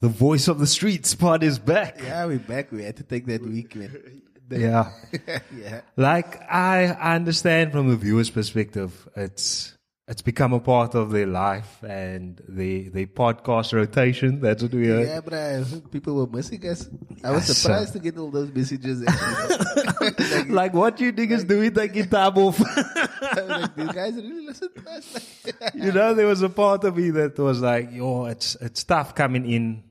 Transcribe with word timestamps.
The 0.00 0.08
voice 0.08 0.48
of 0.48 0.58
the 0.58 0.66
streets 0.66 1.14
pod 1.14 1.42
is 1.42 1.58
back. 1.58 2.00
Yeah, 2.02 2.24
we're 2.24 2.38
back. 2.38 2.72
We 2.72 2.82
had 2.84 2.96
to 2.96 3.02
take 3.02 3.26
that 3.26 3.42
week, 3.42 3.74
man. 3.76 4.22
Yeah. 4.52 4.90
yeah. 5.56 5.82
Like 5.96 6.42
I 6.50 6.86
I 6.86 7.14
understand 7.14 7.70
from 7.70 7.88
the 7.88 7.94
viewer's 7.94 8.30
perspective, 8.30 9.08
it's 9.14 9.76
it's 10.08 10.22
become 10.22 10.52
a 10.52 10.58
part 10.58 10.96
of 10.96 11.12
their 11.12 11.28
life 11.28 11.84
and 11.84 12.42
the 12.48 12.88
the 12.88 13.06
podcast 13.06 13.72
rotation. 13.72 14.40
That's 14.40 14.60
what 14.64 14.72
we 14.72 14.88
heard. 14.88 15.06
Yeah, 15.06 15.20
but 15.20 15.34
I, 15.34 15.62
people 15.92 16.16
were 16.16 16.26
missing 16.26 16.66
us. 16.66 16.88
I 17.22 17.30
was 17.30 17.46
Yes, 17.46 17.58
surprised 17.58 17.92
sir. 17.92 18.00
to 18.00 18.02
get 18.02 18.18
all 18.18 18.32
those 18.32 18.50
messages. 18.52 19.04
like, 19.04 20.48
Like 20.48 20.74
what 20.74 20.98
you 21.00 21.12
niggas 21.12 21.46
doing 21.46 21.72
taking 21.72 22.08
time 22.08 22.36
off? 22.36 22.58
Like, 22.58 23.76
these 23.76 23.92
guys 23.92 24.14
really 24.16 24.46
listen 24.46 24.68
to 24.74 24.90
us. 24.90 25.42
You 25.76 25.92
know, 25.92 26.12
there 26.14 26.26
was 26.26 26.42
a 26.42 26.48
part 26.48 26.82
of 26.82 26.96
me 26.96 27.10
that 27.10 27.38
was 27.38 27.60
like, 27.60 27.92
yo, 27.92 28.24
it's 28.24 28.56
it's 28.56 28.82
tough 28.82 29.14
coming 29.14 29.48
in 29.48 29.84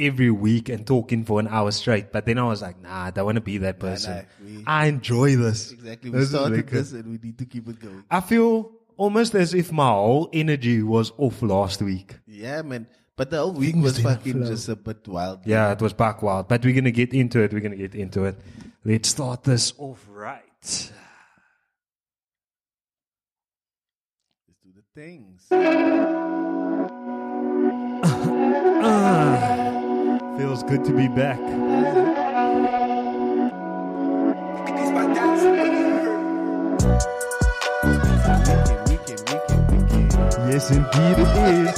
every 0.00 0.30
week 0.30 0.68
and 0.68 0.86
talking 0.86 1.24
for 1.24 1.38
an 1.40 1.48
hour 1.48 1.70
straight. 1.70 2.10
But 2.12 2.24
then 2.26 2.38
I 2.38 2.44
was 2.44 2.62
like, 2.62 2.80
nah, 2.80 3.04
I 3.06 3.10
don't 3.10 3.24
want 3.26 3.36
to 3.36 3.40
be 3.42 3.58
that 3.58 3.78
person. 3.78 4.16
nah, 4.16 4.22
we- 4.44 4.64
I 4.66 4.86
enjoy 4.86 5.36
this. 5.36 5.70
exactly. 5.72 6.10
We 6.10 6.18
This 6.18 6.28
is 6.28 6.34
started 6.34 6.66
this 6.68 6.92
and 6.92 7.06
we 7.10 7.18
need 7.22 7.38
to 7.38 7.44
keep 7.44 7.68
it 7.68 7.78
going. 7.80 8.04
I 8.10 8.20
feel 8.20 8.72
almost 8.96 9.34
as 9.34 9.54
if 9.54 9.70
my 9.72 9.88
whole 9.90 10.28
energy 10.32 10.82
was 10.82 11.12
off 11.18 11.40
last 11.42 11.80
week. 11.82 12.16
Yeah, 12.26 12.62
man. 12.62 12.86
But 13.16 13.30
the 13.30 13.38
whole 13.38 13.52
week 13.52 13.72
Things 13.72 13.84
was 13.84 13.98
fucking 14.00 14.44
just 14.46 14.68
a 14.70 14.76
bit 14.76 15.06
wild. 15.06 15.40
Yeah, 15.44 15.72
it 15.72 15.80
was 15.82 15.92
back 15.92 16.22
wild. 16.22 16.48
But 16.48 16.64
we're 16.64 16.74
gonna 16.74 16.90
get 16.90 17.12
into 17.12 17.40
it. 17.42 17.52
We're 17.52 17.60
gonna 17.60 17.76
get 17.76 17.94
into 17.94 18.24
it. 18.24 18.38
Let's 18.84 19.10
start 19.10 19.42
this 19.44 19.74
off 19.76 20.06
right. 20.10 20.42
Let's 20.62 20.90
do 24.64 24.70
the 24.74 24.82
things. 24.94 25.46
Ah, 28.82 29.56
feels 30.40 30.62
good 30.62 30.82
to 30.82 30.92
be 30.96 31.06
back. 31.06 31.38
Weekend, 31.38 31.60
weekend, 38.88 39.20
weekend, 39.28 39.62
weekend. 39.70 40.12
Yes, 40.48 40.70
indeed 40.70 41.18
it 41.18 41.28
is. 41.44 41.76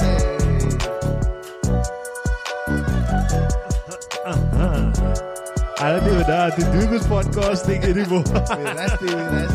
Uh-huh. 4.24 4.92
I 5.80 5.82
don't 5.90 6.06
even 6.06 6.18
know 6.20 6.36
how 6.36 6.50
to 6.50 6.62
do 6.62 6.80
this 6.86 7.04
podcast 7.08 7.66
thing 7.66 7.82
anymore. 7.82 8.22
We're 8.30 8.74
rusty, 8.76 9.06
we're. 9.06 9.48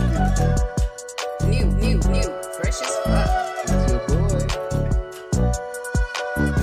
New, 1.48 1.66
new, 1.78 1.98
new. 2.12 2.30
Fresh 2.60 2.82
as 2.82 2.96
fuck. 3.06 3.30
It's 3.64 3.72
your 3.90 4.02
boy. 4.10 4.44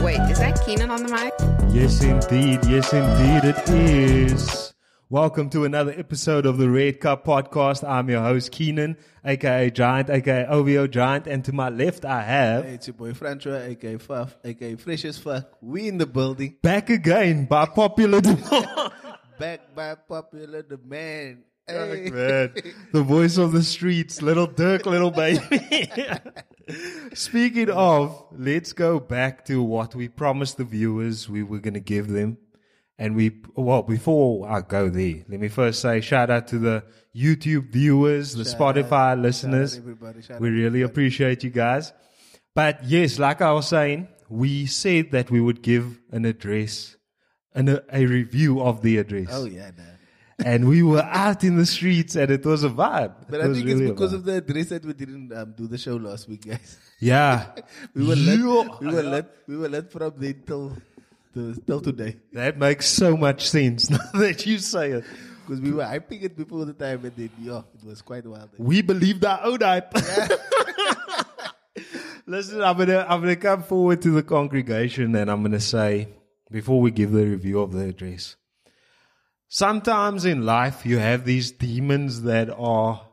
Wait, 0.05 0.21
is 0.31 0.39
that 0.41 0.55
Keanan 0.67 0.91
on 0.91 1.03
the 1.05 1.09
mic? 1.09 1.33
Yes, 1.75 2.05
indeed. 2.05 2.61
Yes, 2.67 2.93
indeed 2.93 3.43
it 3.45 3.69
is. 3.69 4.73
Welcome 5.11 5.51
to 5.51 5.65
another 5.65 5.91
episode 5.91 6.47
of 6.47 6.57
the 6.57 6.71
Red 6.71 7.01
Cup 7.01 7.25
Podcast. 7.27 7.83
I'm 7.83 8.09
your 8.09 8.23
host, 8.23 8.53
Keanan, 8.53 8.97
aka 9.25 9.71
Giant, 9.71 10.09
aka 10.09 10.47
OVO 10.47 10.87
Giant, 10.87 11.27
and 11.27 11.45
to 11.45 11.53
my 11.53 11.71
left 11.71 12.05
I 12.05 12.23
have 12.23 12.65
Hey, 12.65 12.75
it's 12.75 12.87
your 12.87 12.95
boy 12.95 13.13
Francois, 13.13 13.57
aka 13.57 13.97
Faf, 13.97 14.37
aka 14.45 14.77
Fresh 14.77 15.05
as 15.05 15.19
Fuck. 15.19 15.59
We 15.61 15.89
in 15.89 15.99
the 15.99 16.07
building. 16.07 16.59
back 16.63 16.91
again 16.91 17.47
by 17.47 17.67
popular 17.67 18.21
demand. 18.21 18.69
Back 19.41 19.75
by 19.75 19.97
popular 19.97 20.63
demand. 20.63 21.43
Man, 21.67 22.53
the 22.93 23.03
voice 23.03 23.39
of 23.39 23.53
the 23.53 23.63
streets, 23.63 24.21
little 24.21 24.47
Dirk, 24.47 24.85
little 24.85 25.11
baby. 25.11 25.89
Speaking 27.15 27.71
of, 27.71 28.23
let's 28.33 28.73
go 28.75 29.01
back 29.01 29.45
to 29.47 29.63
what 29.63 29.95
we 29.95 30.09
promised 30.09 30.59
the 30.59 30.65
viewers 30.65 31.29
we 31.29 31.43
were 31.43 31.61
going 31.61 31.75
to 31.75 31.81
give 31.81 32.09
them. 32.09 32.37
And 32.99 33.17
we, 33.17 33.41
well, 33.57 33.83
before 33.83 34.49
I 34.49 34.61
go 34.61 34.89
there, 34.89 35.25
let 35.29 35.41
me 35.41 35.49
first 35.49 35.81
say 35.81 36.01
shout 36.01 36.31
out 36.31 36.49
to 36.49 36.59
the 36.59 36.85
YouTube 37.17 37.73
viewers, 37.73 38.35
the 38.35 38.45
Shout 38.45 38.59
Spotify 38.77 39.13
out- 39.13 39.19
listeners. 39.21 39.75
shout 39.75 40.17
out 40.17 40.25
shout 40.25 40.41
we 40.41 40.51
really 40.51 40.83
appreciate 40.83 41.43
you 41.45 41.51
guys. 41.51 41.93
But 42.55 42.85
yes, 42.85 43.19
like 43.19 43.41
I 43.41 43.53
was 43.53 43.67
saying, 43.69 44.09
we 44.29 44.67
said 44.67 45.11
that 45.13 45.31
we 45.31 45.41
would 45.41 45.61
give 45.63 45.99
an 46.13 46.25
address, 46.25 46.97
and 47.53 47.69
a, 47.69 47.83
a 47.93 48.07
review 48.07 48.61
of 48.63 48.83
the 48.83 48.99
address 48.99 49.29
Oh, 49.31 49.45
yeah, 49.47 49.71
nah. 49.77 49.83
And 50.45 50.69
we 50.69 50.83
were 50.83 51.03
out 51.03 51.45
in 51.45 51.57
the 51.57 51.67
streets 51.67 52.17
and 52.17 52.31
it 52.31 52.45
was 52.45 52.65
a 52.65 52.69
vibe. 52.71 53.15
But 53.29 53.41
It 53.41 53.45
I 53.51 53.53
think 53.53 53.67
really 53.67 53.85
it's 53.85 53.91
because 53.93 54.13
of 54.13 54.25
the 54.25 54.37
address 54.37 54.69
that 54.71 54.85
we 54.85 54.93
didn't 54.95 55.33
um, 55.33 55.55
do 55.57 55.67
the 55.67 55.79
show 55.79 55.97
last 55.97 56.29
week, 56.29 56.47
guys. 56.47 56.77
yeah. 56.99 57.47
We 57.95 58.07
were. 58.07 58.15
Yo, 58.17 58.79
We 58.81 58.87
were 58.89 59.03
lit. 59.03 59.27
We 59.47 59.57
were 59.57 59.69
lit 59.69 59.91
from 59.93 60.13
then 60.17 60.43
till, 60.47 60.77
till, 61.33 61.55
till 61.67 61.81
today. 61.81 62.17
That 62.33 62.59
makes 62.59 62.87
so 62.87 63.17
much 63.17 63.49
sense 63.49 63.91
now 63.95 63.99
that 64.15 64.45
you 64.47 64.59
say 64.59 64.93
it. 64.93 65.05
Because 65.47 65.61
we 65.61 65.73
were 65.73 65.85
hyping 65.85 66.23
it 66.23 66.37
before 66.37 66.65
the 66.65 66.73
time 66.73 67.05
and 67.05 67.15
then, 67.15 67.31
yeah, 67.39 67.59
it 67.79 67.85
was 67.87 68.01
quite 68.01 68.27
wild. 68.27 68.49
We 68.57 68.81
believed 68.81 69.25
our 69.27 69.41
own 69.45 69.61
hype. 69.61 69.93
Listen, 72.27 72.63
I'm 72.63 72.79
gonna 72.79 73.05
I'm 73.07 73.21
gonna 73.21 73.37
come 73.37 73.63
forward 73.63 74.01
to 74.03 74.11
the 74.11 74.23
congregation 74.23 75.15
and 75.15 75.31
I'm 75.31 75.43
gonna 75.43 75.61
say 75.61 76.09
before 76.51 76.81
we 76.81 76.91
give 76.91 77.13
the 77.13 77.27
review 77.27 77.61
of 77.61 77.73
the 77.73 77.81
address. 77.89 78.37
Sometimes 79.55 80.25
in 80.25 80.45
life 80.45 80.85
you 80.85 80.99
have 80.99 81.25
these 81.25 81.53
demons 81.53 82.23
that 82.23 82.51
are 82.51 83.07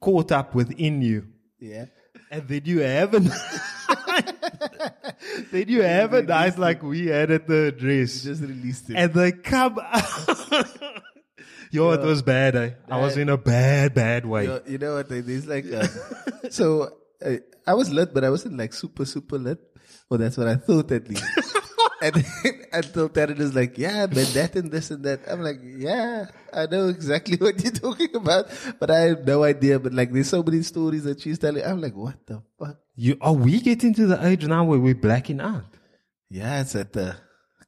caught 0.00 0.32
up 0.32 0.54
within 0.54 1.02
you. 1.02 1.26
Yeah. 1.60 1.84
And 2.30 2.48
then 2.48 2.62
you 2.64 2.80
have 2.80 3.12
a 3.12 3.20
then 5.52 5.68
you 5.68 5.82
have 5.82 6.14
a 6.14 6.22
night 6.22 6.56
like 6.56 6.82
we 6.82 7.08
had 7.08 7.30
at 7.30 7.46
the 7.46 7.66
address. 7.66 8.22
Just 8.22 8.40
released 8.40 8.88
it. 8.88 8.96
and 8.96 9.12
they 9.12 9.32
come 9.32 9.78
out. 9.78 10.50
Yo, 11.70 11.90
it 11.90 12.00
was 12.00 12.22
bad, 12.22 12.56
eh? 12.56 12.70
I 12.88 12.98
was 12.98 13.18
in 13.18 13.28
a 13.28 13.36
bad, 13.36 13.92
bad 13.92 14.24
way. 14.24 14.44
You 14.44 14.48
know, 14.48 14.60
you 14.66 14.78
know 14.78 14.94
what? 14.94 15.10
There's 15.10 15.46
like, 15.46 15.66
um, 15.70 15.86
so 16.50 16.88
uh, 17.22 17.36
I 17.66 17.74
was 17.74 17.90
lit, 17.90 18.14
but 18.14 18.24
I 18.24 18.30
wasn't 18.30 18.56
like 18.56 18.72
super, 18.72 19.04
super 19.04 19.36
lit. 19.36 19.58
Well, 20.08 20.16
that's 20.16 20.38
what 20.38 20.48
I 20.48 20.54
thought 20.54 20.90
at 20.92 21.10
least. 21.10 21.24
And 22.04 22.14
then, 22.14 22.54
until 22.72 23.08
Taryn 23.08 23.40
is 23.40 23.54
like, 23.54 23.78
yeah, 23.78 24.06
but 24.06 24.26
that 24.34 24.54
and 24.56 24.70
this 24.70 24.90
and 24.90 25.02
that. 25.04 25.20
I'm 25.30 25.40
like, 25.42 25.60
yeah, 25.62 26.26
I 26.52 26.66
know 26.66 26.88
exactly 26.88 27.36
what 27.44 27.62
you're 27.62 27.72
talking 27.72 28.14
about, 28.14 28.46
but 28.78 28.90
I 28.90 29.00
have 29.10 29.26
no 29.26 29.42
idea. 29.44 29.78
But 29.78 29.94
like, 29.94 30.12
there's 30.12 30.28
so 30.28 30.42
many 30.42 30.62
stories 30.62 31.04
that 31.04 31.20
she's 31.20 31.38
telling. 31.38 31.64
I'm 31.64 31.80
like, 31.80 31.94
what 31.96 32.24
the 32.26 32.42
fuck? 32.58 32.76
You, 32.96 33.16
are 33.20 33.32
we 33.32 33.60
getting 33.60 33.94
to 33.94 34.06
the 34.06 34.24
age 34.26 34.46
now 34.46 34.64
where 34.64 34.78
we're 34.78 34.94
blacking 34.94 35.40
out? 35.40 35.64
Yeah, 36.30 36.60
it's 36.60 36.74
at 36.74 36.96
uh, 36.96 37.14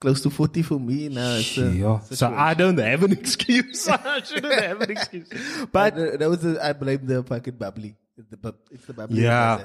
close 0.01 0.21
to 0.23 0.31
40 0.31 0.63
for 0.63 0.79
me 0.79 1.09
now. 1.09 1.37
Uh, 1.37 1.71
Yeah. 1.71 2.01
a 2.11 2.15
So. 2.15 2.33
I 2.35 2.55
don't 2.55 2.79
have 2.79 3.03
an 3.03 3.13
excuse. 3.21 3.89
I 3.89 4.21
shouldn't 4.23 4.61
have 4.61 4.81
an 4.83 4.91
excuse. 4.91 5.29
But 5.73 5.95
uh, 5.95 6.17
that 6.19 6.29
was 6.29 6.43
the, 6.43 6.65
I 6.65 6.73
blame 6.75 7.07
the 7.07 7.23
fucking 7.23 7.55
bubbly. 7.57 7.97
It's 8.19 8.29
the, 8.31 8.37
bub- 8.37 8.57
it's 8.71 8.87
the 8.87 8.93
bubbly. 8.95 9.23
yeah, 9.23 9.65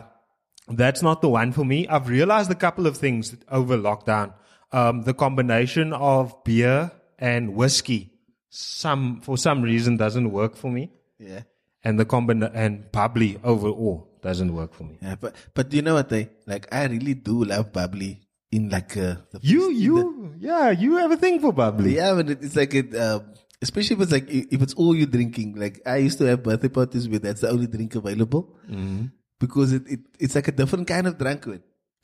that's 0.68 1.02
not 1.02 1.22
the 1.22 1.30
one 1.30 1.52
for 1.52 1.64
me. 1.66 1.88
I've 1.88 2.08
realized 2.10 2.52
a 2.52 2.56
couple 2.56 2.86
of 2.88 2.98
things 2.98 3.36
over 3.50 3.78
lockdown. 3.78 4.34
Um, 4.74 5.02
the 5.04 5.14
combination 5.14 5.92
of 5.94 6.44
beer 6.44 6.92
and 7.20 7.56
whiskey, 7.56 8.12
some, 8.50 9.20
for 9.22 9.38
some 9.38 9.62
reason 9.62 9.98
doesn't 9.98 10.32
work 10.32 10.56
for 10.56 10.72
me. 10.72 10.92
Yeah. 11.20 11.42
And 11.84 12.00
the 12.00 12.06
combina- 12.06 12.52
and 12.54 12.92
bubbly 12.92 13.38
overall 13.44 14.08
doesn't 14.22 14.54
work 14.54 14.74
for 14.74 14.84
me. 14.84 14.98
Yeah, 15.02 15.16
but 15.20 15.36
but 15.56 15.74
you 15.74 15.82
know 15.82 15.96
what 15.96 16.10
they 16.10 16.30
like? 16.46 16.68
I 16.72 16.86
really 16.86 17.16
do 17.16 17.44
love 17.44 17.74
bubbly 17.74 18.22
in 18.52 18.70
like 18.70 18.96
uh, 18.96 19.16
the 19.32 19.40
You, 19.42 19.72
you, 19.72 20.36
yeah, 20.40 20.70
you 20.70 20.98
have 20.98 21.12
a 21.12 21.18
thing 21.18 21.40
for 21.40 21.48
the, 21.52 21.54
bubbly. 21.58 21.96
yeah, 21.96 22.14
but 22.14 22.30
it's 22.30 22.56
like 22.56 22.76
it, 22.76 22.96
um, 22.96 23.34
especially 23.64 23.96
if 23.96 24.02
it's 24.04 24.12
like 24.12 24.30
if 24.30 24.62
it's 24.62 24.76
all 24.76 24.96
you're 24.96 25.08
drinking. 25.08 25.56
Like 25.56 25.82
I 25.86 25.98
used 25.98 26.20
to 26.20 26.26
have 26.26 26.44
birthday 26.44 26.70
parties 26.70 27.10
where 27.10 27.18
that's 27.20 27.42
the 27.42 27.50
only 27.50 27.66
drink 27.68 27.96
available 27.96 28.56
Mm-hmm. 28.70 29.06
because 29.40 29.74
it, 29.74 29.84
it 29.88 30.00
it's 30.20 30.36
like 30.36 30.48
a 30.50 30.52
different 30.54 30.88
kind 30.88 31.08
of 31.08 31.18
drunk. 31.18 31.46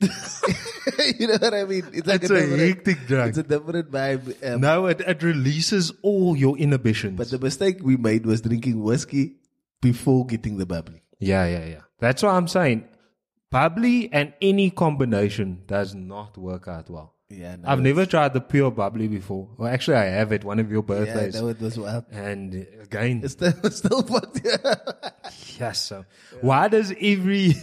You 1.18 1.26
know 1.28 1.36
what 1.38 1.54
I 1.54 1.64
mean? 1.64 1.84
It's 1.92 2.06
like 2.06 2.22
It's 2.22 2.30
a 2.30 2.34
different- 2.34 2.60
hectic 2.60 3.06
drunk. 3.06 3.28
It's 3.30 3.38
a 3.38 3.42
different 3.42 3.90
vibe. 3.90 4.54
Um, 4.54 4.60
No, 4.60 4.86
it, 4.86 5.00
it 5.00 5.22
releases 5.22 5.92
all 6.02 6.36
your 6.36 6.56
inhibitions. 6.58 7.16
But 7.16 7.30
the 7.30 7.38
mistake 7.38 7.78
we 7.82 7.96
made 7.96 8.26
was 8.26 8.40
drinking 8.40 8.82
whiskey 8.82 9.36
before 9.80 10.26
getting 10.26 10.58
the 10.58 10.66
bubbly. 10.66 11.02
yeah, 11.18 11.46
yeah, 11.46 11.64
yeah. 11.66 11.80
That's 12.00 12.22
what 12.22 12.30
I'm 12.34 12.48
saying. 12.48 12.84
Bubbly 13.50 14.10
and 14.12 14.34
any 14.42 14.70
combination 14.70 15.62
does 15.66 15.94
not 15.94 16.36
work 16.36 16.68
out 16.68 16.90
well. 16.90 17.14
Yeah, 17.30 17.56
no, 17.56 17.68
I've 17.68 17.80
never 17.80 18.06
tried 18.06 18.32
the 18.34 18.40
pure 18.40 18.70
bubbly 18.70 19.06
before. 19.08 19.48
Well, 19.58 19.68
actually, 19.72 19.96
I 19.98 20.04
have 20.04 20.32
at 20.32 20.44
one 20.44 20.58
of 20.60 20.70
your 20.70 20.82
birthdays. 20.82 21.08
Yeah, 21.08 21.14
birthdays. 21.14 21.34
that 21.34 21.44
was, 21.44 21.60
was 21.60 21.78
wild. 21.78 22.04
and 22.10 22.66
again, 22.82 23.20
It's 23.22 23.32
still, 23.34 23.52
it's 23.64 23.76
still 23.78 24.02
fucked. 24.02 24.40
Yeah. 24.44 24.74
yes. 25.58 25.82
So 25.82 26.04
why 26.40 26.68
does 26.68 26.90
every, 27.00 27.54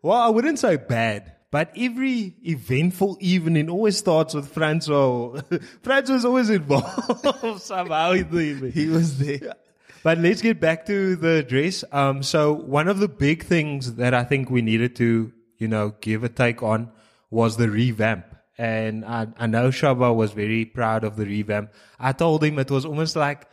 well, 0.00 0.16
I 0.18 0.28
wouldn't 0.28 0.58
say 0.58 0.76
bad, 0.76 1.32
but 1.52 1.70
every 1.76 2.34
eventful 2.44 3.16
evening 3.20 3.70
always 3.70 3.96
starts 3.96 4.34
with 4.34 4.52
Francois. 4.52 5.40
Francois 5.82 6.16
is 6.16 6.24
always 6.24 6.50
involved 6.50 7.60
somehow 7.62 8.10
in 8.12 8.28
the 8.30 8.40
evening. 8.40 8.72
He 8.72 8.88
was 8.88 9.18
there. 9.18 9.54
But 10.02 10.18
let's 10.18 10.42
get 10.42 10.58
back 10.58 10.86
to 10.86 11.14
the 11.14 11.36
address. 11.44 11.84
Um, 11.92 12.24
so 12.24 12.52
one 12.52 12.88
of 12.88 12.98
the 12.98 13.06
big 13.06 13.44
things 13.44 13.94
that 13.96 14.14
I 14.14 14.24
think 14.24 14.50
we 14.50 14.60
needed 14.60 14.96
to, 14.96 15.30
you 15.58 15.68
know, 15.68 15.94
give 16.00 16.24
a 16.24 16.28
take 16.28 16.60
on 16.62 16.90
was 17.30 17.56
the 17.56 17.68
revamp. 17.70 18.24
and 18.58 19.04
I, 19.04 19.28
I 19.38 19.46
know 19.46 19.68
Shaba 19.70 20.14
was 20.14 20.32
very 20.32 20.64
proud 20.64 21.04
of 21.04 21.16
the 21.16 21.24
revamp. 21.24 21.70
I 22.00 22.12
told 22.12 22.42
him 22.44 22.58
it 22.58 22.70
was 22.70 22.84
almost 22.84 23.14
like 23.14 23.46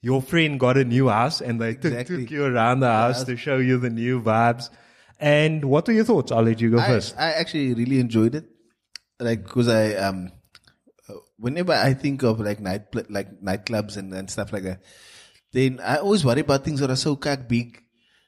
your 0.00 0.22
friend 0.22 0.60
got 0.60 0.76
a 0.76 0.84
new 0.84 1.08
house 1.08 1.40
and 1.40 1.60
they 1.60 1.70
Exactly. 1.80 2.22
took 2.22 2.30
you 2.30 2.44
around 2.44 2.80
the 2.80 2.92
house 2.92 3.24
to 3.24 3.36
show 3.36 3.56
you 3.58 3.78
the 3.78 3.90
new 3.90 4.22
vibes. 4.22 4.70
And 5.18 5.64
what 5.64 5.88
are 5.88 5.92
your 5.92 6.04
thoughts? 6.04 6.32
I'll 6.32 6.42
let 6.42 6.60
you 6.60 6.70
go 6.70 6.78
I, 6.78 6.86
first. 6.86 7.14
I 7.18 7.32
actually 7.32 7.74
really 7.74 8.00
enjoyed 8.00 8.34
it, 8.34 8.44
like 9.18 9.44
because 9.44 9.68
I 9.68 9.94
um, 9.94 10.30
uh, 11.08 11.14
whenever 11.38 11.72
I 11.72 11.94
think 11.94 12.22
of 12.22 12.40
like 12.40 12.60
night 12.60 12.94
like 13.10 13.40
nightclubs 13.40 13.96
and, 13.96 14.12
and 14.12 14.30
stuff 14.30 14.52
like 14.52 14.64
that, 14.64 14.82
then 15.52 15.80
I 15.82 15.96
always 15.98 16.24
worry 16.24 16.40
about 16.40 16.64
things 16.64 16.80
that 16.80 16.90
are 16.90 16.96
so 16.96 17.16
kak 17.16 17.48
big 17.48 17.82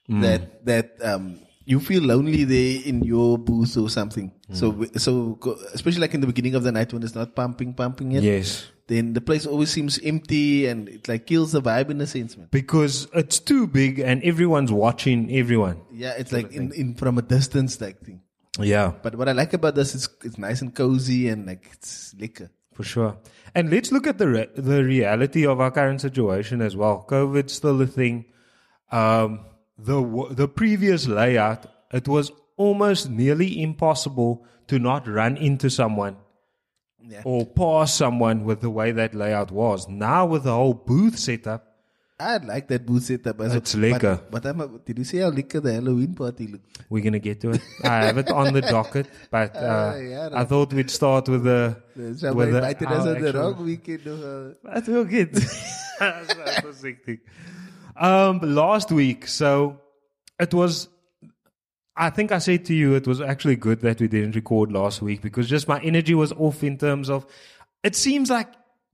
that 0.08 0.64
that 0.64 0.96
um 1.02 1.40
you 1.66 1.80
feel 1.80 2.02
lonely 2.02 2.44
there 2.44 2.80
in 2.84 3.02
your 3.04 3.36
booth 3.36 3.76
or 3.76 3.90
something. 3.90 4.32
So 4.52 4.86
so 4.96 5.38
especially 5.74 6.00
like 6.00 6.14
in 6.14 6.22
the 6.22 6.26
beginning 6.26 6.54
of 6.54 6.62
the 6.62 6.72
night 6.72 6.92
when 6.92 7.02
it's 7.02 7.14
not 7.14 7.36
pumping 7.36 7.74
pumping 7.74 8.12
yet, 8.12 8.22
Yes. 8.22 8.66
Then 8.88 9.12
the 9.12 9.20
place 9.20 9.46
always 9.46 9.70
seems 9.70 9.98
empty 10.02 10.66
and 10.66 10.88
it 10.88 11.08
like 11.08 11.26
kills 11.26 11.52
the 11.52 11.62
vibe 11.62 11.90
in 11.90 12.00
a 12.00 12.06
sense, 12.06 12.36
man. 12.36 12.48
Because 12.50 13.06
it's 13.14 13.38
too 13.38 13.66
big 13.66 13.98
and 13.98 14.22
everyone's 14.24 14.72
watching 14.72 15.30
everyone. 15.34 15.82
Yeah, 15.92 16.14
it's 16.18 16.32
like 16.32 16.52
in, 16.52 16.72
in 16.72 16.94
from 16.94 17.18
a 17.18 17.22
distance 17.22 17.80
like 17.80 18.00
thing. 18.00 18.22
Yeah. 18.58 18.94
But 19.02 19.14
what 19.14 19.28
I 19.28 19.32
like 19.32 19.52
about 19.52 19.74
this 19.74 19.94
is 19.94 20.08
it's 20.24 20.38
nice 20.38 20.62
and 20.62 20.74
cozy 20.74 21.28
and 21.28 21.46
like 21.46 21.68
it's 21.72 22.14
liquor. 22.18 22.50
For 22.72 22.82
sure. 22.82 23.18
And 23.54 23.70
let's 23.70 23.92
look 23.92 24.06
at 24.06 24.18
the 24.18 24.28
re- 24.28 24.48
the 24.56 24.82
reality 24.82 25.46
of 25.46 25.60
our 25.60 25.70
current 25.70 26.00
situation 26.00 26.62
as 26.62 26.74
well. 26.74 27.04
COVID's 27.08 27.52
still 27.52 27.80
a 27.82 27.86
thing. 27.86 28.24
Um, 28.90 29.40
the 29.76 30.00
w- 30.00 30.32
the 30.34 30.48
previous 30.48 31.06
layout, 31.06 31.66
it 31.92 32.08
was 32.08 32.32
almost 32.56 33.10
nearly 33.10 33.62
impossible 33.62 34.46
to 34.68 34.78
not 34.78 35.06
run 35.06 35.36
into 35.36 35.68
someone 35.68 36.16
Yeah. 37.08 37.22
or 37.24 37.46
pass 37.46 37.94
someone 37.94 38.44
with 38.44 38.60
the 38.60 38.70
way 38.70 38.92
that 38.92 39.14
layout 39.14 39.50
was. 39.50 39.88
Now 39.88 40.26
with 40.26 40.44
the 40.44 40.52
whole 40.52 40.74
booth 40.74 41.18
setup, 41.18 41.64
I 42.20 42.36
like 42.38 42.66
that 42.68 42.84
booth 42.84 43.04
setup. 43.04 43.40
as 43.40 43.54
It's 43.54 43.74
well. 43.74 43.80
liquor. 43.92 44.20
But, 44.30 44.42
but 44.42 44.46
I'm 44.50 44.60
a, 44.60 44.66
did 44.84 44.98
you 44.98 45.04
see 45.04 45.18
how 45.18 45.28
liquor 45.28 45.60
the 45.60 45.72
Halloween 45.72 46.14
party 46.14 46.48
looked? 46.48 46.66
we're 46.90 47.02
gonna 47.02 47.18
get 47.18 47.40
to 47.42 47.50
it. 47.52 47.60
I 47.84 48.06
have 48.06 48.18
it 48.18 48.28
on 48.30 48.52
the 48.52 48.60
docket, 48.60 49.06
but 49.30 49.54
uh, 49.70 49.94
yeah, 50.00 50.28
I 50.32 50.44
thought 50.44 50.72
we'd 50.72 50.90
start 50.90 51.28
with 51.28 51.44
the 51.50 51.80
with 51.96 52.18
Somebody 52.20 52.50
the, 52.50 52.56
invited 52.58 52.88
us 52.88 53.06
on 53.06 53.22
the 53.22 53.32
wrong 53.32 53.64
weekend. 53.64 54.06
Uh, 54.06 54.72
That 54.74 54.88
will 54.88 55.04
get. 55.04 55.32
that 56.00 56.62
was. 56.64 56.84
Um, 57.96 58.40
last 58.42 58.92
week, 58.92 59.26
so 59.26 59.80
it 60.38 60.52
was. 60.54 60.88
I 61.98 62.10
think 62.10 62.30
I 62.30 62.38
said 62.38 62.64
to 62.66 62.74
you 62.74 62.94
it 62.94 63.08
was 63.08 63.20
actually 63.20 63.56
good 63.56 63.80
that 63.80 64.00
we 64.00 64.06
didn't 64.06 64.36
record 64.36 64.70
last 64.70 65.02
week 65.02 65.20
because 65.20 65.48
just 65.48 65.66
my 65.66 65.80
energy 65.80 66.14
was 66.14 66.32
off 66.32 66.62
in 66.62 66.78
terms 66.78 67.10
of. 67.10 67.26
It 67.82 67.96
seems 67.96 68.30
like 68.30 68.48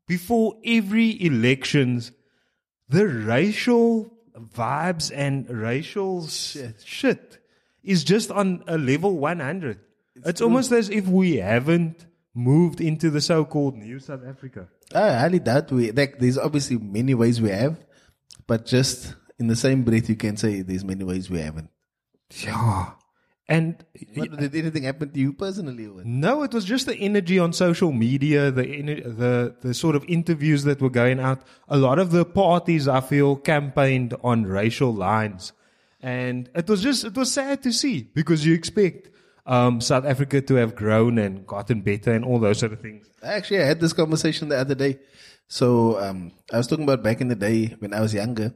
before 0.08 0.56
every 0.64 1.22
elections, 1.22 2.12
the 2.88 3.06
racial 3.06 4.10
vibes 4.38 5.12
and 5.14 5.48
racial 5.50 6.26
shit, 6.26 6.82
shit 6.84 7.38
is 7.82 8.04
just 8.04 8.30
on 8.30 8.64
a 8.66 8.78
level 8.78 9.16
100. 9.18 9.80
It's, 10.24 10.40
almost 10.40 10.72
as 10.72 10.88
if 10.88 11.06
we 11.06 11.36
haven't 11.36 12.06
moved 12.34 12.80
into 12.80 13.10
the 13.10 13.20
so-called 13.20 13.76
new 13.76 13.98
South 13.98 14.24
Africa. 14.26 14.68
I 14.94 15.12
highly 15.12 15.40
doubt 15.40 15.70
we. 15.72 15.90
Like, 15.90 16.18
there's 16.18 16.38
obviously 16.38 16.78
many 16.78 17.14
ways 17.14 17.40
we 17.40 17.50
have, 17.50 17.76
but 18.46 18.64
just 18.64 19.14
in 19.38 19.48
the 19.48 19.56
same 19.56 19.82
breath, 19.82 20.08
you 20.08 20.16
can 20.16 20.36
say 20.36 20.62
there's 20.62 20.84
many 20.84 21.04
ways 21.04 21.28
we 21.28 21.40
haven't. 21.40 21.68
Yeah. 22.42 22.92
And 23.46 23.84
What, 24.14 24.38
did 24.38 24.54
anything 24.54 24.84
happen 24.84 25.10
to 25.10 25.20
you 25.20 25.34
personally? 25.34 25.86
No, 26.02 26.44
it 26.44 26.54
was 26.54 26.64
just 26.64 26.86
the 26.86 26.96
energy 26.96 27.38
on 27.38 27.52
social 27.52 27.92
media, 27.92 28.50
the 28.50 28.62
the 29.02 29.54
the 29.60 29.74
sort 29.74 29.96
of 29.96 30.04
interviews 30.08 30.64
that 30.64 30.80
were 30.80 30.88
going 30.88 31.20
out. 31.20 31.42
A 31.68 31.76
lot 31.76 31.98
of 31.98 32.10
the 32.10 32.24
parties, 32.24 32.88
I 32.88 33.00
feel, 33.00 33.36
campaigned 33.36 34.14
on 34.24 34.44
racial 34.44 34.94
lines, 34.94 35.52
and 36.00 36.48
it 36.54 36.68
was 36.68 36.82
just 36.82 37.04
it 37.04 37.14
was 37.14 37.32
sad 37.32 37.62
to 37.64 37.72
see 37.72 38.04
because 38.14 38.46
you 38.46 38.54
expect 38.54 39.10
um, 39.44 39.82
South 39.82 40.06
Africa 40.06 40.40
to 40.40 40.54
have 40.54 40.74
grown 40.74 41.18
and 41.18 41.46
gotten 41.46 41.82
better 41.82 42.12
and 42.12 42.24
all 42.24 42.38
those 42.38 42.60
sort 42.60 42.72
of 42.72 42.80
things. 42.80 43.06
Actually, 43.22 43.60
I 43.60 43.66
had 43.66 43.80
this 43.80 43.92
conversation 43.92 44.48
the 44.48 44.58
other 44.58 44.74
day. 44.74 45.00
So 45.48 46.00
um, 46.00 46.32
I 46.50 46.56
was 46.56 46.66
talking 46.66 46.84
about 46.84 47.02
back 47.02 47.20
in 47.20 47.28
the 47.28 47.34
day 47.34 47.76
when 47.78 47.92
I 47.92 48.00
was 48.00 48.14
younger. 48.14 48.54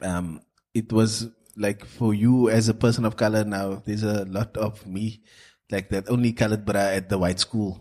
Um, 0.00 0.40
it 0.72 0.92
was 0.92 1.28
like 1.56 1.84
for 1.84 2.14
you 2.14 2.48
as 2.48 2.68
a 2.68 2.74
person 2.74 3.04
of 3.04 3.16
color 3.16 3.44
now. 3.44 3.82
There's 3.84 4.02
a 4.02 4.24
lot 4.24 4.56
of 4.56 4.86
me, 4.86 5.22
like 5.70 5.88
that 5.90 6.10
only 6.10 6.32
colored 6.32 6.64
bra 6.64 6.80
at 6.80 7.08
the 7.08 7.18
white 7.18 7.40
school, 7.40 7.80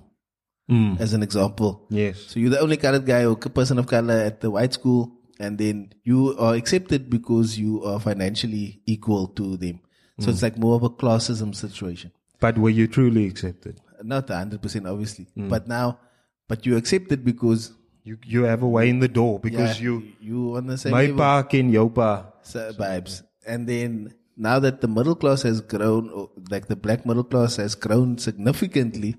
hmm. 0.67 0.95
as 0.99 1.13
an 1.13 1.23
example. 1.23 1.87
Yes. 1.89 2.19
So 2.19 2.39
you're 2.39 2.49
the 2.49 2.59
only 2.59 2.77
colored 2.77 3.05
guy 3.05 3.25
or 3.25 3.35
person 3.35 3.79
of 3.79 3.87
color 3.87 4.15
at 4.15 4.41
the 4.41 4.51
white 4.51 4.73
school, 4.73 5.11
and 5.39 5.57
then 5.57 5.93
you 6.03 6.37
are 6.37 6.55
accepted 6.55 7.09
because 7.09 7.57
you 7.57 7.83
are 7.83 7.99
financially 7.99 8.81
equal 8.85 9.27
to 9.29 9.57
them. 9.57 9.81
So 10.19 10.25
hmm. 10.25 10.31
it's 10.31 10.43
like 10.43 10.57
more 10.57 10.75
of 10.75 10.83
a 10.83 10.89
classism 10.89 11.55
situation 11.55 12.11
But 12.39 12.57
were 12.57 12.69
you 12.69 12.87
truly 12.87 13.27
accepted? 13.27 13.79
not 14.03 14.29
hundred 14.29 14.61
percent, 14.61 14.87
obviously, 14.87 15.27
hmm. 15.35 15.47
but 15.47 15.67
now, 15.67 15.99
but 16.47 16.65
you 16.65 16.75
accept 16.75 17.11
it 17.11 17.23
because 17.23 17.71
You 18.03 18.17
you 18.25 18.43
have 18.49 18.63
a 18.63 18.67
way 18.67 18.89
in 18.89 18.99
the 18.99 19.07
door 19.07 19.39
because 19.39 19.77
yeah, 19.77 19.83
you 19.85 19.93
you 20.19 20.57
on 20.57 20.65
the 20.65 20.77
same 20.77 20.89
my 20.91 21.05
level, 21.05 21.17
pa 21.17 21.43
ken 21.45 21.69
jou 21.69 21.89
pa. 21.93 22.33
so- 22.41 22.73
vibes, 22.73 23.21
and 23.45 23.67
then 23.67 24.13
now 24.37 24.59
that 24.59 24.81
the 24.81 24.87
middle 24.87 25.15
class 25.15 25.41
has 25.43 25.61
grown, 25.61 26.27
like 26.49 26.67
the 26.67 26.75
black 26.75 27.05
middle 27.05 27.23
class 27.23 27.57
has 27.57 27.75
grown 27.75 28.17
significantly, 28.17 29.15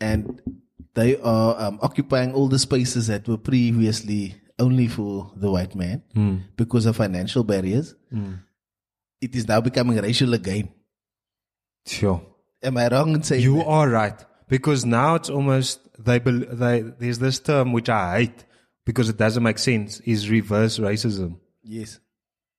and 0.00 0.40
they 0.94 1.16
are 1.20 1.60
um, 1.60 1.78
occupying 1.82 2.32
all 2.34 2.48
the 2.48 2.58
spaces 2.58 3.06
that 3.08 3.26
were 3.28 3.36
previously 3.38 4.36
only 4.58 4.86
for 4.86 5.32
the 5.36 5.50
white 5.50 5.74
man 5.74 6.02
because 6.56 6.86
of 6.86 6.96
financial 6.96 7.42
barriers. 7.44 7.94
It 9.20 9.34
is 9.34 9.48
now 9.48 9.60
becoming 9.60 9.96
racial 9.98 10.34
again. 10.34 10.68
Sure. 11.86 12.24
Am 12.62 12.76
I 12.78 12.88
wrong 12.88 13.14
in 13.14 13.22
saying 13.22 13.42
You 13.42 13.56
that? 13.58 13.66
are 13.66 13.88
right 13.88 14.24
because 14.48 14.84
now 14.84 15.16
it's 15.16 15.28
almost 15.28 15.80
they 15.98 16.18
bel 16.18 16.40
they 16.50 16.80
there's 16.80 17.18
this 17.18 17.38
term 17.40 17.72
which 17.72 17.88
I 17.90 18.18
hate 18.20 18.44
because 18.86 19.08
it 19.08 19.16
doesn't 19.18 19.42
make 19.42 19.58
sense 19.58 20.00
is 20.00 20.30
reverse 20.30 20.78
racism. 20.78 21.38
Yes. 21.62 22.00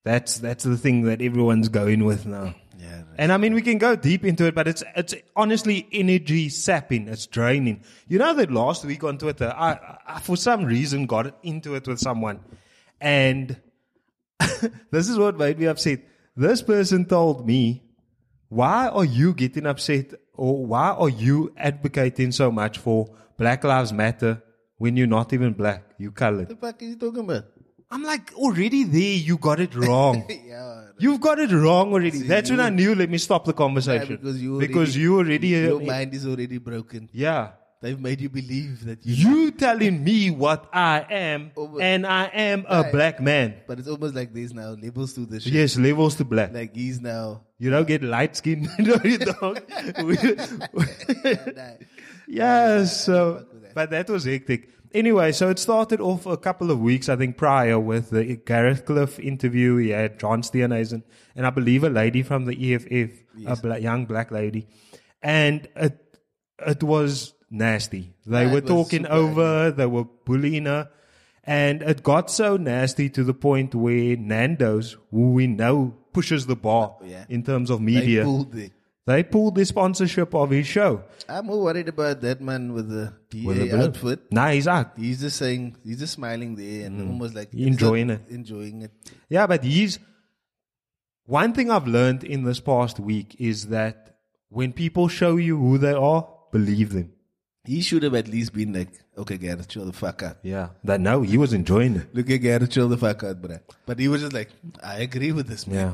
That's 0.05 0.37
that's 0.37 0.63
the 0.63 0.77
thing 0.77 1.01
that 1.05 1.19
everyone's 1.19 1.67
going 1.67 2.05
with 2.05 2.27
now. 2.27 2.53
Yeah. 2.77 3.01
And 3.17 3.31
I 3.31 3.37
mean 3.37 3.55
we 3.55 3.63
can 3.63 3.79
go 3.79 3.95
deep 3.95 4.23
into 4.23 4.45
it, 4.45 4.53
but 4.53 4.67
it's 4.67 4.83
it's 4.95 5.15
honestly 5.35 5.87
energy 5.91 6.49
sapping. 6.49 7.07
It's 7.07 7.25
draining. 7.25 7.83
You 8.07 8.19
know 8.19 8.35
that 8.35 8.51
last 8.51 8.85
week 8.85 9.03
on 9.03 9.17
Twitter, 9.17 9.51
I, 9.57 9.97
I 10.07 10.19
for 10.19 10.37
some 10.37 10.63
reason 10.63 11.07
got 11.07 11.35
into 11.41 11.73
it 11.73 11.87
with 11.87 11.97
someone, 11.97 12.39
and 13.01 13.59
this 14.91 15.09
is 15.09 15.17
what 15.17 15.39
made 15.39 15.57
me 15.57 15.65
upset. 15.65 16.01
This 16.35 16.61
person 16.61 17.05
told 17.05 17.47
me, 17.47 17.81
"Why 18.49 18.87
are 18.89 19.05
you 19.05 19.33
getting 19.33 19.65
upset, 19.65 20.13
or 20.33 20.67
why 20.67 20.89
are 20.89 21.09
you 21.09 21.51
advocating 21.57 22.31
so 22.31 22.51
much 22.51 22.77
for 22.77 23.09
Black 23.39 23.63
Lives 23.63 23.91
Matter 23.91 24.43
when 24.77 24.97
you're 24.97 25.07
not 25.07 25.33
even 25.33 25.53
black? 25.53 25.95
You 25.97 26.11
colored." 26.11 26.49
the 26.49 26.55
fuck 26.55 26.79
is 26.83 26.89
he 26.89 26.95
talking 26.95 27.21
about? 27.21 27.45
I'm 27.91 28.03
like, 28.03 28.33
already 28.33 28.83
there, 28.83 29.17
you 29.29 29.37
got 29.37 29.59
it 29.59 29.75
wrong. 29.75 30.25
Yeah. 30.29 30.85
You've 30.97 31.19
got 31.21 31.39
it 31.39 31.51
wrong 31.51 31.91
already. 31.93 32.19
That's 32.19 32.49
when 32.49 32.59
I 32.59 32.69
knew. 32.69 32.95
Let 32.95 33.09
me 33.09 33.17
stop 33.17 33.45
the 33.45 33.53
conversation 33.53 34.11
Yeah, 34.11 34.15
because 34.17 34.41
you 34.41 34.59
because 34.59 34.95
already- 34.95 34.99
you 35.01 35.17
already 35.17 35.47
Your 35.49 35.81
uh, 35.81 35.85
mind 35.85 36.13
is 36.13 36.25
already 36.25 36.57
broken. 36.57 37.09
yeah. 37.13 37.51
They've 37.81 37.99
made 37.99 38.19
you 38.21 38.29
believe 38.29 38.85
that 38.85 39.05
you. 39.05 39.13
You 39.13 39.51
telling 39.51 40.03
me 40.03 40.31
what 40.31 40.67
I 40.73 41.05
am, 41.07 41.51
Over- 41.55 41.81
and 41.81 42.07
I 42.07 42.23
am 42.33 42.65
a 42.67 42.81
Right. 42.81 42.91
black 42.91 43.19
man. 43.21 43.55
But 43.67 43.77
it's 43.77 43.87
almost 43.87 44.15
like 44.15 44.33
there's 44.33 44.53
now 44.53 44.69
levels 44.71 45.13
to 45.15 45.25
this 45.27 45.43
shit. 45.43 45.53
Yes, 45.53 45.77
levels 45.77 46.15
to 46.15 46.25
black. 46.25 46.51
Like 46.53 46.73
he's 46.73 46.99
now. 46.99 47.41
you 47.59 47.69
don't 47.69 47.85
get 47.87 48.01
light 48.01 48.35
skin. 48.37 48.67
no, 48.79 48.95
you 49.03 49.17
don't. 49.19 49.59
We- 50.03 50.17
Nah. 51.53 51.71
yeah, 52.27 52.85
so, 52.85 53.45
but 53.75 53.89
that 53.91 54.09
was 54.09 54.23
hectic. 54.25 54.69
Anyway, 54.95 55.31
so 55.33 55.49
it 55.49 55.59
started 55.59 55.99
off 55.99 56.25
a 56.25 56.37
couple 56.37 56.71
of 56.71 56.79
weeks, 56.79 57.09
I 57.09 57.17
think, 57.17 57.35
prior 57.37 57.77
with 57.77 58.11
the 58.11 58.37
Gareth 58.37 58.85
Cliff 58.85 59.19
interview. 59.19 59.75
He 59.75 59.89
had 59.89 60.17
John 60.19 60.41
Steenhuisen 60.41 61.03
and 61.35 61.45
I 61.45 61.49
believe 61.49 61.83
a 61.83 61.89
lady 61.89 62.23
from 62.23 62.45
the 62.45 62.73
EFF, 62.73 63.11
a 63.45 63.55
bla- 63.61 63.77
young 63.79 64.05
black 64.05 64.31
lady. 64.31 64.67
And 65.21 65.67
it, 65.75 65.99
it 66.65 66.81
was 66.81 67.33
nasty. 67.51 68.13
They 68.25 68.45
Yeah, 68.45 68.53
were 68.53 68.61
talking 68.61 69.05
over, 69.05 69.69
they 69.71 69.85
were 69.85 70.05
bullying 70.05 70.65
her. 70.65 70.89
And 71.43 71.81
it 71.83 72.01
got 72.01 72.31
so 72.31 72.55
nasty 72.57 73.09
to 73.09 73.23
the 73.23 73.33
point 73.33 73.75
where 73.75 74.15
Nando's, 74.15 74.95
who 75.11 75.33
we 75.33 75.45
know 75.47 75.93
pushes 76.13 76.45
the 76.47 76.55
bar 76.55 76.95
Yeah. 77.03 77.25
in 77.27 77.43
terms 77.43 77.69
of 77.69 77.81
media. 77.81 78.23
They 79.05 79.23
pulled 79.23 79.55
the 79.55 79.65
sponsorship 79.65 80.33
of 80.33 80.49
his 80.49 80.67
show. 80.67 81.03
I'm 81.29 81.45
more 81.47 81.61
worried 81.63 81.89
about 81.89 82.21
that 82.21 82.41
man 82.41 82.73
with 82.73 82.89
the 82.89 83.13
With 83.43 83.57
the 83.57 83.83
outfit. 83.83 84.31
Nah, 84.31 84.49
he's 84.49 84.67
out. 84.67 84.93
He's 84.97 85.21
just 85.21 85.37
saying, 85.37 85.77
he's 85.83 85.99
just 85.99 86.13
smiling 86.13 86.55
there 86.55 86.85
and 86.87 87.09
almost 87.09 87.35
like 87.35 87.51
Mm. 87.51 87.67
Enjoying 87.67 88.09
it. 88.09 88.21
Enjoying 88.29 88.81
it. 88.83 88.91
Yeah, 89.29 89.47
but 89.47 89.63
he's. 89.63 89.99
One 91.25 91.53
thing 91.53 91.71
I've 91.71 91.87
learned 91.87 92.23
in 92.23 92.43
this 92.43 92.59
past 92.59 92.99
week 92.99 93.35
is 93.39 93.67
that 93.67 94.17
when 94.49 94.73
people 94.73 95.07
show 95.07 95.37
you 95.37 95.57
who 95.57 95.77
they 95.79 95.93
are 95.93 96.27
believe 96.51 96.93
them. 96.93 97.11
He 97.65 97.81
should 97.81 98.03
have 98.03 98.13
at 98.13 98.27
least 98.27 98.53
been 98.53 98.73
like, 98.73 98.89
okay, 99.17 99.37
Gareth, 99.37 99.67
chill 99.67 99.85
the 99.85 99.91
fuck 99.91 100.21
out. 100.23 100.37
Yeah. 100.43 100.69
That 100.83 101.01
no, 101.01 101.21
he 101.23 101.37
was 101.37 101.51
enjoying 101.51 101.95
it. 101.95 102.15
Look 102.15 102.29
at 102.29 102.37
Gareth, 102.37 102.69
chill 102.69 102.87
the 102.87 102.97
fuck 102.97 103.23
out, 103.23 103.41
bruh. 103.41 103.59
But 103.87 103.99
he 103.99 104.07
was 104.07 104.21
just 104.21 104.33
like, 104.33 104.49
I 104.83 104.99
agree 104.99 105.31
with 105.31 105.47
this, 105.47 105.65
man. 105.67 105.75
Yeah. 105.75 105.93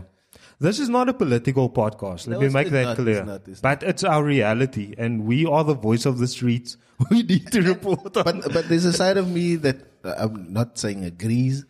This 0.61 0.79
is 0.79 0.89
not 0.89 1.09
a 1.09 1.13
political 1.13 1.69
podcast. 1.71 2.27
Let 2.27 2.39
No, 2.39 2.41
me 2.41 2.49
make 2.49 2.69
that 2.69 2.83
not, 2.83 2.95
clear. 2.97 3.17
it's 3.17 3.27
not, 3.27 3.47
it's 3.47 3.61
but 3.61 3.81
it's 3.81 4.03
our 4.03 4.23
reality, 4.23 4.93
and 4.97 5.25
we 5.25 5.45
are 5.47 5.63
the 5.63 5.73
voice 5.73 6.05
of 6.05 6.19
the 6.19 6.27
streets. 6.27 6.77
We 7.09 7.23
need 7.23 7.51
to 7.51 7.61
report 7.63 8.15
on. 8.17 8.41
But 8.41 8.53
but 8.53 8.69
there's 8.69 8.85
a 8.85 8.93
side 8.93 9.17
of 9.17 9.27
me 9.37 9.55
that 9.65 9.77
uh, 10.05 10.13
I'm 10.19 10.53
not 10.53 10.77
saying 10.77 11.03
agrees, 11.03 11.65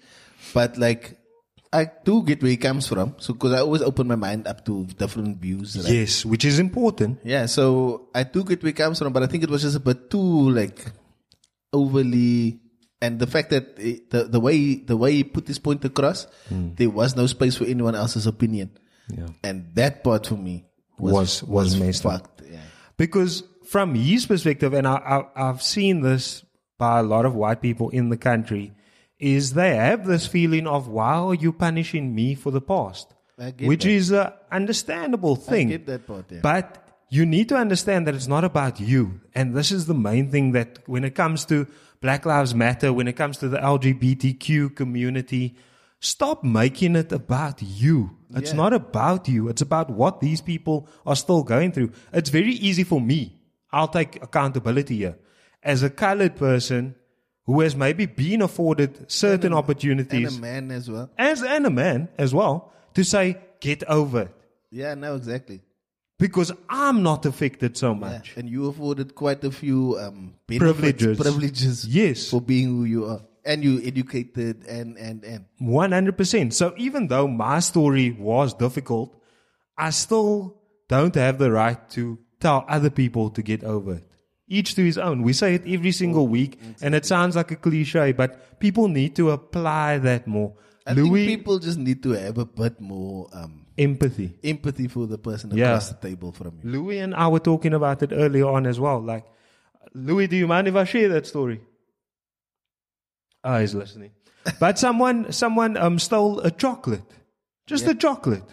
but 0.54 0.76
like 0.78 1.18
I 1.72 1.88
do 2.04 2.22
get 2.24 2.44
where 2.44 2.52
he 2.52 2.58
comes 2.58 2.86
from. 2.92 3.16
So 3.24 3.32
because 3.34 3.54
I 3.54 3.60
always 3.64 3.82
open 3.82 4.08
my 4.12 4.18
mind 4.20 4.46
up 4.46 4.66
to 4.66 4.84
different 5.04 5.38
views. 5.40 5.78
Right? 5.80 5.94
yes, 6.04 6.26
which 6.26 6.44
is 6.44 6.60
important. 6.60 7.22
Yeah, 7.24 7.46
so 7.46 8.10
I 8.14 8.24
do 8.24 8.44
get 8.44 8.62
where 8.62 8.76
he 8.76 8.80
comes 8.84 9.00
from, 9.00 9.14
but 9.14 9.24
I 9.24 9.28
think 9.28 9.46
it 9.48 9.50
was 9.50 9.62
just 9.62 9.78
a 9.78 9.80
bit 9.80 10.10
too 10.12 10.50
like 10.52 10.84
overly, 11.72 12.60
and 13.02 13.20
the 13.20 13.28
fact 13.28 13.50
that 13.50 13.78
it, 13.78 14.10
the 14.10 14.26
the 14.26 14.40
way 14.40 14.76
the 14.76 14.98
way 14.98 15.14
he 15.14 15.24
put 15.24 15.46
this 15.46 15.60
point 15.60 15.84
across, 15.86 16.28
hmm. 16.50 16.74
there 16.76 16.90
was 16.90 17.16
no 17.16 17.26
space 17.28 17.56
for 17.58 17.66
anyone 17.66 17.96
else's 17.96 18.28
opinion, 18.28 18.72
Yeah. 19.10 19.28
and 19.44 19.74
that 19.76 20.04
part 20.04 20.28
for 20.28 20.38
me 20.38 20.66
was 20.98 21.14
Was- 21.14 21.44
was 21.44 21.80
messed 21.80 22.06
up. 22.06 22.12
fucked. 22.12 22.42
Yeah. 22.50 22.60
Because 22.98 23.44
from 23.66 23.96
his 23.96 24.26
perspective, 24.26 24.74
and 24.74 24.88
I, 24.88 24.96
I, 25.36 25.50
I've 25.50 25.62
seen 25.62 26.02
this 26.02 26.44
by 26.78 27.00
a 27.00 27.04
lot 27.04 27.26
of 27.26 27.34
white 27.36 27.62
people 27.62 27.90
in 27.90 28.10
the 28.10 28.18
country, 28.18 28.74
is 29.20 29.54
they 29.54 29.76
have 29.76 30.06
this 30.06 30.28
feeling 30.28 30.68
of, 30.68 30.88
why 30.88 31.14
are 31.14 31.34
you 31.34 31.54
punishing 31.54 32.14
me 32.14 32.36
for 32.36 32.52
the 32.52 32.62
past? 32.62 33.14
Which 33.60 33.84
that. 33.84 33.90
is 33.92 34.12
an 34.12 34.34
understandable 34.52 35.36
thing. 35.36 35.68
I 35.68 35.72
get 35.72 35.86
that 35.88 36.06
part, 36.08 36.26
yeah. 36.32 36.40
But 36.42 36.88
you 37.10 37.26
need 37.26 37.50
to 37.50 37.56
understand 37.56 38.08
that 38.08 38.16
it's 38.16 38.28
not 38.28 38.44
about 38.44 38.80
you. 38.80 39.22
And 39.34 39.56
this 39.56 39.72
is 39.72 39.86
the 39.86 39.94
main 39.94 40.30
thing 40.32 40.52
that 40.54 40.80
when 40.88 41.04
it 41.04 41.16
comes 41.16 41.46
to 41.46 41.68
Black 42.02 42.26
Lives 42.26 42.56
Matter, 42.56 42.92
when 42.92 43.08
it 43.08 43.14
comes 43.14 43.38
to 43.38 43.48
the 43.48 43.58
LGBTQ 43.60 44.76
community, 44.76 45.56
stop 46.00 46.44
making 46.44 46.96
it 46.96 47.12
about 47.12 47.62
you. 47.62 48.18
It's 48.34 48.50
Yeah. 48.52 48.58
not 48.58 48.74
about 48.74 49.28
you. 49.30 49.48
It's 49.50 49.62
about 49.62 49.90
what 49.92 50.20
these 50.20 50.42
people 50.42 50.88
are 51.06 51.16
still 51.16 51.44
going 51.44 51.72
through. 51.72 51.92
It's 52.12 52.32
very 52.32 52.54
easy 52.54 52.84
for 52.84 53.00
me. 53.00 53.40
I'll 53.72 53.88
take 53.88 54.22
accountability 54.24 54.98
here. 54.98 55.18
As 55.62 55.84
a 55.84 55.92
colored 55.92 56.36
person 56.36 56.96
who 57.46 57.62
has 57.62 57.76
maybe 57.76 58.08
been 58.08 58.42
afforded 58.42 59.06
certain 59.12 59.48
And 59.54 59.56
opportunities, 59.56 60.36
And 60.36 60.38
a 60.38 60.42
man 60.42 60.72
as 60.72 60.90
well. 60.90 61.12
as 61.20 61.44
and 61.44 61.66
a 61.68 61.70
man 61.70 62.10
as 62.18 62.34
well, 62.34 62.72
to 62.96 63.04
say, 63.04 63.38
get 63.60 63.84
over 63.84 64.22
it. 64.22 64.36
Yeah, 64.72 64.96
no, 64.96 65.16
exactly. 65.16 65.62
Because 66.22 66.52
I'm 66.70 67.02
not 67.04 67.26
affected 67.26 67.76
so 67.76 67.92
Yeah. 67.94 68.00
much. 68.08 68.38
And 68.38 68.48
you 68.50 68.68
afforded 68.70 69.16
quite 69.16 69.44
a 69.44 69.52
few 69.52 69.98
um, 70.00 70.34
Privileges. 70.48 71.18
privileges 71.20 71.86
Yes. 71.88 72.30
for 72.30 72.40
being 72.40 72.68
who 72.70 72.84
you 72.86 73.06
are. 73.12 73.22
And 73.44 73.64
you 73.64 73.82
educated 73.84 74.56
and, 74.70 74.98
and, 74.98 75.24
and. 75.26 75.46
100%. 75.60 76.54
So 76.54 76.74
even 76.78 77.08
though 77.08 77.28
my 77.28 77.60
story 77.60 78.12
was 78.12 78.54
difficult, 78.54 79.10
I 79.78 79.90
still 79.90 80.56
don't 80.88 81.16
have 81.16 81.40
the 81.40 81.52
right 81.52 81.80
to 81.98 82.20
tell 82.40 82.66
other 82.70 82.90
people 82.92 83.32
to 83.32 83.42
get 83.42 83.64
over 83.64 83.96
it. 83.96 84.06
Each 84.48 84.76
to 84.76 84.84
his 84.84 84.98
own. 84.98 85.24
We 85.24 85.34
say 85.34 85.56
it 85.56 85.64
every 85.66 85.92
single 85.94 86.28
week, 86.28 86.60
and 86.82 86.94
it 86.94 87.06
sounds 87.06 87.36
like 87.38 87.52
a 87.52 87.56
cliche, 87.56 88.12
but 88.12 88.60
people 88.60 88.88
need 88.90 89.16
to 89.16 89.32
apply 89.32 89.98
that 90.00 90.28
more. 90.28 90.54
I 90.86 90.94
Louis, 90.94 91.26
think 91.26 91.40
people 91.40 91.58
just 91.60 91.80
need 91.80 92.04
to 92.04 92.12
have 92.12 92.38
a 92.38 92.46
bit 92.46 92.82
more 92.82 93.30
um, 93.34 93.61
empathy. 93.78 94.34
empathy 94.44 94.88
for 94.88 95.08
the 95.08 95.18
person 95.18 95.52
Yeah. 95.56 95.70
across 95.70 95.90
the 95.90 96.08
table 96.10 96.32
from 96.32 96.60
you. 96.64 96.70
Louis 96.70 97.00
and 97.00 97.16
I 97.16 97.28
were 97.28 97.40
talking 97.40 97.74
about 97.74 98.02
it 98.04 98.12
earlier 98.14 98.48
on 98.48 98.66
as 98.66 98.80
well. 98.80 99.00
Like, 99.02 99.26
Louis, 99.94 100.28
do 100.28 100.36
you 100.36 100.48
mind 100.48 100.68
if 100.68 100.76
I 100.76 100.84
share 100.84 101.10
that 101.10 101.26
story? 101.28 101.62
Ah, 103.44 103.60
he's 103.60 103.74
listening. 103.76 104.12
But 104.60 104.80
someone, 104.80 105.32
someone 105.32 105.78
um, 105.78 106.00
stole 106.00 106.40
a 106.40 106.50
chocolate, 106.52 107.04
just 107.68 107.86
a 107.88 107.94
chocolate. 107.96 108.44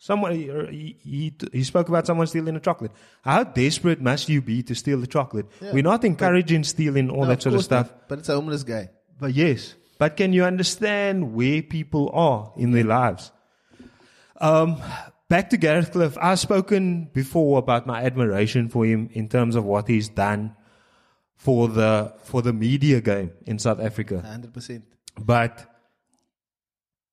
Someone 0.00 0.32
he, 0.32 0.96
he 1.02 1.34
he 1.52 1.64
spoke 1.64 1.88
about 1.88 2.06
someone 2.06 2.26
stealing 2.28 2.54
a 2.54 2.60
chocolate. 2.60 2.92
How 3.22 3.42
desperate 3.44 4.00
must 4.00 4.28
you 4.28 4.40
be 4.40 4.62
to 4.62 4.74
steal 4.74 5.02
a 5.02 5.06
chocolate? 5.06 5.46
We're 5.60 5.82
not 5.82 6.04
encouraging 6.04 6.62
stealing 6.64 7.10
all 7.10 7.22
No, 7.22 7.28
that 7.28 7.42
sort 7.42 7.54
of 7.54 7.58
course 7.58 7.64
stuff. 7.64 7.90
not, 7.90 8.08
But 8.08 8.18
it's 8.20 8.28
a 8.28 8.34
homeless 8.34 8.62
guy. 8.62 8.90
But 9.18 9.34
yes, 9.34 9.74
but 9.98 10.16
can 10.16 10.32
you 10.32 10.44
understand 10.44 11.34
where 11.34 11.62
people 11.62 12.10
are 12.12 12.52
in 12.56 12.70
their 12.70 12.84
lives? 12.84 13.32
Um, 14.40 14.80
back 15.28 15.50
to 15.50 15.56
Gareth 15.56 15.92
Cliff. 15.92 16.16
I've 16.20 16.38
spoken 16.38 17.10
before 17.12 17.58
about 17.58 17.86
my 17.86 18.02
admiration 18.02 18.68
for 18.68 18.84
him 18.84 19.10
in 19.12 19.28
terms 19.28 19.56
of 19.56 19.64
what 19.64 19.88
he's 19.88 20.08
done 20.08 20.54
for 21.36 21.68
the 21.68 22.12
for 22.24 22.42
the 22.42 22.52
media 22.52 23.00
game 23.00 23.32
in 23.46 23.58
South 23.58 23.80
Africa. 23.80 24.22
100%. 24.24 24.82
But 25.18 25.66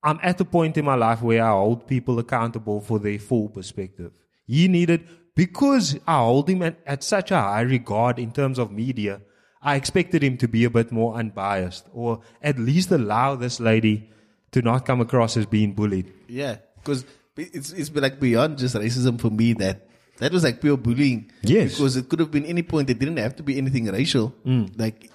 I'm 0.02 0.20
at 0.22 0.38
the 0.38 0.44
point 0.44 0.76
in 0.76 0.84
my 0.84 0.94
life 0.94 1.22
where 1.22 1.44
I 1.44 1.50
hold 1.50 1.86
people 1.86 2.18
accountable 2.18 2.80
for 2.80 2.98
their 2.98 3.18
full 3.18 3.48
perspective. 3.48 4.12
He 4.46 4.68
needed, 4.68 5.08
because 5.34 5.98
I 6.06 6.18
hold 6.18 6.48
him 6.48 6.62
at, 6.62 6.78
at 6.86 7.02
such 7.02 7.32
a 7.32 7.40
high 7.40 7.62
regard 7.62 8.18
in 8.18 8.30
terms 8.30 8.58
of 8.58 8.70
media, 8.70 9.20
I 9.60 9.74
expected 9.74 10.22
him 10.22 10.36
to 10.38 10.46
be 10.46 10.62
a 10.64 10.70
bit 10.70 10.92
more 10.92 11.16
unbiased 11.16 11.86
or 11.92 12.20
at 12.40 12.58
least 12.58 12.92
allow 12.92 13.34
this 13.34 13.58
lady 13.58 14.08
to 14.52 14.62
not 14.62 14.86
come 14.86 15.00
across 15.00 15.36
as 15.36 15.46
being 15.46 15.72
bullied. 15.72 16.12
Yeah. 16.28 16.58
Because 16.86 17.02
it's, 17.36 17.72
it's 17.72 17.90
been 17.90 18.06
like 18.06 18.20
beyond 18.22 18.58
just 18.58 18.78
racism 18.78 19.20
for 19.20 19.30
me 19.30 19.52
that 19.54 19.90
that 20.18 20.30
was 20.30 20.44
like 20.44 20.60
pure 20.60 20.76
bullying. 20.76 21.30
Yes. 21.42 21.74
Because 21.74 21.96
it 21.96 22.08
could 22.08 22.20
have 22.20 22.30
been 22.30 22.46
any 22.46 22.62
point. 22.62 22.88
It 22.88 22.98
didn't 22.98 23.18
have 23.18 23.34
to 23.36 23.42
be 23.42 23.58
anything 23.58 23.90
racial. 23.90 24.32
Mm. 24.46 24.78
Like, 24.78 25.10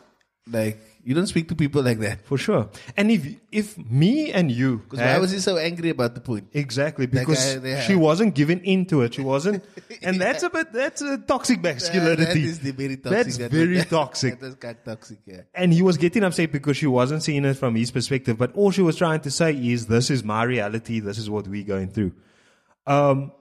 like, 0.51 0.77
you 1.03 1.13
don't 1.15 1.27
speak 1.27 1.48
to 1.50 1.55
people 1.55 1.81
like 1.81 2.00
that. 2.00 2.25
For 2.25 2.38
sure. 2.38 2.70
And 2.96 3.12
if 3.12 3.25
if 3.51 3.77
me 3.77 4.31
and 4.31 4.51
you 4.51 4.77
Because 4.77 5.00
why 5.00 5.17
was 5.17 5.31
he 5.31 5.39
so 5.39 5.58
angry 5.58 5.89
about 5.89 6.15
the 6.15 6.22
point? 6.22 6.48
Exactly, 6.53 7.05
because 7.05 7.55
guy 7.55 7.81
she 7.81 7.96
wasn't 7.96 8.36
given 8.36 8.60
into 8.60 9.01
it. 9.01 9.13
She 9.13 9.22
wasn't, 9.22 9.63
and 10.03 10.20
that's 10.20 10.43
a 10.43 10.50
bit 10.50 10.72
that's 10.72 11.01
a 11.01 11.17
toxic 11.17 11.62
masculinity. 11.62 12.24
that 12.24 12.38
is 12.38 12.60
the 12.60 12.72
very 12.72 12.98
toxic. 12.98 13.12
That's 13.12 13.38
that 13.43 13.51
very 13.51 13.75
was- 13.75 13.86
toxic. 13.86 14.39
That 14.39 14.48
is 14.48 14.55
kind 14.55 14.77
of 14.77 14.84
toxic, 14.84 15.20
yeah. 15.25 15.41
And 15.53 15.74
he 15.74 15.81
was 15.81 15.98
getting 15.98 16.24
upset 16.24 16.51
because 16.51 16.77
she 16.77 16.88
wasn't 16.88 17.24
seeing 17.24 17.46
it 17.46 17.55
from 17.55 17.75
his 17.75 17.91
perspective. 17.91 18.38
But 18.38 18.53
all 18.55 18.72
she 18.72 18.81
was 18.81 18.96
trying 18.96 19.22
to 19.22 19.31
say 19.31 19.53
is, 19.53 19.88
"This 19.88 20.10
is 20.10 20.24
my 20.24 20.43
reality. 20.43 21.00
This 21.00 21.17
is 21.17 21.29
what 21.29 21.48
we're 21.48 21.63
going 21.65 21.89
through." 21.89 22.13
Um. 22.88 23.31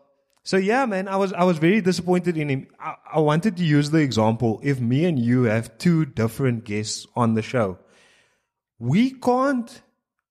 So 0.43 0.57
yeah, 0.57 0.87
man, 0.87 1.07
I 1.09 1.17
was 1.17 1.33
I 1.33 1.45
was 1.45 1.59
very 1.59 1.81
disappointed 1.81 2.37
in 2.37 2.49
him. 2.49 2.67
I, 2.79 2.95
I 3.15 3.21
wanted 3.21 3.57
to 3.59 3.65
use 3.65 3.91
the 3.91 3.99
example: 3.99 4.61
if 4.63 4.81
me 4.81 5.05
and 5.05 5.19
you 5.19 5.45
have 5.45 5.77
two 5.79 6.07
different 6.07 6.65
guests 6.65 7.07
on 7.15 7.35
the 7.35 7.43
show, 7.43 7.79
we 8.79 9.11
can't 9.13 9.83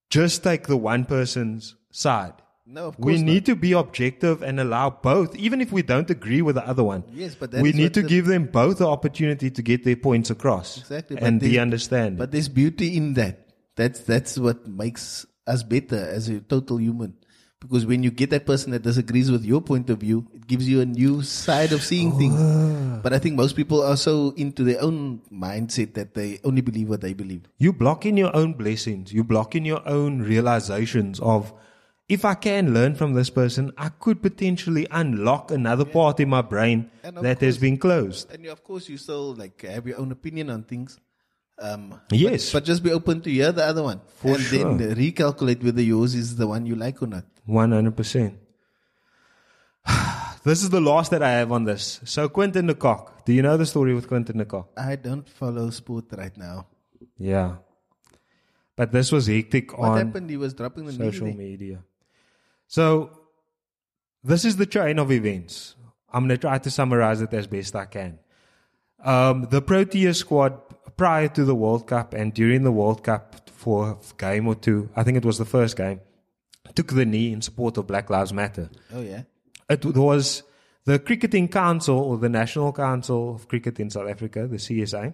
just 0.10 0.44
take 0.44 0.68
the 0.68 0.78
one 0.78 1.06
person's 1.06 1.75
side. 1.92 2.34
No, 2.66 2.88
of 2.88 2.98
course 2.98 3.06
we 3.06 3.18
not. 3.18 3.25
need 3.25 3.46
to 3.48 3.56
be 3.56 3.72
objective 3.72 4.44
and 4.44 4.60
allow 4.60 4.92
both, 4.92 5.36
even 5.36 5.60
if 5.60 5.72
we 5.72 5.82
don't 5.82 6.10
agree 6.10 6.44
with 6.44 6.54
the 6.56 6.68
other 6.68 6.84
one. 6.84 7.04
Yes, 7.12 7.34
but 7.34 7.51
we 7.54 7.72
need 7.72 7.96
to 7.96 8.04
the- 8.04 8.08
give 8.08 8.25
them 8.28 8.46
both 8.46 8.78
the 8.78 8.88
opportunity 8.88 9.50
to 9.50 9.62
get 9.62 9.84
their 9.84 9.96
points 9.96 10.30
across. 10.30 10.78
Exactly, 10.78 11.18
and 11.20 11.42
they 11.42 11.58
understand. 11.58 12.18
But 12.18 12.32
there's 12.32 12.50
beauty 12.50 12.96
in 12.96 13.13
that. 13.16 13.48
That's 13.75 14.01
that's 14.01 14.38
what 14.38 14.68
makes 14.68 15.25
us 15.48 15.63
better 15.63 15.98
as 15.98 16.30
a 16.30 16.42
total 16.42 16.80
human. 16.80 17.16
Because 17.62 17.86
when 17.86 18.04
you 18.04 18.10
get 18.10 18.30
that 18.30 18.46
person 18.46 18.72
that 18.72 18.84
disagrees 18.84 19.30
with 19.30 19.44
your 19.44 19.60
point 19.60 19.89
of 19.89 20.00
view, 20.00 20.25
it 20.34 20.48
gives 20.48 20.68
you 20.68 20.80
a 20.80 20.86
new 20.86 21.22
side 21.22 21.74
of 21.74 21.84
seeing 21.84 22.18
things. 22.18 22.36
Oh. 22.38 23.01
But 23.04 23.12
I 23.12 23.20
think 23.20 23.36
most 23.36 23.56
people 23.58 23.84
are 23.84 23.98
so 23.98 24.34
into 24.38 24.63
their 24.63 24.82
own 24.82 25.22
mindset 25.32 25.94
that 25.96 26.13
they 26.13 26.39
only 26.46 26.62
believe 26.62 26.88
what 26.88 27.01
they 27.01 27.13
believe. 27.13 27.50
you 27.58 27.74
block 27.74 28.06
in 28.06 28.16
your 28.16 28.34
own 28.34 28.54
blessings. 28.54 29.12
You 29.12 29.25
block 29.25 29.56
in 29.56 29.66
your 29.66 29.86
own 29.88 30.22
realizations 30.22 31.20
of, 31.20 31.54
if 32.08 32.24
I 32.24 32.34
can 32.34 32.74
learn 32.74 32.96
from 32.96 33.13
this 33.13 33.30
person, 33.30 33.72
I 33.78 33.89
could 33.89 34.22
potentially 34.22 34.88
unlock 34.89 35.51
another 35.51 35.86
part 35.86 36.20
in 36.22 36.30
my 36.30 36.42
brain 36.42 36.89
that 37.04 37.42
has 37.42 37.58
been 37.58 37.78
closed. 37.78 38.32
And 38.32 38.46
of 38.48 38.63
course, 38.63 38.88
you 38.88 38.98
still 38.98 39.36
like 39.36 39.62
have 39.63 39.86
your 39.86 40.00
own 40.00 40.12
opinion 40.13 40.50
on 40.50 40.63
things. 40.63 40.98
Um, 41.62 42.00
Yes. 42.12 42.51
but 42.54 42.63
just 42.63 42.82
be 42.84 42.92
open 42.92 43.22
to 43.22 43.30
hear 43.30 43.51
the 43.51 43.66
other 43.66 43.84
one, 43.84 44.00
For 44.16 44.36
and 44.36 44.39
sure. 44.44 44.78
then 44.78 44.96
recalculate 44.96 45.62
whether 45.63 45.82
yours 45.82 46.16
is 46.16 46.36
the 46.38 46.48
one 46.48 46.66
you 46.66 46.75
like 46.75 47.01
or 47.04 47.08
not. 47.08 47.25
100%. 47.48 48.36
this 50.44 50.63
is 50.63 50.70
the 50.70 50.80
last 50.82 51.12
that 51.12 51.22
I 51.24 51.32
have 51.32 51.51
on 51.51 51.66
this. 51.66 52.00
So, 52.06 52.30
Quinton 52.30 52.68
de 52.68 52.74
Kock. 52.75 53.25
Do 53.25 53.34
you 53.34 53.42
know 53.42 53.58
the 53.58 53.66
story 53.66 53.94
with 53.94 54.08
Quinton 54.08 54.38
de 54.38 54.46
Kock? 54.46 54.70
I 54.78 54.96
don't 54.96 55.28
follow 55.28 55.70
sport 55.70 56.06
right 56.18 56.36
now. 56.38 56.68
Yeah. 57.18 57.58
But 58.75 58.92
this 58.94 59.12
was 59.12 59.28
hectic 59.28 59.78
What 59.78 59.89
on 59.89 59.98
happened? 59.98 60.30
He 60.30 60.38
was 60.38 60.54
dropping 60.54 60.86
the 60.86 60.94
social 60.94 61.28
knee. 61.28 61.34
media. 61.34 61.84
So, 62.68 63.10
this 64.24 64.46
is 64.46 64.56
the 64.58 64.66
chain 64.66 65.00
of 65.00 65.12
events. 65.12 65.75
I'm 66.12 66.28
going 66.28 66.38
to 66.39 66.42
try 66.48 66.58
to 66.58 66.72
summarize 66.72 67.22
it 67.22 67.34
as 67.34 67.48
best 67.48 67.75
I 67.75 67.86
can. 67.86 68.20
Um, 69.04 69.48
the 69.50 69.62
Proteas 69.62 70.16
squad, 70.18 70.60
prior 71.00 71.29
to 71.29 71.46
the 71.46 71.56
World 71.56 71.88
Cup 71.88 72.13
and 72.13 72.34
during 72.34 72.63
the 72.63 72.74
World 72.74 73.06
Cup 73.06 73.50
for 73.51 73.91
a 73.91 73.98
game 74.18 74.46
or 74.48 74.56
two, 74.56 74.89
I 74.98 75.03
think 75.03 75.15
it 75.15 75.24
was 75.24 75.38
the 75.38 75.46
first 75.46 75.77
game, 75.77 76.01
took 76.75 76.88
the 76.88 77.06
knee 77.06 77.32
in 77.32 77.41
support 77.41 77.77
of 77.77 77.88
Black 77.88 78.10
Lives 78.10 78.34
Matter. 78.34 78.70
Oh 78.94 79.00
yeah. 79.00 79.22
It 79.70 79.86
was 79.86 80.44
the 80.84 81.00
Cricketing 81.00 81.48
Council 81.48 81.98
or 81.98 82.18
the 82.18 82.27
National 82.27 82.74
Council 82.74 83.36
of 83.36 83.48
Cricket 83.48 83.79
in 83.79 83.89
South 83.89 84.10
Africa, 84.10 84.46
the 84.46 84.58
CSA, 84.58 85.13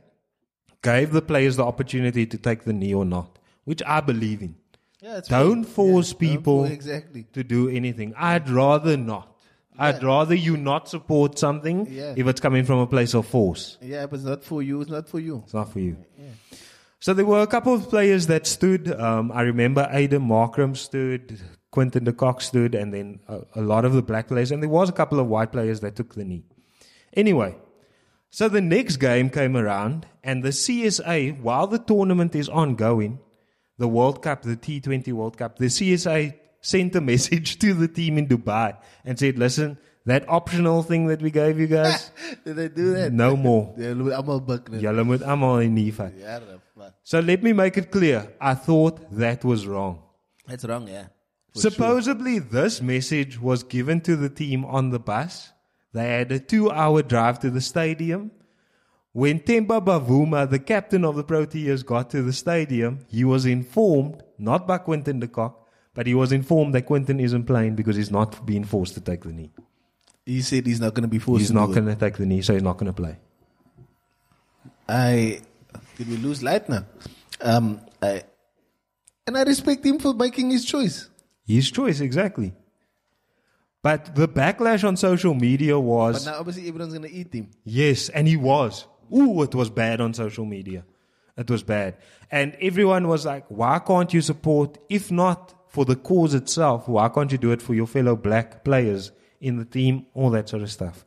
gave 0.81 1.11
the 1.11 1.21
players 1.21 1.55
the 1.55 1.63
opportunity 1.63 2.25
to 2.25 2.37
take 2.37 2.63
the 2.63 2.73
knee 2.73 2.95
or 2.95 3.05
not, 3.05 3.37
which 3.65 3.83
I 3.85 4.01
believe 4.01 4.41
in. 4.41 4.55
Yeah, 5.01 5.17
it's 5.17 5.27
Don't 5.29 5.65
force 5.65 6.13
Yeah, 6.13 6.13
don't 6.13 6.29
people 6.31 6.65
exactly. 6.65 7.27
to 7.33 7.43
do 7.43 7.69
anything. 7.69 8.15
I'd 8.17 8.49
rather 8.49 8.97
not. 8.97 9.34
I'd 9.77 10.03
rather 10.03 10.35
you 10.35 10.57
not 10.57 10.87
support 10.89 11.37
something 11.39 11.87
Yeah. 11.89 12.13
if 12.15 12.27
it's 12.27 12.39
coming 12.41 12.65
from 12.65 12.79
a 12.79 12.87
place 12.87 13.13
of 13.13 13.25
force. 13.27 13.77
Yeah, 13.81 14.05
but 14.05 14.15
it's 14.17 14.25
not 14.25 14.43
for 14.43 14.61
you. 14.61 14.81
It's 14.81 14.91
not 14.91 15.07
for 15.09 15.19
you. 15.19 15.41
It's 15.45 15.53
not 15.53 15.71
for 15.71 15.79
you. 15.79 15.97
So 16.99 17.13
there 17.13 17.25
were 17.25 17.41
a 17.41 17.47
couple 17.47 17.73
of 17.73 17.89
players 17.89 18.27
that 18.27 18.47
stood. 18.47 18.91
Um, 18.99 19.31
I 19.31 19.41
remember 19.41 19.87
Aidan 19.91 20.21
Markram 20.27 20.75
stood, 20.75 21.39
Quinton 21.71 22.03
de 22.05 22.13
Kock 22.13 22.41
stood, 22.41 22.73
and 22.73 22.93
then 22.93 23.19
a, 23.27 23.41
a 23.55 23.61
lot 23.61 23.85
of 23.85 23.93
the 23.93 24.01
black 24.01 24.27
players. 24.27 24.51
And 24.51 24.63
there 24.63 24.69
was 24.69 24.89
a 24.89 24.93
couple 24.93 25.19
of 25.19 25.27
white 25.27 25.51
players 25.51 25.81
that 25.81 25.95
took 25.95 26.15
the 26.15 26.23
knee. 26.25 26.45
Anyway, 27.13 27.55
so 28.31 28.49
the 28.49 28.61
next 28.61 28.97
game 28.97 29.29
came 29.29 29.55
around, 29.55 30.07
and 30.23 30.41
the 30.43 30.49
CSA, 30.49 31.39
while 31.41 31.67
the 31.67 31.77
tournament 31.79 32.33
is 32.35 32.49
ongoing, 32.49 33.19
the 33.77 33.87
World 33.87 34.23
Cup, 34.23 34.41
the 34.41 34.55
T20 34.57 35.11
World 35.13 35.37
Cup, 35.37 35.57
the 35.57 35.65
CSA 35.67 36.33
sent 36.65 36.95
a 36.95 37.01
message 37.11 37.59
to 37.59 37.73
the 37.73 37.87
team 37.87 38.17
in 38.17 38.27
Dubai 38.27 38.77
and 39.05 39.17
said, 39.19 39.37
listen, 39.37 39.77
that 40.05 40.27
optional 40.29 40.83
thing 40.83 41.07
that 41.07 41.21
we 41.21 41.31
gave 41.31 41.59
you 41.59 41.67
guys, 41.67 42.11
Did 42.45 42.55
they 42.55 42.69
do 42.69 42.93
that? 42.93 43.11
no 43.11 43.35
more. 43.35 43.73
Yeah, 43.77 43.93
look, 43.95 44.13
I'm 44.13 44.29
all 44.29 44.39
buck 44.39 44.71
now. 44.71 44.79
Julle 44.79 45.03
moet 45.05 45.21
almal 45.21 45.63
in 45.63 45.73
nie 45.73 45.91
vat. 45.91 46.13
So 47.03 47.19
let 47.19 47.41
me 47.41 47.53
make 47.53 47.77
it 47.77 47.91
clear. 47.91 48.31
I 48.39 48.53
thought 48.53 48.99
that 49.11 49.43
was 49.43 49.65
wrong. 49.67 50.01
That's 50.47 50.65
wrong, 50.65 50.87
yeah. 50.87 51.07
Supposedly, 51.53 52.39
this 52.39 52.81
message 52.81 53.39
was 53.39 53.63
given 53.63 54.01
to 54.01 54.15
the 54.15 54.29
team 54.29 54.65
on 54.65 54.89
the 54.89 54.99
bus. 54.99 55.51
They 55.93 56.09
had 56.09 56.31
a 56.31 56.39
two 56.39 56.69
hour 56.69 57.01
drive 57.01 57.39
to 57.39 57.49
the 57.49 57.61
stadium. 57.61 58.31
When 59.13 59.39
Temba 59.39 59.79
Bavuma, 59.81 60.49
the 60.49 60.59
captain 60.59 61.05
of 61.05 61.15
the 61.15 61.23
Proteas, 61.23 61.85
got 61.85 62.09
to 62.09 62.21
the 62.21 62.33
stadium, 62.33 62.99
he 63.07 63.23
was 63.23 63.45
informed, 63.45 64.21
not 64.37 64.67
by 64.67 64.77
Quinton 64.77 65.21
de 65.21 65.27
Kock, 65.27 65.64
but 65.95 66.05
he 66.05 66.13
was 66.13 66.31
informed 66.31 66.75
that 66.75 66.83
Quinton 66.83 67.19
isn't 67.19 67.45
playing 67.45 67.75
because 67.75 67.95
he's 67.95 68.11
not 68.11 68.45
being 68.45 68.65
forced 68.65 68.93
to 68.93 69.01
take 69.01 69.23
the 69.23 69.31
knee. 69.31 69.51
He 70.25 70.41
said 70.41 70.67
he's 70.67 70.81
not 70.81 70.93
going 70.93 71.03
to 71.03 71.07
be 71.07 71.19
forced 71.19 71.39
He's 71.39 71.47
to 71.49 71.55
not 71.55 71.67
going 71.67 71.85
to 71.85 71.95
take 71.95 72.17
the 72.17 72.25
knee, 72.25 72.41
so 72.41 72.53
he's 72.53 72.61
not 72.63 72.77
going 72.77 72.87
to 72.87 72.93
play. 72.93 73.17
I 74.87 75.41
did 75.97 76.09
we 76.09 76.17
lose 76.17 76.43
Leitner? 76.43 76.85
Um, 77.41 77.81
I 78.01 78.23
and 79.25 79.37
I 79.37 79.43
respect 79.43 79.83
him 79.83 79.97
for 79.97 80.13
making 80.13 80.51
his 80.51 80.65
choice. 80.65 81.09
His 81.47 81.71
choice, 81.71 82.01
exactly. 82.01 82.53
But 83.81 84.15
the 84.15 84.27
backlash 84.27 84.87
on 84.87 84.97
social 84.97 85.33
media 85.33 85.79
was. 85.79 86.25
But 86.25 86.31
now 86.31 86.39
obviously 86.39 86.67
everyone's 86.67 86.93
gonna 86.93 87.07
eat 87.07 87.33
him. 87.33 87.51
Yes, 87.63 88.09
and 88.09 88.27
he 88.27 88.35
was. 88.35 88.85
Ooh, 89.15 89.41
it 89.43 89.55
was 89.55 89.69
bad 89.69 90.01
on 90.01 90.13
social 90.13 90.45
media. 90.45 90.83
It 91.37 91.49
was 91.49 91.63
bad. 91.63 91.97
And 92.31 92.55
everyone 92.61 93.07
was 93.07 93.25
like, 93.25 93.45
why 93.49 93.79
can't 93.79 94.11
you 94.13 94.21
support, 94.21 94.77
if 94.89 95.11
not 95.11 95.53
for 95.75 95.83
the 95.85 95.95
cause 96.09 96.33
itself, 96.33 96.87
why 96.87 97.07
can't 97.09 97.31
you 97.33 97.37
do 97.37 97.51
it 97.51 97.61
for 97.61 97.73
your 97.73 97.87
fellow 97.87 98.15
black 98.15 98.63
players 98.63 99.11
in 99.41 99.57
the 99.57 99.65
team, 99.65 100.05
all 100.13 100.29
that 100.31 100.47
sort 100.49 100.63
of 100.63 100.71
stuff. 100.71 101.05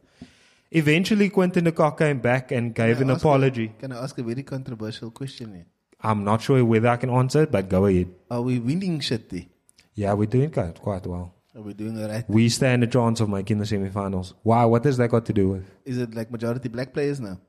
Eventually, 0.71 1.31
Quinton 1.31 1.65
de 1.65 1.73
Kock 1.73 1.99
came 1.99 2.19
back 2.21 2.53
and 2.53 2.75
gave 2.75 2.99
Can 2.99 3.09
an 3.09 3.17
ask 3.17 3.25
a- 3.25 3.29
apology. 3.29 3.73
can 3.79 3.93
I 3.93 4.03
ask 4.05 4.19
a 4.19 4.23
very 4.23 4.43
controversial 4.43 5.11
question 5.11 5.55
here? 5.55 5.67
I'm 6.03 6.23
not 6.25 6.43
sure 6.43 6.63
whether 6.65 6.89
I 6.89 6.97
can 6.97 7.11
answer 7.11 7.43
it, 7.45 7.51
but 7.51 7.69
go 7.71 7.87
ahead. 7.87 8.11
Are 8.31 8.43
we 8.43 8.59
winning 8.59 9.01
shit 9.01 9.31
there? 9.31 9.47
Yeah, 9.95 10.13
we're 10.13 10.27
doing 10.27 10.51
quite, 10.51 10.79
quite 10.89 11.07
well. 11.07 11.35
Are 11.57 11.63
we 11.63 11.73
doing 11.73 12.01
all 12.01 12.09
right? 12.09 12.25
We 12.29 12.49
stand 12.51 12.85
a 12.85 12.87
chance 12.87 13.21
of 13.21 13.29
making 13.31 13.59
the 13.59 13.65
semifinals. 13.65 14.35
Why? 14.43 14.65
What 14.67 14.85
has 14.85 14.99
that 14.99 15.09
got 15.11 15.25
to 15.27 15.33
do 15.33 15.49
with? 15.49 15.65
Is 15.87 15.97
it 15.99 16.15
like 16.15 16.31
majority 16.31 16.69
black 16.69 16.93
players 16.93 17.19
now? 17.19 17.41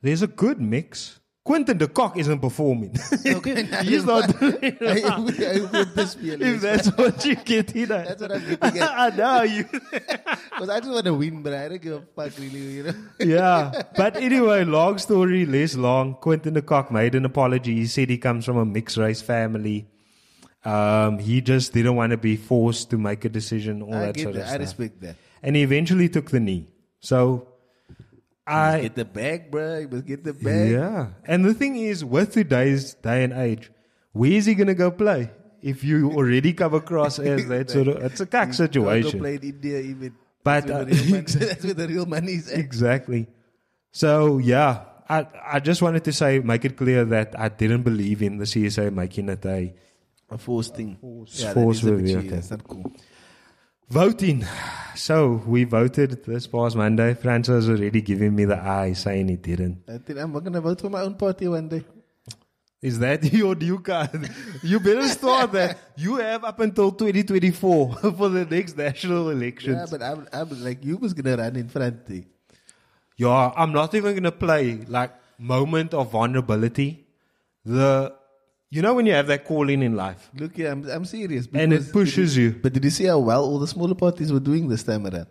There's 0.00 0.22
a 0.22 0.26
good 0.26 0.60
mix. 0.60 1.20
Quinton 1.44 1.76
de 1.76 1.88
Kock 1.88 2.16
isn't 2.16 2.38
performing. 2.40 2.94
Okay, 3.26 3.64
He's 3.82 4.04
not 4.04 4.28
doing 4.40 4.58
it. 4.62 4.78
I, 4.80 5.08
I, 5.08 5.16
I 5.16 5.18
would 5.18 5.94
this 5.96 6.14
be 6.14 6.30
if 6.30 6.60
that's 6.60 6.88
what 6.96 7.24
you 7.24 7.34
get 7.34 7.74
in 7.74 7.90
at. 7.90 8.06
That's 8.18 8.22
what 8.22 8.32
I'm 8.32 8.40
getting 8.48 8.78
at. 8.80 8.90
I 8.90 9.08
know 9.16 9.42
you. 9.42 9.64
Because 9.64 10.68
I 10.68 10.78
just 10.78 10.92
want 10.92 11.06
to 11.06 11.14
win, 11.14 11.42
but 11.42 11.52
I 11.52 11.68
don't 11.68 11.82
give 11.82 11.94
a 11.94 12.00
fuck 12.14 12.38
really, 12.38 12.60
you 12.60 12.82
know. 12.84 12.94
yeah. 13.18 13.82
But 13.96 14.16
anyway, 14.16 14.64
long 14.64 14.98
story 14.98 15.44
less 15.46 15.74
long. 15.74 16.14
Quinton 16.14 16.54
de 16.54 16.62
Kock 16.62 16.92
made 16.92 17.14
an 17.16 17.24
apology. 17.24 17.74
He 17.74 17.86
said 17.86 18.08
he 18.08 18.18
comes 18.18 18.44
from 18.44 18.56
a 18.58 18.64
mixed 18.64 18.96
race 18.96 19.20
family. 19.20 19.88
Um, 20.64 21.18
he 21.18 21.40
just 21.40 21.72
didn't 21.72 21.96
want 21.96 22.12
to 22.12 22.16
be 22.18 22.36
forced 22.36 22.90
to 22.90 22.98
make 22.98 23.24
a 23.24 23.28
decision, 23.28 23.82
all 23.82 23.94
I 23.94 24.06
that 24.12 24.20
sort 24.20 24.36
of 24.36 24.42
I 24.42 24.46
stuff. 24.46 24.60
respect 24.60 25.00
that. 25.00 25.16
And 25.42 25.56
he 25.56 25.62
eventually 25.62 26.08
took 26.08 26.30
the 26.30 26.38
knee. 26.38 26.68
So 27.00 27.48
I 28.46 28.80
Get 28.82 28.94
the 28.96 29.04
bag, 29.04 29.50
bro. 29.50 29.78
You 29.78 29.88
must 29.88 30.06
get 30.06 30.24
the 30.24 30.32
bag. 30.32 30.70
Yeah. 30.72 31.08
And 31.24 31.44
the 31.44 31.54
thing 31.54 31.76
is, 31.76 32.04
with 32.04 32.32
today's 32.32 32.94
day 32.94 33.22
and 33.24 33.32
age, 33.32 33.70
where 34.12 34.32
is 34.32 34.46
he 34.46 34.54
going 34.54 34.66
to 34.66 34.74
go 34.74 34.90
play? 34.90 35.30
If 35.62 35.84
you 35.84 36.10
already 36.12 36.52
come 36.52 36.74
across 36.74 37.18
as 37.20 37.46
that 37.52 37.70
sort 37.70 37.88
of, 37.88 38.02
it's 38.02 38.20
a 38.20 38.26
cack 38.26 38.48
Go 38.48 38.52
situation. 38.54 39.20
play 39.20 39.36
in 39.36 39.42
India 39.44 39.78
even. 39.78 40.14
But, 40.42 40.66
that's, 40.66 40.72
where 40.72 40.80
uh, 40.80 40.84
the 40.84 40.94
real 40.94 41.10
money, 41.10 41.46
that's 41.46 41.64
where 41.64 41.74
the 41.74 41.88
real 41.88 42.06
money 42.06 42.32
is 42.32 42.50
at. 42.50 42.58
Exactly. 42.58 43.28
So 43.92 44.38
yeah, 44.38 44.84
I 45.08 45.26
I 45.46 45.60
just 45.60 45.80
wanted 45.82 46.02
to 46.04 46.12
say, 46.12 46.40
make 46.40 46.64
it 46.64 46.76
clear 46.76 47.04
that 47.04 47.38
I 47.38 47.48
didn't 47.48 47.82
believe 47.82 48.22
in 48.22 48.38
the 48.38 48.44
CSA 48.44 48.92
making 48.92 49.28
it 49.28 49.44
a 49.46 49.72
A 50.30 50.38
forced 50.38 50.74
thing. 50.74 50.98
yeah, 51.28 51.52
force 51.52 51.82
a 51.84 51.92
with 51.92 52.00
bit 52.02 52.10
you, 52.10 52.18
okay. 52.18 52.28
That's 52.30 52.50
not 52.50 52.64
cool. 52.66 52.90
Voting. 53.92 54.44
So 54.94 55.42
we 55.46 55.64
voted 55.64 56.24
this 56.24 56.46
past 56.46 56.76
Monday. 56.76 57.14
Francis 57.14 57.68
already 57.68 58.00
giving 58.00 58.34
me 58.34 58.44
the 58.46 58.58
eye, 58.58 58.92
saying 58.94 59.28
he 59.28 59.36
didn't. 59.36 59.82
I 59.88 59.98
think 59.98 60.18
I'm 60.18 60.32
going 60.32 60.52
to 60.52 60.60
vote 60.60 60.80
for 60.80 60.90
my 60.90 61.02
own 61.02 61.14
party 61.14 61.46
one 61.48 61.68
day. 61.68 61.84
Is 62.80 62.98
that 62.98 63.22
your 63.32 63.54
new 63.54 63.78
card? 63.78 64.28
You 64.62 64.80
better 64.80 65.06
start 65.08 65.52
that. 65.52 65.78
You 65.96 66.16
have 66.16 66.44
up 66.44 66.58
until 66.60 66.90
2024 66.90 67.96
for 68.16 68.28
the 68.28 68.44
next 68.44 68.76
national 68.76 69.30
election. 69.30 69.74
Yeah, 69.74 69.86
but 69.90 70.02
I'm, 70.02 70.26
I'm 70.32 70.64
like, 70.64 70.84
you 70.84 70.96
was 70.96 71.12
going 71.12 71.36
to 71.36 71.42
run 71.42 71.56
in 71.56 71.68
front. 71.68 72.00
eh? 72.10 72.22
Yeah, 73.16 73.52
I'm 73.54 73.72
not 73.72 73.94
even 73.94 74.14
gonna 74.14 74.32
play 74.32 74.84
like 74.88 75.12
moment 75.38 75.92
of 75.94 76.10
vulnerability. 76.10 77.06
The 77.64 78.14
you 78.74 78.82
know 78.82 78.94
when 78.94 79.06
you 79.06 79.12
have 79.12 79.26
that 79.28 79.44
calling 79.44 79.82
in 79.82 79.94
life 79.94 80.30
Look 80.34 80.56
here, 80.56 80.70
I'm, 80.72 80.82
I'm 80.88 81.04
serious. 81.04 81.46
and 81.52 81.72
it 81.72 81.92
pushes 81.92 82.36
you. 82.36 82.48
But 82.62 82.72
did 82.74 82.84
you 82.84 82.90
see 82.90 83.04
how 83.12 83.18
well 83.18 83.44
all 83.44 83.58
the 83.58 83.66
smaller 83.76 83.94
parties 83.94 84.32
were 84.32 84.40
doing 84.50 84.68
this 84.68 84.82
time 84.82 85.06
around? 85.06 85.26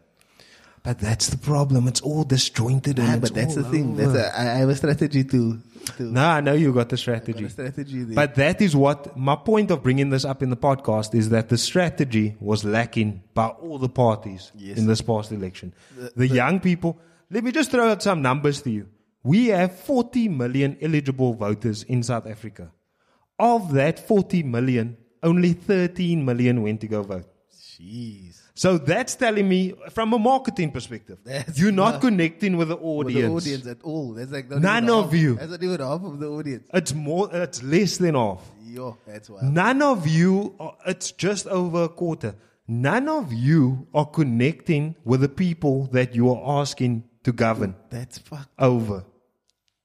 But 0.83 0.97
that's 0.99 1.27
the 1.29 1.37
problem. 1.37 1.87
It's 1.87 2.01
all 2.01 2.23
disjointed 2.23 2.97
and 2.97 3.07
Ah, 3.09 3.11
it's 3.17 3.21
but 3.29 3.33
that's 3.35 3.55
all 3.57 3.63
the 3.63 3.69
thing. 3.69 3.91
over. 3.93 4.01
That's 4.13 4.17
a, 4.35 4.39
I, 4.39 4.43
I 4.53 4.55
have 4.63 4.69
a 4.69 4.75
strategy 4.75 5.23
to. 5.25 5.59
to 5.97 6.03
no, 6.03 6.25
I 6.37 6.41
know 6.41 6.53
you 6.53 6.73
got 6.73 6.89
the 6.89 6.97
strategy. 6.97 7.45
a 7.45 7.49
strategy 7.51 8.03
there. 8.03 8.15
But 8.15 8.33
that 8.35 8.61
is 8.61 8.75
what 8.75 9.15
my 9.15 9.35
point 9.35 9.69
of 9.69 9.83
bringing 9.83 10.09
this 10.09 10.25
up 10.25 10.41
in 10.41 10.49
the 10.49 10.57
podcast 10.57 11.13
is 11.13 11.29
that 11.29 11.49
the 11.49 11.57
strategy 11.59 12.35
was 12.39 12.63
lacking 12.65 13.21
by 13.35 13.47
all 13.47 13.77
the 13.77 13.89
parties 13.89 14.51
Yes. 14.57 14.77
in 14.79 14.87
this 14.87 15.01
past 15.01 15.31
election. 15.31 15.73
The, 16.15 16.27
young 16.27 16.59
people, 16.59 16.97
let 17.29 17.43
me 17.43 17.51
just 17.51 17.69
throw 17.69 17.89
out 17.91 18.01
some 18.01 18.23
numbers 18.23 18.63
to 18.63 18.71
you. 18.71 18.87
We 19.23 19.47
have 19.49 19.75
40 19.79 20.29
million 20.29 20.77
eligible 20.81 21.35
voters 21.35 21.83
in 21.83 22.01
South 22.01 22.25
Africa. 22.25 22.71
Of 23.41 23.73
that 23.73 23.99
40 24.07 24.43
million, 24.43 24.97
only 25.23 25.53
13 25.53 26.23
million 26.23 26.61
went 26.61 26.81
to 26.81 26.87
go 26.87 27.01
vote. 27.01 27.25
Jeez. 27.51 28.37
So 28.53 28.77
that's 28.77 29.15
telling 29.15 29.47
me, 29.49 29.73
from 29.89 30.13
a 30.13 30.19
marketing 30.19 30.71
perspective, 30.71 31.17
That's 31.23 31.57
you're 31.59 31.71
not 31.71 31.93
not- 31.93 32.01
connecting 32.01 32.57
with 32.57 32.67
the 32.67 32.77
audience. 32.77 33.25
the 33.27 33.35
audience 33.37 33.65
at 33.67 33.81
all. 33.81 34.13
That's 34.13 34.31
like 34.31 34.49
None 34.51 34.89
of 34.89 35.05
half, 35.05 35.13
you. 35.21 35.35
That's 35.35 35.51
not 35.51 35.63
even 35.63 35.79
half 35.79 36.03
of 36.03 36.19
the 36.19 36.27
audience. 36.27 36.67
It's 36.71 36.93
more. 36.93 37.29
It's 37.33 37.63
less 37.63 37.97
than 37.97 38.13
half. 38.15 38.41
Yo, 38.63 38.97
that's 39.07 39.29
why. 39.31 39.39
None 39.41 39.81
of 39.81 40.07
you, 40.07 40.53
are, 40.59 40.75
it's 40.85 41.11
just 41.11 41.47
over 41.47 41.85
a 41.85 41.89
quarter. 41.89 42.35
None 42.67 43.07
of 43.09 43.33
you 43.33 43.87
are 43.93 44.05
connecting 44.05 44.95
with 45.03 45.21
the 45.21 45.29
people 45.29 45.87
that 45.97 46.13
you 46.15 46.29
are 46.33 46.61
asking 46.61 47.03
to 47.23 47.31
govern 47.33 47.75
That's 47.89 48.19
fuck. 48.19 48.47
over. 48.59 49.03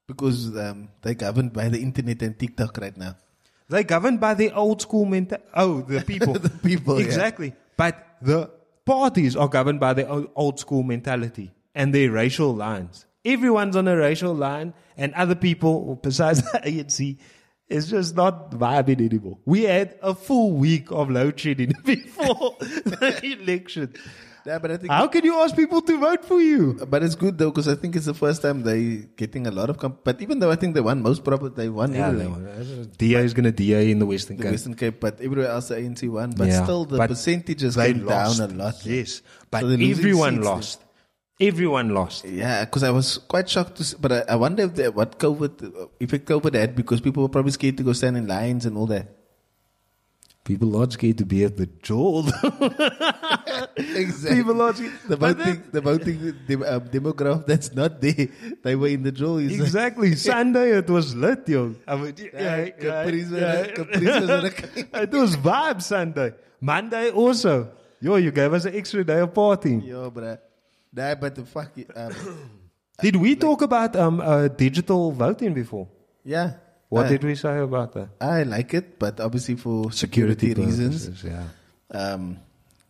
Because 0.07 0.57
um, 0.57 0.89
they're 1.03 1.15
governed 1.15 1.53
by 1.53 1.69
the 1.69 1.81
internet 1.81 2.21
and 2.23 2.39
TikTok 2.39 2.77
right 2.79 2.97
now. 2.97 3.17
They're 3.69 3.83
governed 3.83 4.21
by 4.21 4.35
the 4.35 4.53
old 4.53 4.81
school 4.81 5.05
mental. 5.05 5.39
Oh, 5.55 5.81
the 5.81 6.01
people. 6.07 6.35
The 6.35 6.51
people, 6.51 7.01
yeah. 7.01 7.07
Exactly. 7.07 7.55
But 7.77 8.05
the 8.23 8.51
parties 8.85 9.37
are 9.37 9.49
governed 9.49 9.81
by 9.81 9.95
the 9.95 10.09
old, 10.09 10.31
old 10.35 10.61
school 10.61 10.83
mentality 10.83 11.53
and 11.75 11.95
their 11.95 12.11
racial 12.11 12.55
lines. 12.55 13.07
Everyone's 13.25 13.75
on 13.75 13.89
a 13.89 13.97
racial 13.97 14.35
line, 14.35 14.73
and 14.97 15.13
other 15.15 15.35
people, 15.35 15.99
besides 16.01 16.43
the 16.53 16.59
ANC, 16.61 17.19
is 17.69 17.91
just 17.91 18.15
not 18.15 18.53
vibing 18.53 19.05
anymore. 19.05 19.39
We 19.45 19.65
had 19.65 19.99
a 20.01 20.15
full 20.15 20.53
week 20.53 20.93
of 20.93 21.11
load 21.11 21.39
shedding 21.39 21.73
before 21.85 22.57
the 22.61 23.37
election. 23.41 23.95
Yeah, 24.47 24.59
but 24.59 24.71
I 24.71 24.77
think 24.77 24.93
How 24.93 25.07
can 25.09 25.25
you 25.25 25.35
ask 25.43 25.57
people 25.57 25.83
to 25.83 25.99
vote 25.99 26.25
for 26.25 26.41
you? 26.41 26.75
But 26.89 27.03
it's 27.03 27.17
good 27.17 27.37
though 27.37 27.51
because 27.51 27.67
I 27.67 27.75
think 27.75 27.97
it's 27.97 28.07
the 28.07 28.15
first 28.15 28.43
time 28.43 28.63
they 28.63 29.09
getting 29.17 29.47
a 29.47 29.51
lot 29.51 29.71
of. 29.71 29.79
Comp- 29.79 30.05
but 30.05 30.23
even 30.23 30.39
though 30.39 30.51
I 30.51 30.57
think 30.57 30.75
they 30.75 30.81
won 30.81 31.03
most 31.03 31.25
probably 31.25 31.51
they 31.51 31.69
won 31.69 31.93
yeah, 31.93 32.09
everything. 32.09 32.93
DA 32.97 33.25
is 33.25 33.35
going 33.35 33.45
to 33.45 33.53
DA 33.53 33.91
in 33.91 33.99
the 33.99 34.07
Western 34.07 34.37
The 34.37 34.45
Cape. 34.45 34.53
Western 34.53 34.75
Cape, 34.75 35.01
but 35.01 35.21
everywhere 35.21 35.49
else 35.49 35.69
the 35.69 35.77
ANC 35.77 36.09
won. 36.09 36.31
But 36.31 36.49
Yeah, 36.49 36.63
still, 36.63 36.85
the 36.85 36.97
but 36.97 37.11
percentages 37.11 37.75
They 37.75 37.93
came 37.93 38.07
lost. 38.07 38.39
down 38.39 38.51
a 38.53 38.55
lot. 38.55 38.87
Yes, 38.87 39.23
but 39.51 39.63
So 39.63 39.69
everyone 39.71 40.43
lost. 40.43 40.83
Everyone 41.39 41.91
lost. 41.91 42.25
Yeah, 42.25 42.65
because 42.65 42.83
I 42.83 42.91
was 42.91 43.19
quite 43.19 43.49
shocked 43.51 43.77
to 43.77 43.85
see, 43.85 43.97
but 44.01 44.13
I, 44.13 44.21
I 44.31 44.37
wonder 44.37 44.63
if 44.63 44.75
the, 44.75 44.91
what 44.91 45.19
COVID 45.19 45.83
uh, 45.83 45.87
it 46.01 46.09
COVID 46.25 46.55
had 46.55 46.75
because 46.75 47.01
people 47.03 47.23
were 47.25 47.29
probably 47.29 47.53
scared 47.53 47.77
to 47.79 47.83
go 47.83 47.93
stand 47.93 48.17
in 48.17 48.27
lines 48.27 48.65
and 48.65 48.77
all 48.79 48.87
that. 48.87 49.09
People 50.47 50.91
scared 50.93 51.19
to 51.19 51.27
be 51.27 51.43
at 51.45 51.57
the 51.57 51.67
jail. 51.83 52.23
Exactly. 53.77 54.37
People 54.43 54.63
are 54.63 54.73
the 54.73 55.17
But 55.17 55.37
voting, 55.37 55.63
the 55.73 55.81
voting 55.81 56.19
dem- 56.47 56.63
uh, 56.63 56.81
demographic 56.81 57.47
that's 57.47 57.75
not 57.75 58.01
there. 58.01 58.29
They 58.63 58.75
were 58.77 58.89
in 58.89 59.03
the 59.03 59.13
draw. 59.13 59.37
Is 59.39 59.59
Exactly. 59.61 60.15
Sunday 60.33 60.71
it 60.79 60.89
was 60.89 61.15
lit, 61.15 61.49
yo. 61.49 61.75
I 61.87 61.97
mean, 61.97 62.15
Yeah, 62.33 62.69
Capri's 62.71 63.31
were- 63.31 63.73
Capri's 63.75 64.21
was 64.21 64.31
on 64.31 64.45
a- 64.47 65.03
It 65.03 65.13
was 65.13 65.37
vibe 65.37 65.83
Sunday. 65.83 66.33
Monday 66.61 67.11
also. 67.11 67.73
Yo, 68.01 68.17
you 68.17 68.31
gave 68.31 68.53
us 68.53 68.65
an 68.67 68.75
extra 68.77 69.03
day 69.05 69.19
of 69.21 69.33
partying. 69.35 69.85
Yo, 69.87 70.11
bruh. 70.11 70.39
Nah, 70.93 71.15
but 71.17 71.35
the 71.35 71.45
fuck. 71.45 71.73
Um, 71.95 72.13
Did 73.01 73.17
we 73.17 73.37
talk 73.37 73.61
about 73.63 73.97
um, 73.97 74.21
uh, 74.21 74.49
digital 74.49 75.11
voting 75.13 75.53
before? 75.55 75.89
yeah. 76.25 76.53
What 76.89 77.07
I, 77.07 77.09
did 77.09 77.25
we 77.25 77.35
say 77.35 77.59
about 77.59 77.93
that? 77.95 78.09
I 78.21 78.45
like 78.45 78.73
it, 78.75 78.99
but 78.99 79.21
obviously 79.21 79.57
for 79.57 79.91
security, 79.93 80.55
reasons. 80.55 81.07
purposes, 81.07 81.25
Yeah. 81.25 81.45
Um, 81.91 82.39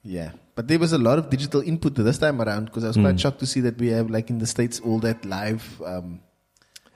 yeah, 0.03 0.31
but 0.55 0.69
there 0.69 0.79
was 0.79 0.93
a 0.93 0.99
lot 0.99 1.19
of 1.19 1.31
digital 1.31 1.61
input 1.63 1.95
this 1.97 2.19
time 2.19 2.41
around 2.41 2.67
because 2.67 2.85
I 2.85 2.89
was 2.89 2.97
Mm. 2.97 3.03
quite 3.03 3.21
shocked 3.21 3.41
to 3.41 3.47
see 3.47 3.61
that 3.63 3.77
we 3.79 3.89
have, 3.89 4.09
like 4.11 4.31
in 4.31 4.39
the 4.39 4.47
states, 4.47 4.79
all 4.81 5.01
that 5.01 5.25
live 5.25 5.83
um, 5.85 6.21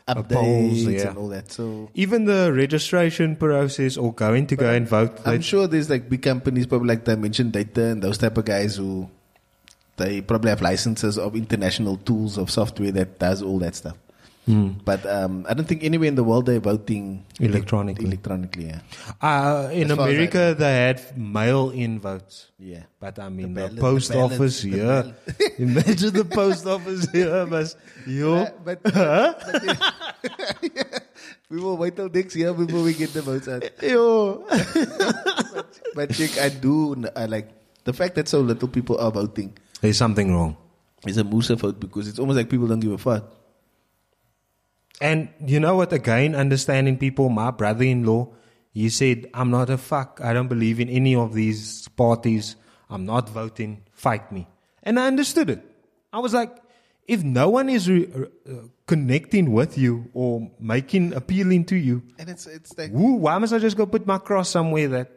updates 0.07 0.29
polls, 0.33 0.83
yeah. 0.83 1.09
and 1.09 1.19
all 1.19 1.29
that. 1.29 1.51
So 1.51 1.91
Even 1.95 2.25
the 2.27 2.53
registration 2.53 3.35
process 3.37 3.97
or 3.97 4.13
going 4.15 4.47
to 4.49 4.57
go 4.57 4.71
and 4.71 4.87
vote. 4.89 5.19
I'm 5.27 5.41
sure 5.41 5.67
there's 5.67 5.91
like 5.91 6.09
big 6.09 6.23
companies, 6.23 6.67
probably 6.67 6.89
like 6.89 7.05
Dimension 7.05 7.51
Data 7.51 7.87
and 7.87 8.03
those 8.03 8.19
type 8.19 8.37
of 8.39 8.45
guys 8.45 8.77
who 8.77 9.09
they 9.97 10.21
probably 10.21 10.51
have 10.51 10.63
licenses 10.63 11.19
of 11.19 11.35
international 11.37 11.97
tools 11.99 12.39
of 12.39 12.51
software 12.51 12.93
that 12.93 13.19
does 13.19 13.43
all 13.43 13.59
that 13.59 13.75
stuff. 13.75 13.97
Hmm. 14.47 14.81
But 14.85 15.05
um, 15.07 15.45
I 15.49 15.55
don't 15.55 15.67
think 15.69 15.85
anywhere 15.85 16.09
in 16.09 16.15
the 16.17 16.25
world 16.25 16.47
they're 16.47 16.59
voting 16.61 17.25
Electronically. 17.39 18.07
Electronically, 18.07 18.67
yeah. 18.73 18.81
Uh, 19.21 19.69
in 19.71 19.91
As 19.91 19.97
far 19.97 20.09
I 20.09 20.11
America, 20.11 20.57
they 20.59 20.73
had 20.89 21.17
mail-in 21.17 22.01
votes. 22.01 22.51
Yeah. 22.59 22.85
But 22.99 23.19
I 23.19 23.29
mean, 23.29 23.55
The 23.55 23.69
the, 23.69 23.81
post 23.81 24.09
the 24.09 24.15
ballot- 24.15 24.33
office 24.33 24.63
the 24.63 24.71
here. 24.71 24.87
ballot. 24.87 25.15
Imagine 25.59 26.13
the 26.15 26.25
post 26.25 26.67
office 26.67 27.07
here, 27.13 27.47
but 27.47 27.75
yo, 28.07 28.35
Uh, 28.35 28.51
but, 28.65 28.83
but 28.83 31.03
we 31.51 31.61
will 31.61 31.77
wait 31.77 31.95
till 31.97 32.09
next 32.09 32.35
year 32.35 32.53
before 32.55 32.83
we 32.83 32.95
get 32.95 33.13
the 33.13 33.23
votes 33.23 33.47
out. 33.49 33.63
yo. 33.83 34.47
But 35.95 36.13
Chick, 36.15 36.39
I 36.39 36.49
do 36.49 36.95
n- 36.95 37.11
I 37.17 37.27
like 37.27 37.49
the 37.85 37.93
fact 37.93 38.15
that 38.17 38.29
so 38.29 38.41
little 38.41 38.69
people 38.69 38.99
are 38.99 39.11
voting 39.11 39.57
There's 39.81 39.97
something 39.99 40.33
wrong. 40.33 40.57
It's 41.07 41.17
a 41.19 41.25
Musa 41.25 41.57
vote 41.57 41.81
because 41.81 42.09
it's 42.09 42.19
almost 42.19 42.37
like 42.37 42.49
people 42.49 42.67
don't 42.69 42.81
give 42.81 42.93
a 42.93 42.99
fuck. 42.99 43.25
And 45.01 45.29
you 45.45 45.61
know 45.61 45.77
what? 45.77 45.93
Again, 45.93 46.35
understanding 46.35 46.99
people. 46.99 47.29
My 47.29 47.51
brother-in-law, 47.51 48.29
he 48.73 48.89
said, 48.91 49.31
"I'm 49.35 49.51
not 49.51 49.71
a 49.71 49.79
fuck. 49.79 50.21
I 50.23 50.33
don't 50.33 50.49
believe 50.49 50.79
in 50.81 50.89
any 50.89 51.15
of 51.15 51.33
these 51.35 51.89
parties. 51.89 52.57
I'm 52.89 53.07
not 53.07 53.29
voting. 53.31 53.83
Fight 53.93 54.31
me." 54.31 54.47
And 54.83 54.99
I 55.01 55.07
understood 55.07 55.51
it. 55.51 55.65
I 56.13 56.19
was 56.19 56.35
like, 56.35 56.55
if 57.07 57.23
no 57.23 57.49
one 57.51 57.69
is 57.69 57.89
re- 57.89 58.09
uh, 58.49 58.53
connecting 58.87 59.53
with 59.53 59.79
you 59.79 60.11
or 60.13 60.51
making 60.59 61.13
appealing 61.15 61.65
to 61.67 61.77
you, 61.77 62.03
And 62.19 62.29
it's 62.29 62.47
it's 62.47 62.77
like 62.77 62.91
who, 62.93 63.17
why 63.17 63.39
must 63.39 63.53
I 63.53 63.59
just 63.59 63.77
go 63.77 63.87
put 63.87 64.07
my 64.07 64.19
cross 64.19 64.49
somewhere 64.51 64.89
that? 64.89 65.11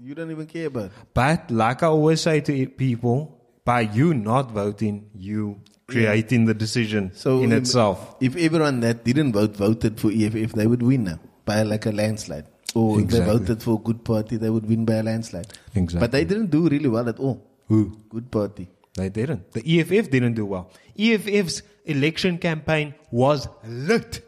you 0.00 0.14
don't 0.14 0.30
even 0.30 0.46
care 0.46 0.68
about. 0.68 0.92
But 1.12 1.50
like 1.50 1.82
I 1.82 1.88
always 1.88 2.20
say 2.20 2.40
to 2.40 2.66
people, 2.68 3.40
by 3.64 3.80
you 3.80 4.14
not 4.14 4.50
voting, 4.52 5.10
you 5.14 5.60
creating 5.88 6.44
the 6.44 6.54
decision 6.54 7.10
So 7.14 7.42
in 7.42 7.52
im- 7.52 7.58
itself. 7.58 8.16
If 8.20 8.36
everyone 8.36 8.80
that 8.80 9.04
didn't 9.04 9.32
vote 9.32 9.56
voted 9.56 9.98
for 10.00 10.10
EFF, 10.12 10.52
they 10.52 10.66
would 10.66 10.82
win 10.82 11.04
now 11.04 11.18
by 11.44 11.62
like 11.62 11.86
a 11.86 11.90
landslide. 11.92 12.46
Or 12.74 13.00
if 13.00 13.08
they 13.08 13.20
voted 13.20 13.62
for 13.62 13.74
a 13.74 13.82
good 13.82 14.04
party, 14.04 14.36
they 14.36 14.50
would 14.50 14.66
win 14.68 14.84
by 14.84 14.94
a 14.96 15.02
landslide. 15.02 15.46
Exactly. 15.74 16.00
But 16.00 16.12
they 16.12 16.24
didn't 16.24 16.50
do 16.50 16.68
really 16.68 16.88
well 16.88 17.08
at 17.08 17.18
all. 17.18 17.42
Who? 17.68 17.98
Good 18.10 18.30
party. 18.30 18.68
They 18.94 19.08
didn't. 19.08 19.52
The 19.52 19.62
EFF 19.80 20.10
didn't 20.10 20.34
do 20.34 20.44
well. 20.46 20.70
EFF's 20.98 21.62
election 21.86 22.36
campaign 22.38 22.94
was 23.10 23.48
lit. 23.66 24.24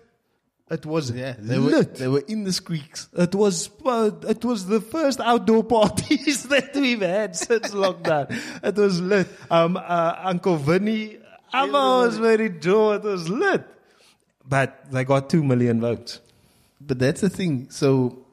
It 0.71 0.87
was 0.87 1.11
Yeah, 1.11 1.35
they 1.39 1.59
were 1.59 1.71
lit. 1.71 1.97
they 1.97 2.07
were 2.09 2.23
in 2.29 2.45
the 2.45 2.53
squeaks. 2.53 3.09
It 3.13 3.35
was 3.35 3.69
uh, 3.85 4.13
it 4.29 4.45
was 4.45 4.67
the 4.67 4.81
first 4.81 5.19
outdoor 5.21 5.65
parties 5.79 6.45
that 6.45 6.75
we've 6.75 7.01
had 7.01 7.35
since 7.37 7.73
lockdown. 7.75 8.27
It 8.63 8.77
was 8.77 9.01
lit. 9.01 9.27
Um, 9.51 9.77
uh, 9.77 10.15
Uncle 10.23 10.57
Vinny, 10.57 11.19
Amma 11.53 12.05
was 12.07 12.19
very 12.19 12.51
joy. 12.51 12.95
It 12.97 13.03
was 13.03 13.29
lit. 13.29 13.65
But 14.49 14.91
they 14.91 15.05
got 15.05 15.31
two 15.31 15.43
million 15.45 15.81
votes. 15.81 16.21
But 16.81 16.99
that's 16.99 17.21
the 17.21 17.29
thing. 17.31 17.71
So 17.71 18.25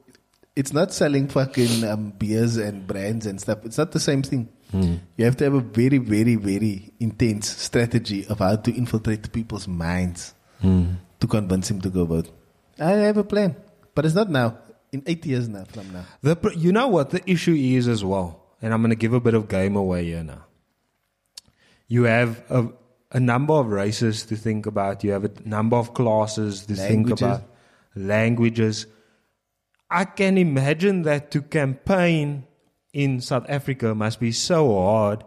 it's 0.56 0.72
not 0.72 0.92
selling 0.92 1.28
fucking 1.28 1.84
um, 1.84 2.10
beers 2.10 2.56
and 2.56 2.86
brands 2.86 3.26
and 3.26 3.40
stuff. 3.40 3.64
It's 3.64 3.78
not 3.78 3.92
the 3.92 4.00
same 4.00 4.22
thing. 4.22 4.48
You 4.72 5.24
have 5.24 5.36
to 5.38 5.44
have 5.44 5.54
a 5.54 5.60
very, 5.60 5.96
very, 5.98 6.34
very 6.36 6.92
intense 7.00 7.48
strategy 7.48 8.26
of 8.26 8.40
how 8.40 8.56
to 8.56 8.70
infiltrate 8.74 9.32
people's 9.32 9.66
minds 9.66 10.34
to 11.20 11.26
convince 11.26 11.70
him 11.70 11.80
to 11.82 11.88
go 11.90 12.04
vote. 12.04 12.28
I 12.78 12.90
have 12.90 13.16
a 13.16 13.24
plan, 13.24 13.56
but 13.94 14.04
it's 14.04 14.14
not 14.14 14.28
now. 14.30 14.58
In 14.92 15.02
eight 15.06 15.24
years 15.26 15.48
now 15.48 15.64
from 15.64 15.92
now. 15.92 16.04
The, 16.22 16.36
pr- 16.36 16.52
you 16.52 16.72
know 16.72 16.88
what 16.88 17.10
the 17.10 17.22
issue 17.30 17.54
is 17.54 17.88
as 17.88 18.02
well, 18.04 18.42
and 18.60 18.72
I'm 18.74 18.80
going 18.82 18.90
to 18.90 18.96
give 18.96 19.12
a 19.14 19.20
bit 19.20 19.34
of 19.34 19.48
game 19.48 19.76
away 19.76 20.04
here 20.04 20.22
now. 20.22 20.44
You 21.88 22.04
have 22.04 22.42
a, 22.50 22.68
a 23.10 23.20
number 23.20 23.54
of 23.54 23.68
races 23.68 24.24
to 24.26 24.36
think 24.36 24.66
about. 24.66 25.02
You 25.04 25.12
have 25.12 25.24
a 25.24 25.30
number 25.44 25.76
of 25.76 25.94
classes 25.94 26.66
to 26.66 26.74
think 26.74 27.10
about. 27.10 27.42
Languages. 27.94 28.86
I 29.90 30.04
can 30.04 30.36
imagine 30.38 31.02
that 31.02 31.30
to 31.32 31.40
campaign 31.42 32.44
in 32.92 33.20
South 33.20 33.46
Africa 33.48 33.94
must 33.94 34.20
be 34.20 34.32
so 34.32 34.74
hard 34.78 35.24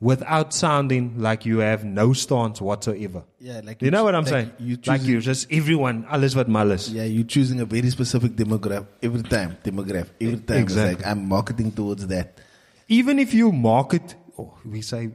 without 0.00 0.52
sounding 0.52 1.20
like 1.20 1.44
you 1.46 1.58
have 1.58 1.84
no 1.84 2.12
stance 2.12 2.60
whatsoever. 2.60 3.22
Yeah, 3.38 3.60
like 3.64 3.80
You 3.82 3.86
you 3.86 3.90
know 3.90 4.02
what 4.02 4.14
I'm 4.14 4.24
like 4.24 4.30
saying? 4.30 4.50
you 4.58 4.76
like 4.76 5.00
choosing- 5.00 5.14
you 5.14 5.20
just 5.20 5.52
everyone, 5.52 6.04
alles 6.10 6.34
wat 6.34 6.48
malas. 6.48 6.92
Yeah, 6.92 7.04
you're 7.04 7.24
choosing 7.24 7.60
a 7.60 7.64
very 7.64 7.90
specific 7.90 8.32
demographic 8.32 8.86
every 9.02 9.22
time. 9.22 9.56
Demographic 9.62 10.10
every 10.20 10.38
time. 10.38 10.62
It's 10.64 10.72
Exactly. 10.72 10.94
like 10.96 11.06
I'm 11.06 11.28
marketing 11.28 11.70
towards 11.72 12.06
that. 12.08 12.38
Even 12.88 13.18
if 13.18 13.32
you 13.34 13.52
market, 13.52 14.16
oh, 14.38 14.54
we 14.64 14.80
say, 14.82 15.10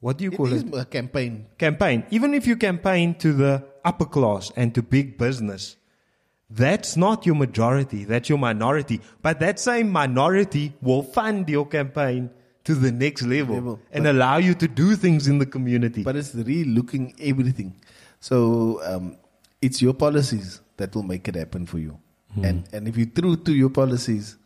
what 0.00 0.18
do 0.18 0.24
you 0.24 0.30
It 0.32 0.36
call 0.36 0.52
is 0.52 0.62
it? 0.62 0.74
a 0.74 0.84
campaign. 0.84 1.46
Campaign. 1.58 2.04
Even 2.10 2.34
if 2.34 2.46
you 2.46 2.56
campaign 2.56 3.14
to 3.16 3.32
the 3.32 3.64
upper 3.84 4.04
class 4.04 4.52
and 4.56 4.74
to 4.74 4.82
big 4.82 5.18
business, 5.18 5.76
that's 6.50 6.96
not 6.96 7.26
your 7.26 7.34
majority, 7.34 8.04
that's 8.04 8.28
your 8.28 8.38
minority. 8.38 9.00
But 9.22 9.40
that 9.40 9.58
same 9.60 9.90
minority 9.90 10.72
will 10.80 11.02
fund 11.02 11.48
your 11.48 11.66
campaign 11.66 12.30
to 12.64 12.74
the 12.74 12.92
next 12.92 13.22
level, 13.22 13.54
Level. 13.54 13.80
and 13.92 14.06
allow 14.06 14.36
you 14.38 14.54
to 14.54 14.68
do 14.68 14.94
things 14.94 15.26
in 15.26 15.38
the 15.38 15.46
community. 15.46 16.02
But 16.02 16.16
it's 16.16 16.34
really 16.34 16.64
looking 16.64 17.14
everything. 17.20 17.74
So 18.20 18.80
um, 18.84 19.16
it's 19.62 19.80
your 19.82 19.94
policies 19.94 20.60
that 20.76 20.94
will 20.94 21.02
make 21.02 21.28
it 21.28 21.34
happen 21.34 21.66
for 21.66 21.78
you. 21.78 21.98
And 22.42 22.68
and 22.72 22.86
if 22.86 22.96
you're 22.96 23.06
true 23.06 23.36
to 23.36 23.52
your 23.52 23.70
policies, 23.70 24.36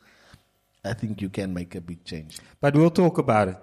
I 0.85 0.93
think 0.95 1.21
you 1.21 1.29
can 1.29 1.53
make 1.53 1.75
a 1.75 1.81
big 1.81 2.05
change. 2.05 2.38
But 2.61 2.75
we'll 2.75 2.91
talk 2.91 3.19
about 3.19 3.49
it. 3.49 3.57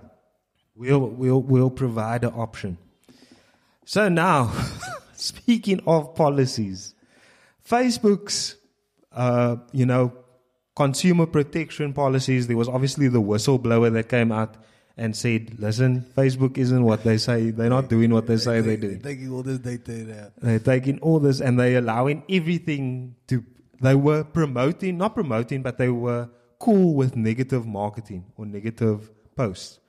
We'll, 0.80 1.10
we'll, 1.10 1.42
we'll 1.42 1.70
provide 1.70 2.24
an 2.24 2.32
option. 2.36 2.78
So 3.84 4.08
now, 4.08 4.50
speaking 5.14 5.82
of 5.86 6.16
policies, 6.16 6.94
Facebook's, 7.70 8.56
uh, 9.12 9.58
you 9.74 9.86
know, 9.86 10.14
consumer 10.78 11.26
protection 11.26 11.92
policies, 11.92 12.48
there 12.48 12.56
was 12.56 12.70
obviously 12.70 13.10
the 13.10 13.22
whistleblower 13.22 13.92
that 13.92 14.08
came 14.08 14.32
out 14.32 14.56
and 14.96 15.14
said, 15.18 15.60
listen, 15.60 16.06
Facebook 16.16 16.58
isn't 16.58 16.84
what 16.86 17.04
they 17.04 17.18
say. 17.18 17.52
They're 17.52 17.70
not 17.70 17.90
doing 17.90 18.14
what 18.14 18.28
they 18.28 18.38
say 18.38 18.62
they're 18.62 18.78
doing. 18.78 19.02
Taking 19.02 19.34
all 19.34 19.44
this 19.44 19.60
data 19.60 19.92
now. 19.92 20.28
They're 20.38 20.60
taking 20.60 21.00
all 21.00 21.20
this 21.20 21.42
and 21.42 21.60
they're 21.60 21.80
allowing 21.80 22.24
everything 22.30 23.16
to. 23.28 23.44
They 23.82 23.96
were 23.96 24.24
promoting, 24.24 24.98
not 24.98 25.14
promoting, 25.14 25.62
but 25.62 25.78
they 25.78 25.90
were 25.90 26.30
cool 26.58 26.96
with 26.96 27.18
negative 27.18 27.68
marketing 27.68 28.28
or 28.38 28.46
negative 28.46 29.10
posts. 29.36 29.80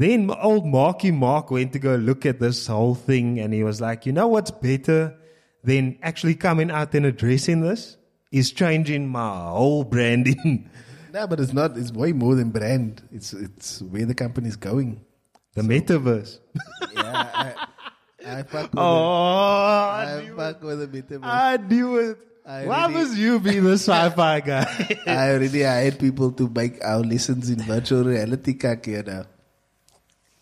Then 0.00 0.30
old 0.30 0.64
Marky 0.66 1.10
Mark 1.10 1.50
went 1.50 1.74
to 1.74 1.78
go 1.78 1.94
look 1.96 2.24
at 2.24 2.40
this 2.40 2.66
whole 2.66 2.94
thing 2.94 3.38
and 3.38 3.52
he 3.52 3.62
was 3.62 3.82
like, 3.82 4.06
you 4.06 4.12
know 4.12 4.28
what's 4.28 4.50
better 4.50 5.14
than 5.62 5.98
actually 6.02 6.36
coming 6.36 6.70
out 6.70 6.94
and 6.94 7.04
addressing 7.04 7.60
this? 7.60 7.98
Is 8.32 8.50
changing 8.52 9.08
my 9.08 9.50
whole 9.50 9.84
branding. 9.84 10.70
No, 11.12 11.26
but 11.26 11.40
it's 11.40 11.52
not. 11.52 11.76
It's 11.76 11.90
way 11.90 12.12
more 12.12 12.36
than 12.36 12.50
brand. 12.50 13.02
It's 13.10 13.32
it's 13.32 13.82
where 13.82 14.06
the 14.06 14.14
company 14.14 14.46
is 14.48 14.54
going. 14.56 15.04
The 15.54 15.62
metaverse. 15.62 16.38
Yeah, 16.94 17.26
I, 17.34 18.38
I 18.38 18.42
fuck 18.44 18.70
with 18.70 18.78
Oh, 18.78 18.86
it. 18.86 19.98
I 19.98 20.14
I 20.18 20.22
knew 20.22 20.32
it. 20.32 20.36
fuck 20.36 20.62
with 20.62 20.78
the 20.78 20.86
metaverse. 21.02 21.24
I 21.24 21.56
knew 21.56 21.96
it. 21.98 22.18
I 22.46 22.64
Why 22.66 22.86
really- 22.86 22.94
must 22.94 23.16
you 23.18 23.40
be 23.40 23.58
the 23.58 23.72
sci-fi 23.84 24.38
guy? 24.40 24.70
I 25.06 25.30
already 25.34 25.62
hired 25.64 25.98
people 25.98 26.30
to 26.38 26.48
make 26.48 26.78
our 26.84 27.00
lessons 27.02 27.50
in 27.50 27.58
virtual 27.58 28.04
reality 28.04 28.54
kak 28.54 28.86
here 28.86 29.02
now. 29.02 29.24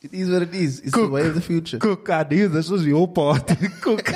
It 0.00 0.14
is 0.14 0.30
what 0.30 0.42
it 0.42 0.54
is. 0.54 0.78
It's 0.80 0.92
Cook. 0.92 1.06
the 1.06 1.12
way 1.12 1.26
of 1.26 1.34
the 1.34 1.40
future. 1.40 1.78
Cook, 1.78 2.08
I 2.08 2.22
knew 2.30 2.46
this 2.46 2.70
was 2.70 2.87
your 2.87 3.08
part. 3.08 3.46
Cook. 3.80 4.08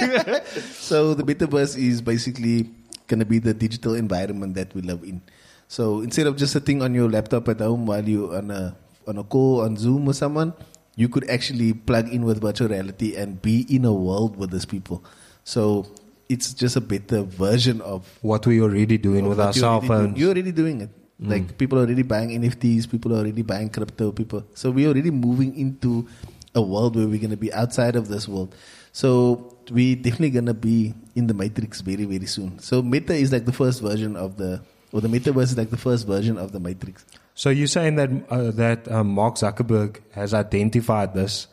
So 0.78 1.14
the 1.14 1.24
metaverse 1.24 1.76
is 1.76 2.00
basically 2.02 2.70
going 3.08 3.18
to 3.20 3.26
be 3.26 3.38
the 3.38 3.54
digital 3.54 3.94
environment 3.94 4.54
that 4.54 4.74
we 4.74 4.82
live 4.82 5.02
in. 5.02 5.22
So 5.66 6.00
instead 6.00 6.26
of 6.26 6.36
just 6.36 6.52
sitting 6.52 6.82
on 6.82 6.94
your 6.94 7.08
laptop 7.10 7.48
at 7.48 7.58
home 7.60 7.86
while 7.86 8.06
you 8.06 8.32
on 8.34 8.50
a 8.50 8.76
on 9.08 9.18
a 9.18 9.24
call 9.24 9.62
on 9.62 9.76
Zoom 9.76 10.04
with 10.04 10.16
someone, 10.16 10.52
you 10.94 11.08
could 11.08 11.28
actually 11.28 11.72
plug 11.72 12.08
in 12.12 12.24
with 12.24 12.40
virtual 12.40 12.68
reality 12.68 13.16
and 13.16 13.40
be 13.42 13.66
in 13.74 13.84
a 13.84 13.92
world 13.92 14.36
with 14.36 14.50
these 14.50 14.66
people. 14.66 15.02
So 15.44 15.86
it's 16.28 16.52
just 16.52 16.76
a 16.76 16.80
better 16.80 17.22
version 17.22 17.80
of 17.80 18.06
what 18.22 18.46
we 18.46 18.60
already 18.60 18.98
doing 18.98 19.28
with 19.28 19.40
our 19.40 19.46
you're 19.46 19.52
cell 19.54 19.80
phones. 19.80 20.18
You're 20.18 20.30
already 20.30 20.52
doing 20.52 20.82
it. 20.82 20.90
Like 21.22 21.56
people 21.58 21.78
are 21.78 21.82
already 21.82 22.02
buying 22.02 22.30
NFTs, 22.30 22.90
people 22.90 23.14
are 23.14 23.18
already 23.18 23.42
buying 23.42 23.70
crypto, 23.70 24.10
people. 24.12 24.44
So 24.54 24.70
we're 24.70 24.88
already 24.88 25.10
moving 25.10 25.56
into 25.56 26.08
a 26.54 26.60
world 26.60 26.96
where 26.96 27.06
we're 27.06 27.20
going 27.20 27.30
to 27.30 27.36
be 27.36 27.52
outside 27.52 27.94
of 27.96 28.08
this 28.08 28.26
world. 28.28 28.54
So 28.92 29.56
we're 29.70 29.96
definitely 29.96 30.30
going 30.30 30.46
to 30.46 30.54
be 30.54 30.94
in 31.14 31.28
the 31.28 31.34
matrix 31.34 31.80
very, 31.80 32.04
very 32.04 32.26
soon. 32.26 32.58
So 32.58 32.82
Meta 32.82 33.14
is 33.14 33.32
like 33.32 33.44
the 33.46 33.52
first 33.52 33.80
version 33.80 34.16
of 34.16 34.36
the, 34.36 34.60
or 34.92 35.00
the 35.00 35.08
metaverse 35.08 35.44
is 35.54 35.56
like 35.56 35.70
the 35.70 35.76
first 35.78 36.06
version 36.06 36.36
of 36.38 36.52
the 36.52 36.60
matrix. 36.60 37.04
So 37.34 37.48
you're 37.50 37.66
saying 37.68 37.96
that 37.96 38.10
uh, 38.28 38.50
that 38.52 38.90
um, 38.92 39.08
Mark 39.14 39.36
Zuckerberg 39.36 40.00
has 40.12 40.34
identified 40.34 41.14
this, 41.14 41.46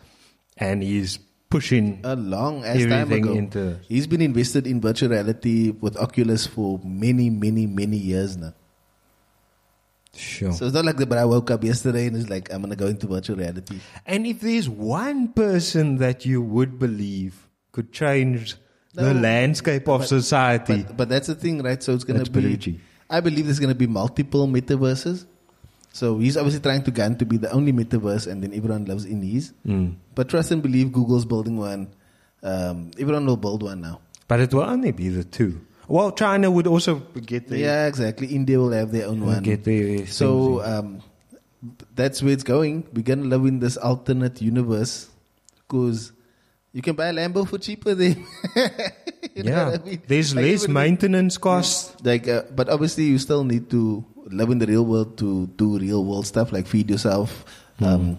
and 0.58 0.84
he's 0.84 1.20
pushing. 1.50 2.02
A 2.04 2.16
long 2.18 2.64
as 2.66 2.86
time 2.86 3.12
ago. 3.14 3.32
into- 3.34 3.80
He's 3.88 4.06
been 4.06 4.22
invested 4.22 4.68
in 4.68 4.82
virtual 4.82 5.10
reality 5.10 5.70
with 5.72 5.96
Oculus 5.96 6.46
for 6.46 6.82
many, 6.84 7.30
many, 7.30 7.66
many 7.66 7.96
years 7.96 8.36
now. 8.36 8.54
Sure. 10.20 10.52
So 10.52 10.66
it's 10.66 10.74
not 10.76 10.86
like 10.86 10.98
the 10.98 11.18
I 11.18 11.26
woke 11.26 11.50
up 11.52 11.64
yesterday 11.64 12.08
and 12.08 12.16
it's 12.18 12.30
like, 12.30 12.52
I'm 12.52 12.62
going 12.62 12.72
to 12.72 12.76
go 12.76 12.88
into 12.88 13.08
virtual 13.08 13.38
reality. 13.38 13.80
and 14.06 14.28
if 14.28 14.42
there's 14.42 14.68
one 14.68 15.30
person 15.30 15.98
that 15.98 16.26
you 16.26 16.42
would 16.42 16.78
believe 16.78 17.48
could 17.72 17.92
change 17.92 18.56
the 18.94 19.14
No, 19.14 19.20
landscape 19.22 19.88
of 19.88 20.06
society, 20.06 20.84
But, 20.84 20.98
but 20.98 21.10
that's 21.10 21.28
the 21.28 21.36
thing, 21.36 21.62
right? 21.62 21.82
So 21.82 21.94
it's 21.94 22.04
going 22.04 22.24
to 22.24 22.30
be. 22.30 22.42
Belucci. 22.42 22.80
I 23.10 23.22
believe 23.22 23.46
there's 23.46 23.60
going 23.60 23.70
to 23.74 23.76
be 23.76 23.88
multiple 23.88 24.48
metaverses. 24.48 25.26
So 25.94 26.20
he's 26.20 26.38
obviously 26.38 26.62
trying 26.62 26.84
to 26.84 26.92
gun 26.92 27.16
to 27.18 27.26
be 27.26 27.38
the 27.38 27.52
only 27.52 27.74
metaverse, 27.74 28.28
and 28.32 28.44
then 28.44 28.54
everyone 28.54 28.86
loves 28.86 29.06
in 29.06 29.22
his. 29.22 29.54
Mm. 29.66 29.96
But 30.14 30.30
trust 30.30 30.52
and 30.52 30.62
believe, 30.62 30.92
Google's 30.92 31.26
building 31.26 31.58
one. 31.58 31.90
Um, 32.44 32.92
everyone 33.00 33.26
will 33.26 33.38
build 33.38 33.64
one 33.64 33.82
now. 33.82 34.00
but 34.28 34.40
it 34.40 34.54
will 34.54 34.64
only 34.64 34.92
be 34.92 35.10
the 35.10 35.24
two. 35.24 35.60
Well, 35.90 36.12
China 36.12 36.52
would 36.52 36.68
also 36.68 37.00
get 37.26 37.48
there. 37.48 37.58
Yeah, 37.58 37.88
exactly. 37.88 38.28
India 38.28 38.60
will 38.60 38.72
have 38.72 38.92
their 38.92 39.08
own 39.08 39.26
one. 39.26 39.42
get 39.42 39.64
their 39.64 40.06
So 40.06 40.62
um, 40.64 41.02
that's 41.96 42.22
where 42.22 42.32
it's 42.32 42.44
going. 42.44 42.88
We're 42.94 43.02
gonna 43.02 43.26
live 43.26 43.46
in 43.46 43.60
this 43.60 43.76
alternate 43.76 44.40
universe 44.40 45.10
because 45.58 46.12
you 46.74 46.84
can 46.84 46.96
buy 46.96 47.08
a 47.08 47.14
Lambo 47.14 47.48
for 47.48 47.58
cheaper 47.58 47.96
there. 47.96 48.16
You 49.36 49.44
in. 49.44 49.52
know 49.52 49.52
yeah, 49.52 49.78
I 49.80 49.84
mean? 49.84 50.02
there's 50.08 50.36
Like, 50.36 50.46
less 50.46 50.68
maintenance 50.68 51.38
costs. 51.38 51.96
Like, 52.04 52.28
uh, 52.28 52.44
but 52.56 52.70
obviously, 52.70 53.06
you 53.06 53.18
still 53.20 53.44
need 53.44 53.70
to 53.70 54.04
live 54.26 54.50
in 54.50 54.60
the 54.60 54.66
real 54.66 54.86
world 54.86 55.18
to 55.20 55.48
do 55.56 55.78
real 55.78 56.04
world 56.04 56.26
stuff 56.26 56.52
like 56.52 56.68
feed 56.68 56.90
yourself, 56.90 57.46
um, 57.82 58.18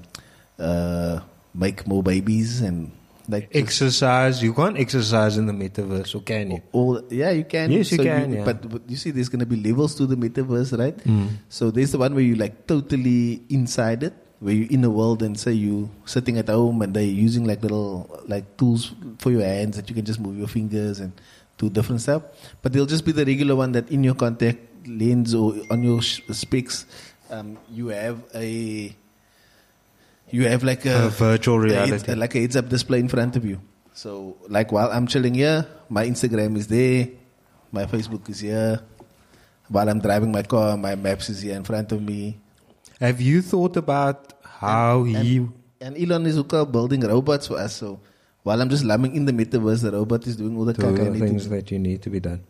uh, 0.59 1.21
make 1.55 1.87
more 1.87 2.03
babies, 2.03 2.61
and 2.61 2.93
like 3.31 3.49
Exercise. 3.55 4.43
You 4.43 4.53
can't 4.55 4.79
exercise 4.79 5.37
in 5.39 5.47
the 5.47 5.53
metaverse, 5.53 6.15
or 6.15 6.21
can 6.21 6.51
you? 6.51 6.63
all. 6.73 7.03
Yeah, 7.11 7.31
you 7.31 7.45
can. 7.45 7.71
Yes, 7.71 7.93
you 7.93 7.99
can, 7.99 8.33
yeah. 8.33 8.45
But, 8.45 8.69
but 8.69 8.83
you 8.89 8.97
see, 8.97 9.11
there's 9.11 9.29
gonna 9.29 9.47
be 9.47 9.57
levels 9.57 9.95
to 9.97 10.07
the 10.07 10.17
metaverse, 10.17 10.77
right? 10.79 10.97
Mm. 10.99 11.29
So 11.49 11.71
there's 11.71 11.93
the 11.93 11.99
one 11.99 12.15
where 12.15 12.25
you 12.25 12.35
like 12.37 12.67
totally 12.67 13.43
inside 13.49 14.03
it, 14.03 14.15
where 14.41 14.55
you're 14.55 14.71
in 14.71 14.83
the 14.83 14.91
world 14.91 15.23
and 15.23 15.39
say 15.39 15.53
you 15.53 15.91
sitting 16.05 16.39
at 16.39 16.49
home 16.49 16.83
and 16.83 16.95
they're 16.95 17.03
using 17.05 17.45
like 17.45 17.63
little 17.63 18.23
like 18.27 18.57
tools 18.57 18.93
for 19.19 19.31
your 19.31 19.43
hands 19.45 19.77
that 19.77 19.89
you 19.89 19.95
can 19.95 20.05
just 20.05 20.19
move 20.21 20.37
your 20.37 20.49
fingers 20.49 21.01
and 21.01 21.13
do 21.59 21.69
different 21.71 22.01
stuff. 22.01 22.23
But 22.63 22.73
there'll 22.73 22.87
just 22.87 23.05
be 23.05 23.13
the 23.13 23.25
regular 23.25 23.55
one 23.55 23.73
that 23.73 23.91
in 23.91 24.03
your 24.03 24.15
contact 24.15 24.59
lens 24.87 25.35
or 25.35 25.55
on 25.71 25.83
your 25.83 26.01
sh- 26.01 26.23
specs, 26.33 26.87
um, 27.31 27.59
you 27.71 27.89
have 27.89 28.23
a 28.35 28.95
you 30.33 30.47
have 30.49 30.63
like 30.63 30.85
a, 30.87 31.07
A 31.07 31.09
virtual 31.11 31.57
a 31.57 31.61
reality. 31.61 32.15
like 32.15 32.35
a 32.35 32.41
heads 32.41 32.57
up 32.57 32.69
display 32.69 32.99
in 33.01 33.09
front 33.09 33.37
of 33.37 33.45
you. 33.45 33.61
So 33.93 34.37
like 34.49 34.73
while 34.73 34.91
I'm 34.91 35.07
chilling 35.07 35.35
here, 35.35 35.67
my 35.89 36.07
Instagram 36.07 36.57
is 36.57 36.67
there, 36.69 37.09
my 37.73 37.85
Facebook 37.87 38.29
is 38.29 38.41
here. 38.41 38.81
While 39.69 39.89
I'm 39.89 40.01
driving 40.01 40.33
my 40.33 40.43
car, 40.43 40.77
my 40.77 40.95
maps 40.95 41.29
is 41.31 41.43
here 41.43 41.55
in 41.55 41.65
front 41.65 41.93
of 41.93 42.03
me. 42.03 42.39
Have 42.99 43.21
you 43.21 43.41
thought 43.43 43.77
about 43.77 44.33
how 44.45 45.05
he? 45.05 45.47
And 45.81 45.97
Elon 45.97 46.27
is 46.27 46.37
also 46.37 46.67
building 46.67 47.01
robots 47.01 47.47
for 47.47 47.59
us. 47.59 47.75
So 47.77 48.01
while 48.43 48.61
I'm 48.61 48.69
just 48.69 48.85
lumming 48.85 49.15
in 49.15 49.25
the 49.27 49.33
metaverse, 49.33 49.83
the 49.83 49.93
robot 49.93 50.27
is 50.27 50.37
doing 50.37 50.57
all 50.57 50.65
the 50.65 50.73
the 50.73 50.83
to 50.83 51.13
things 51.19 51.49
that 51.49 51.71
you 51.71 51.79
need 51.79 52.03
to 52.03 52.11
be 52.11 52.21
done. 52.21 52.43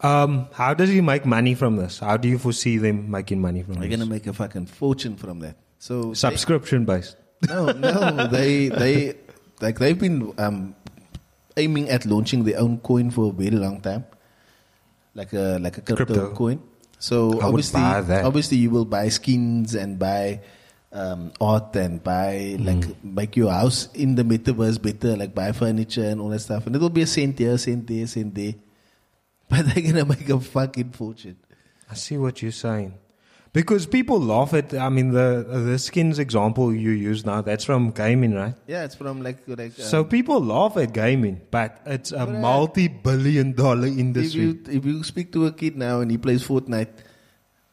Um, 0.00 0.48
how 0.52 0.72
does 0.72 0.88
he 0.88 1.00
make 1.02 1.26
money 1.26 1.54
from 1.54 1.76
this? 1.76 1.98
How 1.98 2.16
do 2.16 2.26
you 2.28 2.38
foresee 2.38 2.78
them 2.78 3.10
making 3.10 3.40
money 3.40 3.62
from 3.62 3.74
We're 3.74 3.88
this? 3.88 3.98
gonna 3.98 4.08
make 4.10 4.26
a 4.26 4.32
fucking 4.32 4.66
fortune 4.66 5.16
from 5.16 5.40
that. 5.40 5.56
So 5.80 6.12
Subscription 6.12 6.84
based. 6.84 7.16
no, 7.48 7.72
no, 7.72 8.28
they 8.28 8.68
they 8.68 9.16
like 9.64 9.80
they've 9.80 9.96
been 9.98 10.28
um, 10.36 10.76
aiming 11.56 11.88
at 11.88 12.04
launching 12.04 12.44
their 12.44 12.60
own 12.60 12.78
coin 12.84 13.08
for 13.10 13.30
a 13.30 13.32
very 13.32 13.56
long 13.56 13.80
time, 13.80 14.04
like 15.16 15.32
a 15.32 15.56
like 15.56 15.78
a 15.78 15.80
crypto, 15.80 16.04
Crypto. 16.04 16.34
coin. 16.36 16.60
So 17.00 17.28
would 17.32 17.42
obviously, 17.42 17.80
obviously 17.80 18.58
you 18.60 18.68
will 18.68 18.84
buy 18.84 19.08
skins 19.08 19.72
and 19.74 19.96
buy 19.98 20.42
um, 20.92 21.32
art 21.40 21.72
and 21.80 21.96
buy 22.04 22.56
Hmm. 22.60 22.66
like 22.68 22.84
make 23.02 23.36
your 23.40 23.48
house 23.50 23.88
in 23.96 24.16
the 24.16 24.22
metaverse 24.22 24.76
better, 24.76 25.16
like 25.16 25.32
buy 25.34 25.52
furniture 25.52 26.04
and 26.04 26.20
all 26.20 26.28
that 26.28 26.40
stuff. 26.44 26.66
And 26.68 26.76
it'll 26.76 26.92
be 26.92 27.00
a 27.02 27.06
cent 27.08 27.38
here, 27.40 27.56
cent 27.56 27.86
there, 27.88 28.06
cent 28.06 28.34
there. 28.36 28.52
But 29.48 29.64
they're 29.72 29.82
gonna 29.82 30.04
make 30.04 30.28
a 30.28 30.38
fucking 30.38 30.92
fortune. 30.92 31.36
I 31.90 31.94
see 31.94 32.18
what 32.20 32.42
you're 32.42 32.52
saying. 32.52 32.92
Because 33.52 33.84
people 33.84 34.20
laugh 34.20 34.54
at, 34.54 34.72
I 34.74 34.88
mean, 34.90 35.10
the 35.10 35.44
the 35.70 35.76
skins 35.76 36.20
example 36.20 36.72
you 36.72 36.90
use 36.90 37.26
now, 37.26 37.40
that's 37.42 37.64
from 37.64 37.90
gaming, 37.90 38.32
right? 38.34 38.54
Yeah, 38.68 38.84
it's 38.84 38.94
from 38.94 39.22
like 39.24 39.38
like. 39.48 39.72
um, 39.78 39.84
so 39.92 40.04
people 40.04 40.40
laugh 40.40 40.76
at 40.76 40.92
gaming, 40.92 41.40
but 41.50 41.80
it's 41.84 42.12
a 42.12 42.26
multi 42.26 42.86
billion 42.86 43.52
dollar 43.52 43.88
if 43.88 43.98
industry. 43.98 44.40
you 44.42 44.58
if 44.68 44.84
you 44.84 45.02
speak 45.02 45.32
to 45.32 45.46
a 45.46 45.52
kid 45.52 45.76
now 45.76 46.00
and 46.00 46.12
he 46.12 46.16
plays 46.16 46.46
Fortnite, 46.46 46.90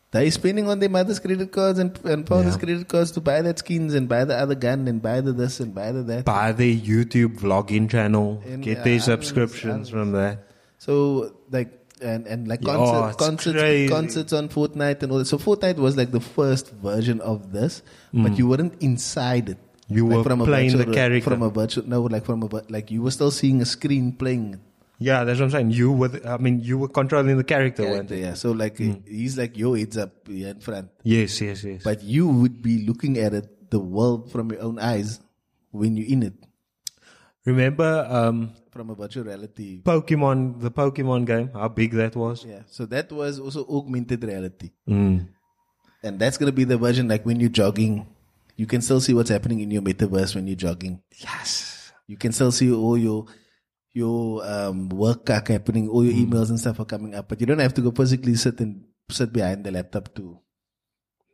they're 0.10 0.32
spending 0.32 0.68
on 0.68 0.80
their 0.80 0.90
mother's 0.90 1.20
credit 1.20 1.52
cards 1.52 1.78
and, 1.78 1.96
and 2.06 2.26
father's 2.28 2.54
Yeah. 2.56 2.60
credit 2.60 2.88
cards 2.88 3.12
to 3.12 3.22
buy 3.22 3.44
that 3.44 3.60
skins 3.60 3.94
and 3.94 4.10
buy 4.10 4.26
the 4.26 4.36
other 4.36 4.56
gun 4.56 4.88
and 4.88 5.00
buy 5.00 5.22
the 5.22 5.32
this 5.32 5.60
and 5.60 5.76
buy 5.76 5.92
the 5.92 6.02
that. 6.04 6.26
Buy 6.26 6.54
their 6.54 6.74
YouTube 6.74 7.38
vlogging 7.38 7.88
channel, 7.88 8.42
And, 8.48 8.64
get 8.64 8.78
yeah, 8.80 8.84
their 8.84 9.00
subscriptions 9.00 9.74
others. 9.76 9.90
from 9.90 10.14
that. 10.14 10.40
So 10.80 11.36
like 11.52 11.87
and 12.02 12.28
and 12.28 12.48
like 12.48 12.62
concert, 12.62 13.08
it's 13.10 13.18
concerts 13.18 13.58
crazy. 13.60 13.90
concerts 13.90 14.34
on 14.34 14.50
Fortnite 14.50 15.04
and 15.04 15.12
all 15.12 15.18
that. 15.20 15.26
So 15.26 15.38
Fortnite 15.38 15.78
was 15.78 15.98
like 15.98 16.12
the 16.12 16.20
first 16.20 16.72
version 16.72 17.22
of 17.22 17.52
this, 17.52 17.82
Mm. 18.14 18.24
but 18.24 18.38
you 18.38 18.48
weren't 18.48 18.82
inside 18.82 19.50
it. 19.50 19.58
You 19.90 20.08
Like 20.08 20.26
were 20.26 20.36
playing 20.46 20.72
the 20.72 20.78
virtual, 20.80 20.94
character. 20.94 21.30
from 21.32 21.42
a 21.42 21.50
virtual 21.50 21.88
no 21.88 22.02
like 22.04 22.26
from 22.26 22.44
a 22.44 22.50
like 22.70 22.92
you 22.92 23.02
were 23.02 23.12
still 23.12 23.32
seeing 23.32 23.62
a 23.62 23.66
screen 23.66 24.12
playing 24.14 24.54
it. 24.56 24.60
Yeah, 25.00 25.24
that's 25.24 25.40
what 25.40 25.46
I'm 25.46 25.52
saying. 25.52 25.72
You 25.72 25.92
were, 25.92 26.08
the- 26.08 26.28
I 26.28 26.38
mean, 26.38 26.60
you 26.60 26.76
were 26.80 26.88
controlling 26.88 27.38
the 27.38 27.44
character, 27.44 27.84
Character, 27.86 28.16
yeah. 28.16 28.34
So 28.34 28.52
like 28.52 28.78
Mm. 28.78 29.08
he's 29.08 29.38
like 29.38 29.56
your 29.56 29.78
heads 29.78 29.96
up 29.96 30.12
here 30.28 30.50
in 30.50 30.60
front. 30.60 30.90
Yes, 31.04 31.40
yes, 31.40 31.64
yes. 31.64 31.84
But 31.84 32.04
you 32.04 32.28
would 32.28 32.64
be 32.64 32.84
looking 32.88 33.18
at 33.20 33.34
it, 33.34 33.70
the 33.70 33.80
world 33.80 34.32
from 34.32 34.52
your 34.52 34.62
own 34.64 34.80
eyes 34.80 35.20
when 35.72 35.96
you're 35.98 36.08
in 36.10 36.24
it, 36.24 36.34
Remember 37.48 38.06
um, 38.10 38.52
from 38.72 38.90
a 38.90 38.96
virtual 38.96 39.24
reality. 39.24 39.82
Pokemon, 39.82 40.60
the 40.60 40.70
Pokemon 40.70 41.26
game, 41.26 41.50
how 41.54 41.70
big 41.70 41.94
that 41.94 42.14
was? 42.14 42.44
Yeah. 42.44 42.64
So 42.68 42.86
that 42.88 43.10
was 43.10 43.40
also 43.40 43.66
augmented 43.70 44.22
reality. 44.22 44.72
Mm. 44.84 45.30
And 46.04 46.20
that's 46.20 46.38
going 46.38 46.52
to 46.52 46.56
be 46.56 46.66
the 46.66 46.78
version 46.78 47.08
like 47.08 47.26
when 47.26 47.40
you're 47.40 47.50
jogging, 47.50 48.06
you 48.58 48.68
can 48.68 48.82
still 48.82 49.00
see 49.00 49.14
what's 49.14 49.30
happening 49.30 49.62
in 49.62 49.72
your 49.72 49.82
metaverse 49.82 50.36
when 50.36 50.46
you're 50.46 50.60
jogging. 50.60 51.02
Yes. 51.16 51.94
You 52.06 52.18
can 52.18 52.34
still 52.34 52.52
see 52.52 52.70
all 52.70 52.98
your 52.98 53.28
your 53.94 54.46
um, 54.46 54.90
work 54.90 55.30
happening, 55.30 55.88
all 55.88 56.04
your 56.04 56.14
emails 56.14 56.50
and 56.50 56.60
stuff 56.60 56.80
are 56.82 56.86
coming 56.86 57.16
up, 57.16 57.30
but 57.30 57.40
you 57.40 57.48
don't 57.48 57.64
have 57.64 57.74
to 57.76 57.82
go 57.82 57.92
physically 57.92 58.36
sit 58.36 58.60
and 58.60 58.84
sit 59.10 59.32
behind 59.32 59.64
the 59.64 59.72
laptop 59.72 60.14
too. 60.14 60.38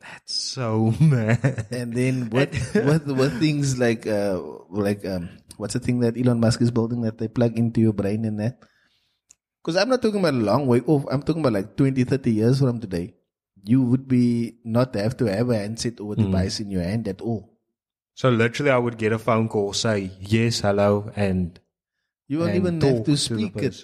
That's 0.04 0.34
so 0.34 0.94
mad. 1.00 1.68
And 1.72 1.94
then 1.94 2.30
what 2.30 2.54
what 2.74 3.08
what 3.08 3.32
things 3.40 3.80
like 3.80 4.06
uh 4.06 4.40
like 4.70 5.06
um 5.06 5.30
what's 5.58 5.74
the 5.74 5.80
thing 5.80 6.00
that 6.00 6.18
Elon 6.18 6.40
Musk 6.40 6.62
is 6.62 6.72
building 6.72 7.02
that 7.02 7.18
they 7.18 7.28
plug 7.28 7.58
into 7.58 7.82
your 7.82 7.94
brain 7.94 8.26
and 8.26 8.40
that? 8.40 8.60
Because 9.62 9.78
I'm 9.78 9.90
not 9.90 10.02
talking 10.02 10.20
about 10.20 10.34
a 10.34 10.38
long 10.38 10.68
way 10.68 10.82
off. 10.82 11.06
I'm 11.10 11.24
talking 11.24 11.42
about 11.42 11.54
like 11.54 11.78
20, 11.78 12.04
30 12.04 12.32
years 12.32 12.60
from 12.60 12.80
today. 12.80 13.16
You 13.64 13.82
would 13.82 14.08
be 14.08 14.58
not 14.66 14.94
have 14.96 15.16
to 15.18 15.26
have 15.26 15.50
a 15.50 15.58
handset 15.58 16.02
or 16.02 16.14
a 16.14 16.16
hmm. 16.16 16.24
device 16.24 16.60
in 16.60 16.70
your 16.70 16.84
hand 16.84 17.08
at 17.08 17.22
all. 17.22 17.54
So 18.16 18.30
literally, 18.30 18.72
I 18.72 18.78
would 18.78 18.98
get 18.98 19.12
a 19.12 19.20
phone 19.20 19.48
call, 19.50 19.74
say 19.74 20.12
yes, 20.20 20.60
hello, 20.60 21.12
and 21.16 21.60
You 22.28 22.40
won't 22.40 22.52
and 22.52 22.60
even 22.60 22.82
have 22.82 23.06
to 23.06 23.18
speak 23.18 23.56
it. 23.56 23.84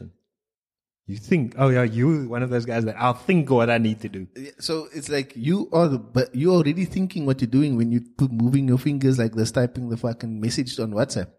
You 1.07 1.17
think? 1.17 1.55
Oh 1.57 1.69
yeah, 1.69 1.83
you 1.83 2.29
one 2.29 2.43
of 2.43 2.51
those 2.51 2.65
guys 2.65 2.85
that 2.85 2.95
I'll 2.95 3.15
think 3.15 3.49
what 3.49 3.71
I 3.71 3.79
need 3.79 3.99
to 4.01 4.09
do. 4.09 4.27
So 4.59 4.87
it's 4.93 5.09
like 5.09 5.33
you 5.35 5.67
are, 5.73 5.87
the, 5.87 5.97
but 5.97 6.35
you're 6.35 6.53
already 6.53 6.85
thinking 6.85 7.25
what 7.25 7.41
you're 7.41 7.49
doing 7.49 7.77
when 7.77 7.91
you 7.91 8.01
put 8.01 8.31
moving 8.31 8.67
your 8.67 8.77
fingers 8.77 9.17
like 9.17 9.33
this, 9.33 9.51
typing 9.51 9.89
the 9.89 9.97
fucking 9.97 10.39
message 10.39 10.79
on 10.79 10.91
WhatsApp. 10.91 11.31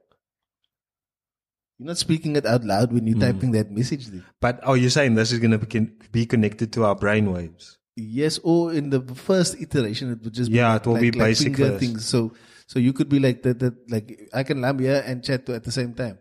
You're 1.80 1.86
not 1.88 1.96
speaking 1.96 2.36
it 2.36 2.44
out 2.44 2.62
loud 2.62 2.92
when 2.92 3.06
you're 3.06 3.16
Hmm. 3.16 3.22
typing 3.22 3.52
that 3.52 3.70
message. 3.72 4.08
There. 4.08 4.20
But 4.38 4.60
oh, 4.64 4.74
you're 4.74 4.90
saying 4.92 5.14
this 5.14 5.32
is 5.32 5.38
going 5.38 5.58
to 5.58 5.88
be 6.12 6.26
connected 6.26 6.74
to 6.74 6.84
our 6.84 6.94
brainwaves? 6.94 7.78
Yes, 7.96 8.38
or 8.42 8.72
in 8.74 8.90
the 8.90 9.00
first 9.00 9.56
iteration, 9.58 10.12
it 10.12 10.22
would 10.22 10.34
just 10.34 10.50
Yeah, 10.50 10.76
be 10.76 10.82
it 10.82 10.86
will 10.86 10.92
like, 10.94 11.00
be 11.02 11.10
like 11.12 11.28
basic 11.28 11.56
first. 11.56 11.80
things. 11.80 12.04
So, 12.04 12.32
so 12.66 12.78
you 12.78 12.92
could 12.92 13.08
be 13.08 13.18
like 13.18 13.42
that, 13.44 13.60
that, 13.60 13.90
like 13.90 14.28
I 14.34 14.42
can 14.42 14.60
lam 14.60 14.78
here 14.78 15.02
and 15.06 15.24
chat 15.24 15.46
to 15.46 15.54
at 15.54 15.64
the 15.64 15.72
same 15.72 15.94
time. 15.94 16.18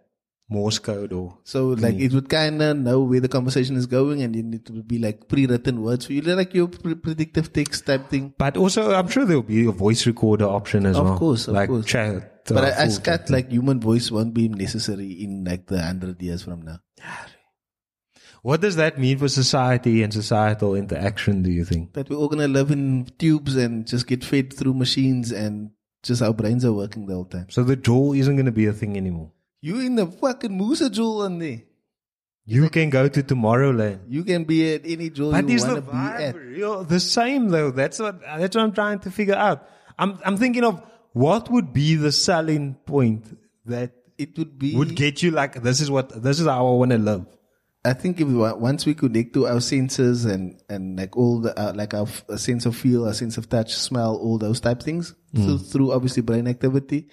Morse 0.52 0.80
code 0.80 1.14
or 1.14 1.38
So 1.44 1.68
like 1.78 1.96
it 2.00 2.12
would 2.12 2.28
kind 2.28 2.60
of 2.64 2.76
know 2.78 3.02
where 3.04 3.20
the 3.20 3.28
conversation 3.28 3.76
is 3.76 3.86
going, 3.86 4.24
and 4.24 4.34
then 4.34 4.54
it 4.54 4.70
would 4.72 4.88
be 4.88 4.98
like 4.98 5.28
pre-written 5.28 5.84
words 5.84 6.06
for 6.08 6.14
you, 6.14 6.22
like 6.22 6.54
your 6.56 6.68
pre- 6.70 6.96
predictive 6.96 7.52
text 7.54 7.86
type 7.86 8.10
thing. 8.10 8.34
But 8.38 8.58
also, 8.58 8.94
I'm 8.96 9.10
sure 9.10 9.26
there'll 9.26 9.44
be 9.44 9.66
a 9.68 9.72
voice 9.72 10.08
recorder 10.08 10.46
option 10.46 10.86
as 10.88 10.98
Of 10.98 11.06
well. 11.06 11.18
course, 11.20 11.48
of 11.50 11.54
like 11.54 11.70
course. 11.70 11.86
chat. 11.86 12.39
But 12.56 12.78
I, 12.80 12.84
I 12.84 12.88
scat 12.88 13.30
like 13.30 13.50
human 13.50 13.80
voice 13.80 14.12
won't 14.12 14.34
be 14.34 14.48
necessary 14.50 15.12
in 15.12 15.44
like 15.46 15.68
the 15.68 15.82
hundred 15.82 16.22
years 16.22 16.44
from 16.44 16.62
now. 16.64 16.80
what 18.42 18.62
does 18.62 18.76
that 18.78 18.98
mean 18.98 19.18
for 19.18 19.28
society 19.28 20.02
and 20.04 20.14
societal 20.14 20.76
interaction? 20.76 21.44
Do 21.44 21.52
you 21.52 21.66
think? 21.66 21.94
That 21.94 22.10
we're 22.10 22.18
all 22.18 22.30
gonna 22.30 22.48
live 22.48 22.72
in 22.72 23.08
tubes 23.18 23.56
and 23.56 23.86
just 23.86 24.08
get 24.08 24.24
fed 24.24 24.54
through 24.54 24.74
machines 24.74 25.32
and 25.32 25.72
just 26.04 26.22
our 26.22 26.34
brains 26.34 26.64
are 26.64 26.74
working 26.74 27.06
the 27.06 27.14
whole 27.14 27.26
time. 27.26 27.48
So 27.50 27.64
the 27.64 27.76
jaw 27.76 28.14
isn't 28.14 28.36
going 28.36 28.46
to 28.46 28.54
be 28.54 28.68
a 28.68 28.72
thing 28.74 28.96
anymore. 28.96 29.32
You 29.62 29.82
in 29.82 29.96
the 29.96 30.08
fucking 30.08 30.56
Musa 30.56 30.90
jewel 30.90 31.24
on 31.24 31.40
there. 31.40 31.64
You 32.46 32.70
can 32.70 32.90
go 32.90 33.10
to 33.10 33.22
Tomorrowland. 33.22 34.00
You 34.08 34.24
can 34.24 34.46
be 34.46 34.74
at 34.74 34.82
any 34.86 35.10
jewel 35.10 35.32
But 35.34 35.50
you 35.50 35.56
is 35.56 35.68
wanna 35.68 35.82
be 35.82 35.90
at. 35.90 36.36
vibe 36.36 36.56
real 36.56 36.84
the 36.86 37.00
same 37.02 37.50
though? 37.50 37.72
That's 37.72 38.00
what 38.00 38.22
that's 38.22 38.56
what 38.56 38.64
I'm 38.64 38.72
trying 38.72 39.00
to 39.00 39.12
figure 39.12 39.36
out. 39.36 39.68
I'm 40.00 40.18
I'm 40.26 40.38
thinking 40.38 40.64
of 40.64 40.82
what 41.14 41.50
would 41.52 41.74
be 41.74 41.96
the 41.96 42.12
selling 42.12 42.76
point 42.86 43.38
that 43.66 43.92
It 44.18 44.38
would 44.38 44.60
be. 44.60 44.76
would 44.76 44.96
get 44.96 45.24
you 45.24 45.32
like 45.32 45.62
this 45.64 45.80
is 45.82 45.90
what 45.90 46.22
this 46.24 46.40
is 46.40 46.48
how 46.48 46.68
I 46.68 46.72
want 46.72 46.92
to 46.92 46.98
live. 46.98 47.26
I 47.86 47.94
think 47.94 48.20
if 48.20 48.28
we, 48.28 48.36
once 48.36 48.86
we 48.86 48.94
connect 48.94 49.34
to 49.36 49.48
our 49.48 49.62
senses 49.62 50.26
and 50.26 50.60
and 50.70 51.00
like 51.00 51.16
all 51.16 51.40
the 51.40 51.58
uh, 51.58 51.72
like 51.74 51.94
our 51.94 52.04
f- 52.04 52.26
a 52.28 52.38
sense 52.38 52.66
of 52.66 52.76
feel, 52.76 53.06
a 53.06 53.14
sense 53.14 53.38
of 53.38 53.48
touch, 53.48 53.74
smell, 53.74 54.18
all 54.18 54.38
those 54.38 54.60
type 54.60 54.84
things 54.84 55.16
through, 55.34 55.58
through 55.60 55.92
obviously 55.94 56.22
brain 56.22 56.48
activity, 56.48 57.08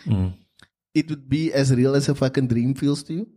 it 0.94 1.08
would 1.08 1.28
be 1.28 1.52
as 1.52 1.72
real 1.72 1.94
as 1.94 2.08
a 2.08 2.14
fucking 2.16 2.48
dream 2.48 2.74
feels 2.74 3.02
to 3.04 3.14
you. 3.14 3.28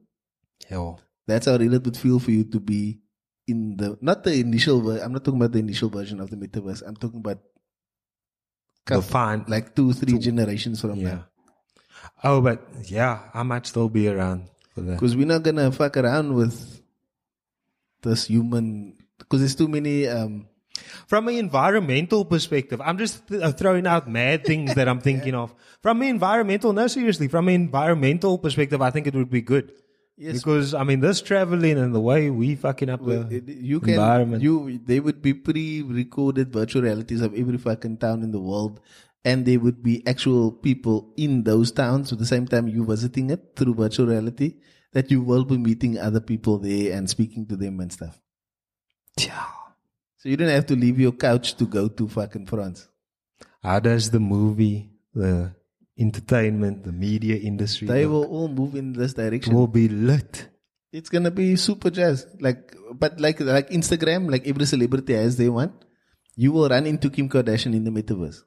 Hell, 0.67 0.99
That's 1.27 1.45
how 1.45 1.55
real 1.57 1.75
it 1.75 1.85
would 1.85 1.97
feel 1.97 2.17
for 2.19 2.31
you 2.31 2.43
to 2.45 2.59
be 2.59 2.99
in 3.47 3.77
the 3.77 3.97
not 4.01 4.23
the 4.23 4.33
initial. 4.39 4.81
Ver- 4.81 5.03
I'm 5.03 5.13
not 5.13 5.23
talking 5.23 5.39
about 5.39 5.51
the 5.53 5.59
initial 5.59 5.89
version 5.89 6.19
of 6.19 6.31
the 6.31 6.35
metaverse. 6.35 6.81
I'm 6.81 6.95
talking 6.97 7.19
about 7.19 7.39
The 8.89 9.01
fine 9.01 9.45
like 9.47 9.75
two, 9.75 9.93
three 9.93 10.17
generations 10.17 10.81
from 10.81 10.95
Yeah. 10.99 11.09
now. 11.09 11.25
Oh, 12.23 12.41
but 12.41 12.61
yeah, 12.85 13.19
I 13.33 13.43
might 13.43 13.65
still 13.65 13.87
be 13.89 14.07
around 14.09 14.49
for 14.73 14.81
that. 14.81 14.93
Because 14.99 15.15
we're 15.15 15.27
not 15.27 15.43
gonna 15.43 15.71
fuck 15.71 15.95
around 15.97 16.33
with 16.33 16.81
this 18.01 18.27
human. 18.27 18.95
Because 19.17 19.39
there's 19.41 19.55
too 19.55 19.67
many. 19.67 20.07
um 20.07 20.47
From 21.07 21.27
an 21.27 21.35
environmental 21.35 22.23
perspective, 22.23 22.79
I'm 22.81 22.97
just 22.97 23.27
th- 23.27 23.41
uh, 23.41 23.51
throwing 23.51 23.85
out 23.85 24.07
mad 24.09 24.45
things 24.45 24.75
that 24.75 24.87
I'm 24.87 25.01
thinking 25.01 25.35
of. 25.43 25.53
From 25.81 26.01
an 26.01 26.07
environmental, 26.07 26.71
no, 26.71 26.87
seriously, 26.87 27.27
from 27.27 27.47
an 27.49 27.55
environmental 27.55 28.37
perspective, 28.37 28.81
I 28.81 28.89
think 28.89 29.05
it 29.07 29.13
would 29.13 29.29
be 29.29 29.41
good. 29.41 29.73
Yes. 30.21 30.33
Because, 30.37 30.73
I 30.73 30.83
mean, 30.83 30.99
this 30.99 31.21
traveling 31.21 31.77
and 31.77 31.95
the 31.95 32.01
way 32.01 32.29
we 32.29 32.55
fucking 32.55 32.89
up 32.89 33.03
the 33.05 33.19
It- 33.37 33.47
you 33.47 33.79
can 33.79 33.91
environment. 33.93 34.43
you 34.43 34.77
they 34.85 34.99
would 34.99 35.21
be 35.21 35.33
pre-recorded 35.33 36.51
virtual 36.51 36.81
realities 36.87 37.21
of 37.21 37.33
every 37.33 37.57
fucking 37.57 37.97
town 37.97 38.21
in 38.23 38.31
the 38.33 38.41
world 38.41 38.81
and 39.23 39.45
there 39.45 39.59
would 39.61 39.81
be 39.81 39.95
actual 40.05 40.51
people 40.51 41.13
in 41.15 41.43
those 41.43 41.71
towns 41.71 42.11
at 42.11 42.19
the 42.19 42.25
same 42.25 42.45
time 42.47 42.67
you 42.67 42.83
visiting 42.85 43.29
it 43.29 43.45
through 43.55 43.75
virtual 43.75 44.07
reality 44.07 44.49
that 44.97 45.09
you 45.09 45.21
will 45.21 45.45
be 45.45 45.57
meeting 45.57 45.97
other 45.97 46.19
people 46.31 46.57
there 46.57 46.91
and 46.97 47.09
speaking 47.09 47.45
to 47.45 47.55
them 47.63 47.79
and 47.79 47.91
stuff 47.97 48.19
Yeah. 49.25 49.45
so 50.17 50.27
you 50.29 50.35
don't 50.37 50.49
have 50.59 50.65
to 50.67 50.75
leave 50.75 50.99
your 50.99 51.13
couch 51.13 51.55
to 51.63 51.65
go 51.65 51.87
to 51.87 52.07
fucking 52.09 52.45
France 52.47 52.87
How 53.63 53.79
does 53.79 54.11
the 54.11 54.19
movie, 54.19 54.91
the 55.13 55.53
entertainment, 55.99 56.83
the 56.83 56.91
media 56.91 57.35
industry 57.35 57.87
they 57.87 58.05
will 58.05 58.25
all 58.25 58.47
move 58.47 58.75
in 58.75 58.93
this 58.93 59.13
direction 59.13 59.53
will 59.53 59.67
be 59.67 59.87
lit? 59.89 60.47
it's 60.91 61.09
gonna 61.09 61.31
be 61.31 61.55
super 61.55 61.89
jazz 61.89 62.25
like 62.39 62.75
but 62.93 63.19
like 63.19 63.39
like 63.39 63.69
Instagram 63.69 64.31
like 64.31 64.47
every 64.47 64.65
celebrity 64.65 65.13
has 65.13 65.37
their 65.37 65.51
one 65.51 65.73
you 66.35 66.51
will 66.51 66.67
run 66.67 66.85
into 66.85 67.09
Kim 67.09 67.29
Kardashian 67.29 67.75
in 67.75 67.83
the 67.83 67.91
metaverse 67.91 68.41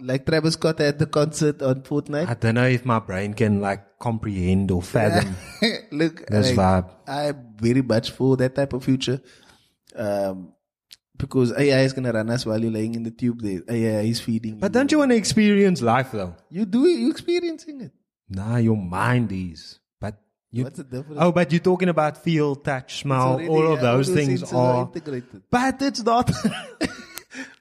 like 0.00 0.26
Travis 0.26 0.54
Scott 0.54 0.80
at 0.80 0.98
the 0.98 1.06
concert 1.06 1.62
on 1.62 1.82
Fortnite. 1.82 2.28
I 2.28 2.34
don't 2.34 2.54
know 2.54 2.66
if 2.66 2.84
my 2.84 2.98
brain 2.98 3.34
can 3.34 3.60
like 3.60 3.98
comprehend 3.98 4.70
or 4.70 4.82
fathom 4.82 5.36
Look, 5.90 6.26
this 6.26 6.54
like, 6.54 6.56
vibe. 6.56 6.90
I'm 7.06 7.54
very 7.56 7.82
much 7.82 8.10
for 8.10 8.36
that 8.36 8.54
type 8.54 8.72
of 8.72 8.84
future. 8.84 9.20
Um, 9.94 10.52
because 11.18 11.52
AI 11.56 11.80
is 11.82 11.92
gonna 11.92 12.12
run 12.12 12.30
us 12.30 12.44
while 12.46 12.60
you're 12.60 12.70
laying 12.70 12.94
in 12.94 13.02
the 13.02 13.10
tube 13.10 13.40
there. 13.42 13.62
AI 13.68 14.02
is 14.02 14.20
feeding 14.20 14.58
But 14.58 14.70
you. 14.70 14.74
don't 14.74 14.92
you 14.92 14.98
want 14.98 15.10
to 15.12 15.16
experience 15.16 15.82
life 15.82 16.12
though? 16.12 16.34
You 16.50 16.64
do 16.66 16.84
it, 16.86 16.98
you 16.98 17.10
experiencing 17.10 17.80
it. 17.80 17.92
Nah, 18.28 18.56
your 18.56 18.76
mind 18.76 19.30
is. 19.32 19.78
But 20.00 20.16
you. 20.50 20.64
What's 20.64 20.78
the 20.78 20.84
difference? 20.84 21.18
Oh, 21.20 21.32
but 21.32 21.52
you're 21.52 21.60
talking 21.60 21.88
about 21.88 22.18
feel, 22.22 22.56
touch, 22.56 23.00
smell, 23.02 23.32
already- 23.34 23.48
all 23.48 23.72
of 23.74 23.80
those 23.80 24.08
things 24.08 24.52
are. 24.52 24.82
integrated. 24.86 25.42
But 25.50 25.80
it's 25.82 26.02
not. 26.02 26.30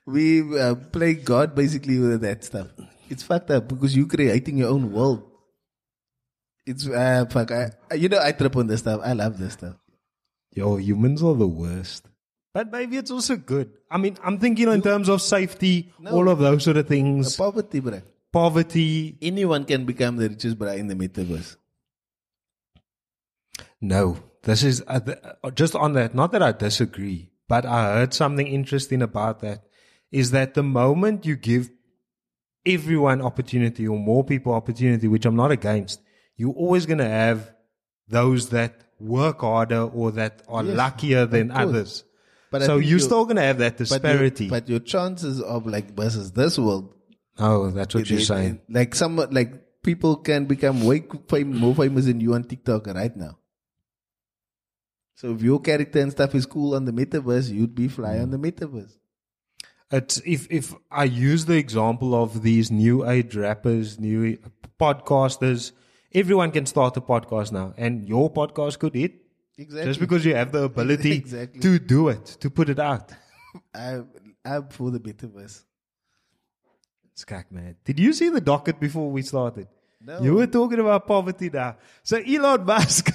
We 0.08 0.60
uh, 0.60 0.76
play 0.76 1.16
God 1.16 1.56
basically 1.56 1.98
with 1.98 2.22
that 2.22 2.44
stuff. 2.44 2.68
It's 3.10 3.24
fucked 3.24 3.50
up 3.50 3.68
because 3.68 3.98
you're 3.98 4.06
creating 4.08 4.58
your 4.58 4.70
own 4.70 4.92
world. 4.92 5.24
It's 6.68 6.88
uh, 6.88 7.26
fuck. 7.30 7.52
I, 7.52 7.72
you 7.96 8.10
know, 8.10 8.20
I 8.22 8.32
trip 8.32 8.56
on 8.56 8.68
this 8.68 8.82
stuff. 8.82 9.02
I 9.04 9.14
love 9.14 9.40
this 9.40 9.54
stuff. 9.54 9.76
Yo, 10.52 10.78
humans 10.78 11.24
are 11.24 11.34
the 11.34 11.48
worst. 11.48 12.08
But 12.56 12.72
maybe 12.72 12.96
it's 12.96 13.12
also 13.12 13.36
good. 13.36 13.70
I 13.92 13.98
mean, 13.98 14.18
I'm 14.24 14.40
thinking 14.40 14.70
in 14.72 14.82
terms 14.82 15.10
of 15.10 15.22
safety, 15.22 15.92
all 16.10 16.30
of 16.30 16.40
those 16.40 16.64
sort 16.64 16.78
of 16.78 16.88
things, 16.88 17.36
Poverty, 17.36 17.82
bro. 17.82 18.02
poverty. 18.32 19.18
Anyone 19.22 19.66
can 19.66 19.84
become 19.84 20.16
the 20.16 20.30
richest 20.30 20.58
bro 20.58 20.72
in 20.72 20.88
the 20.88 20.96
metaverse. 20.96 21.58
No, 23.82 24.18
this 24.44 24.64
is 24.64 24.82
uh, 24.88 25.02
th- 25.02 25.18
uh, 25.44 25.52
just 25.52 25.76
on 25.76 25.94
that. 25.94 26.16
Not 26.16 26.32
that 26.32 26.42
I 26.42 26.54
disagree, 26.54 27.30
but 27.50 27.66
I 27.66 27.96
heard 27.96 28.14
something 28.14 28.48
interesting 28.48 29.02
about 29.02 29.42
that. 29.42 29.66
Is 30.10 30.32
that 30.32 30.54
the 30.54 30.64
moment 30.64 31.26
you 31.26 31.36
give 31.36 31.70
everyone 32.66 33.22
opportunity 33.22 33.86
or 33.86 34.00
more 34.00 34.24
people 34.24 34.54
opportunity, 34.54 35.10
which 35.10 35.26
I'm 35.26 35.36
not 35.36 35.52
against, 35.52 36.00
you're 36.38 36.54
always 36.54 36.86
going 36.86 37.00
to 37.00 37.08
have 37.10 37.54
those 38.08 38.48
that 38.52 38.80
work 38.98 39.42
harder 39.42 39.82
or 39.82 40.12
that 40.14 40.42
are 40.48 40.64
Yes, 40.64 40.78
luckier 40.78 41.26
than 41.26 41.52
others. 41.52 42.06
But 42.60 42.66
so 42.66 42.76
you're 42.78 42.84
you- 42.92 43.00
still 43.00 43.26
going 43.26 43.38
to 43.38 43.42
have 43.44 43.58
that 43.60 43.74
But 43.78 43.88
disparity. 43.88 44.50
but 44.50 44.68
your 44.70 44.80
chances 44.80 45.42
of 45.42 45.66
like 45.68 45.96
versus 45.96 46.32
this 46.32 46.58
world, 46.60 46.94
oh, 47.40 47.70
that's 47.72 47.94
what 47.96 48.10
you're 48.10 48.20
it- 48.20 48.26
saying. 48.26 48.56
it- 48.68 48.74
like 48.74 48.96
some 48.96 49.16
like 49.18 49.82
people 49.84 50.16
can 50.18 50.46
become 50.46 50.84
way 50.84 51.04
fam- 51.30 51.58
more 51.58 51.76
famous 51.76 52.06
than 52.06 52.20
you 52.20 52.34
on 52.34 52.44
TikTok 52.44 52.88
right 52.88 53.16
now. 53.16 53.38
So 55.16 55.34
if 55.34 55.42
your 55.42 55.60
character 55.62 56.00
and 56.02 56.12
stuff 56.12 56.36
is 56.36 56.46
cool 56.46 56.76
on 56.76 56.86
the 56.86 56.92
metaverse, 56.92 57.50
you'd 57.52 57.76
be 57.76 57.88
fly 57.88 58.20
on 58.20 58.32
the 58.32 58.38
metaverse. 58.38 58.98
It's 59.92 60.22
if 60.26 60.48
if 60.52 60.74
I 60.92 61.04
use 61.06 61.46
the 61.46 61.56
example 61.58 62.16
of 62.16 62.42
these 62.42 62.72
new 62.72 63.08
age 63.08 63.36
rappers, 63.36 64.00
new 64.00 64.38
uh, 64.44 64.50
podcasters, 64.80 65.72
everyone 66.14 66.52
can 66.52 66.66
start 66.66 66.98
a 66.98 67.02
podcast 67.02 67.52
now, 67.52 67.74
and 67.78 68.08
your 68.08 68.32
podcast 68.32 68.80
could 68.80 68.96
hit 68.96 69.22
Exactly. 69.58 69.86
just 69.90 70.00
because 70.00 70.26
you 70.26 70.36
have 70.36 70.52
the 70.52 70.64
ability 70.64 71.12
Exactly. 71.24 71.62
to 71.62 71.80
do 71.80 72.10
it, 72.10 72.26
to 72.26 72.50
put 72.50 72.70
it 72.70 72.80
out. 72.80 73.12
I, 73.74 74.02
I'm 74.44 74.68
for 74.70 74.92
the 74.92 75.00
metaverse. 75.00 75.64
Skak 77.14 77.52
man, 77.52 77.78
did 77.86 77.98
you 78.00 78.12
see 78.12 78.30
the 78.30 78.42
docket 78.42 78.80
before 78.80 79.10
we 79.10 79.22
started? 79.22 79.68
No. 80.02 80.22
You 80.22 80.36
were 80.36 80.48
talking 80.48 80.80
about 80.80 81.08
poverty 81.08 81.50
now. 81.50 81.78
So 82.04 82.18
Elon 82.18 82.66
Musk, 82.74 83.10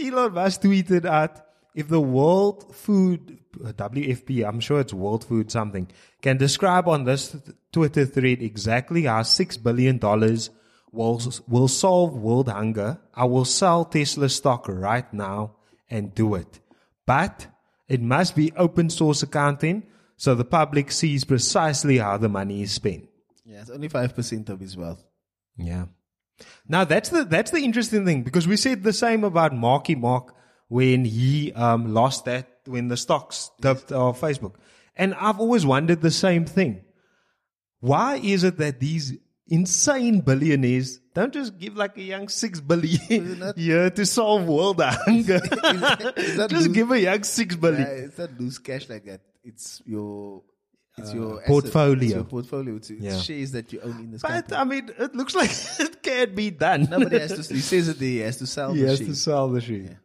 Elon 0.00 0.32
Musk 0.32 0.62
tweeted 0.62 1.04
out, 1.04 1.40
if 1.74 1.88
the 1.88 2.00
World 2.00 2.74
Food, 2.74 3.38
WFP, 3.58 4.48
I'm 4.48 4.60
sure 4.60 4.80
it's 4.80 4.94
World 4.94 5.24
Food 5.24 5.50
something, 5.50 5.88
can 6.22 6.38
describe 6.38 6.88
on 6.88 7.04
this 7.04 7.36
Twitter 7.70 8.06
thread 8.06 8.40
exactly 8.40 9.02
how 9.02 9.20
$6 9.20 9.62
billion 9.62 9.98
will, 10.90 11.20
will 11.46 11.68
solve 11.68 12.16
world 12.16 12.48
hunger, 12.48 12.98
I 13.12 13.24
will 13.24 13.44
sell 13.44 13.84
Tesla 13.84 14.30
stock 14.30 14.66
right 14.68 15.12
now 15.12 15.55
and 15.90 16.14
do 16.14 16.34
it. 16.34 16.60
But 17.06 17.46
it 17.88 18.00
must 18.00 18.34
be 18.34 18.52
open 18.56 18.90
source 18.90 19.22
accounting 19.22 19.84
so 20.16 20.34
the 20.34 20.44
public 20.44 20.90
sees 20.90 21.24
precisely 21.24 21.98
how 21.98 22.16
the 22.16 22.28
money 22.28 22.62
is 22.62 22.72
spent. 22.72 23.08
Yeah, 23.44 23.60
it's 23.60 23.70
only 23.70 23.88
five 23.88 24.14
percent 24.14 24.48
of 24.48 24.60
his 24.60 24.76
wealth. 24.76 25.04
Yeah. 25.56 25.86
Now 26.68 26.84
that's 26.84 27.10
the 27.10 27.24
that's 27.24 27.50
the 27.50 27.60
interesting 27.60 28.04
thing 28.04 28.22
because 28.22 28.48
we 28.48 28.56
said 28.56 28.82
the 28.82 28.92
same 28.92 29.24
about 29.24 29.54
Marky 29.54 29.94
Mark 29.94 30.34
when 30.68 31.04
he 31.04 31.52
um, 31.52 31.94
lost 31.94 32.24
that 32.24 32.48
when 32.64 32.88
the 32.88 32.96
stocks 32.96 33.50
dipped 33.60 33.92
off 33.92 34.20
Facebook, 34.20 34.54
and 34.96 35.14
I've 35.14 35.38
always 35.38 35.64
wondered 35.64 36.00
the 36.00 36.10
same 36.10 36.44
thing. 36.44 36.82
Why 37.80 38.16
is 38.16 38.42
it 38.42 38.58
that 38.58 38.80
these 38.80 39.14
insane 39.46 40.20
billionaires 40.20 40.98
don't 41.16 41.32
just 41.32 41.58
give 41.58 41.76
like 41.76 41.96
a 41.98 42.02
young 42.02 42.28
six 42.28 42.60
billion 42.60 43.52
year 43.56 43.90
to 43.90 44.04
solve 44.06 44.46
world 44.46 44.80
hunger? 44.84 45.40
that 45.40 46.46
just 46.50 46.52
lose- 46.52 46.68
give 46.68 46.90
a 46.92 47.00
young 47.00 47.22
six 47.24 47.56
billion. 47.56 47.82
Yeah, 47.82 48.04
it's 48.06 48.18
not 48.18 48.30
loose 48.40 48.58
cash 48.58 48.88
like 48.88 49.04
that. 49.06 49.20
It's 49.44 49.82
your 49.86 50.42
it's 50.98 51.12
your 51.12 51.32
asset. 51.38 51.46
portfolio. 51.48 52.02
It's 52.04 52.14
your 52.14 52.24
portfolio. 52.24 52.76
It's, 52.76 52.90
Yeah. 52.90 53.18
shares 53.18 53.52
that 53.52 53.72
you 53.72 53.80
own 53.82 53.98
in 54.04 54.10
this 54.12 54.22
But 54.22 54.48
company. 54.48 54.56
I 54.56 54.64
mean, 54.64 54.90
it 54.98 55.14
looks 55.14 55.34
like 55.34 55.50
it 55.86 56.02
can't 56.02 56.34
be 56.34 56.50
done. 56.50 56.88
Nobody 56.90 57.18
has 57.18 57.32
to. 57.48 57.54
He 57.54 57.60
says 57.60 57.86
that 57.88 57.98
he 57.98 58.18
has 58.18 58.36
to 58.38 58.46
sell 58.46 58.72
He 58.72 58.82
the 58.82 58.88
has 58.88 59.00
to 59.00 59.14
sell 59.14 59.48
the 59.48 59.60
share. 59.60 60.00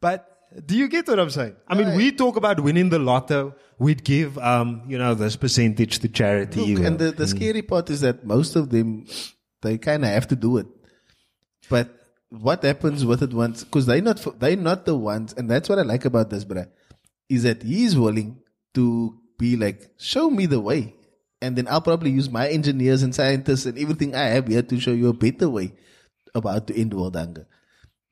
But 0.00 0.26
do 0.66 0.76
you 0.76 0.88
get 0.88 1.06
what 1.08 1.20
I'm 1.20 1.30
saying? 1.30 1.56
I 1.68 1.74
mean, 1.76 1.94
we 1.94 2.10
talk 2.10 2.36
about 2.36 2.58
winning 2.60 2.88
the 2.88 2.98
lotto. 2.98 3.54
We'd 3.78 4.02
give, 4.02 4.36
um, 4.38 4.82
you 4.88 4.98
know, 4.98 5.14
this 5.14 5.36
percentage 5.36 6.00
to 6.00 6.08
charity. 6.08 6.74
Look, 6.74 6.84
and 6.86 6.98
the, 6.98 7.12
the 7.12 7.26
scary 7.28 7.62
part 7.62 7.88
is 7.90 8.00
that 8.00 8.24
most 8.26 8.56
of 8.56 8.70
them, 8.70 9.06
they 9.62 9.78
kind 9.78 10.04
of 10.04 10.10
have 10.10 10.28
to 10.28 10.36
do 10.36 10.56
it. 10.58 10.66
But 11.68 11.88
what 12.30 12.62
happens 12.62 13.04
with 13.04 13.22
it 13.22 13.32
once, 13.32 13.64
because 13.64 13.86
they're 13.86 14.00
not, 14.00 14.40
they're 14.40 14.56
not 14.56 14.86
the 14.86 14.94
ones, 14.94 15.32
and 15.34 15.50
that's 15.50 15.68
what 15.68 15.78
I 15.78 15.82
like 15.82 16.04
about 16.04 16.30
this, 16.30 16.44
bruh, 16.44 16.68
is 17.28 17.42
that 17.42 17.62
he's 17.62 17.96
willing 17.96 18.38
to 18.74 19.18
be 19.38 19.56
like, 19.56 19.90
show 19.98 20.30
me 20.30 20.46
the 20.46 20.60
way. 20.60 20.94
And 21.42 21.56
then 21.56 21.66
I'll 21.68 21.80
probably 21.80 22.10
use 22.10 22.28
my 22.28 22.48
engineers 22.48 23.02
and 23.02 23.14
scientists 23.14 23.64
and 23.64 23.78
everything 23.78 24.14
I 24.14 24.24
have 24.24 24.48
here 24.48 24.62
to 24.62 24.80
show 24.80 24.92
you 24.92 25.08
a 25.08 25.14
better 25.14 25.48
way 25.48 25.72
about 26.34 26.66
to 26.66 26.78
end 26.78 26.92
world 26.92 27.16
hunger. 27.16 27.46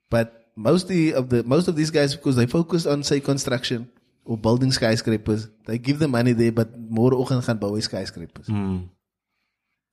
But 0.09 0.47
mostly 0.57 1.13
of 1.13 1.29
the 1.29 1.45
most 1.45 1.69
of 1.69 1.77
these 1.77 1.91
guys, 1.91 2.17
because 2.17 2.37
they 2.37 2.47
focus 2.47 2.87
on 2.87 3.03
say 3.03 3.21
construction 3.21 3.91
or 4.25 4.39
building 4.39 4.73
skyscrapers, 4.73 5.49
they 5.67 5.79
give 5.79 5.99
the 5.99 6.09
money 6.09 6.33
there, 6.33 6.53
but 6.53 6.77
more 6.79 7.11
gaan 7.11 7.61
bouwen 7.61 7.83
skyscrapers. 7.83 8.47
Hmm. 8.47 8.89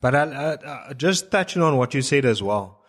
But 0.02 0.16
I, 0.16 0.24
I, 0.24 0.90
I, 0.90 0.94
just 0.94 1.32
touching 1.32 1.62
on 1.62 1.78
what 1.78 1.94
you 1.94 2.02
said 2.02 2.26
as 2.26 2.42
well, 2.44 2.82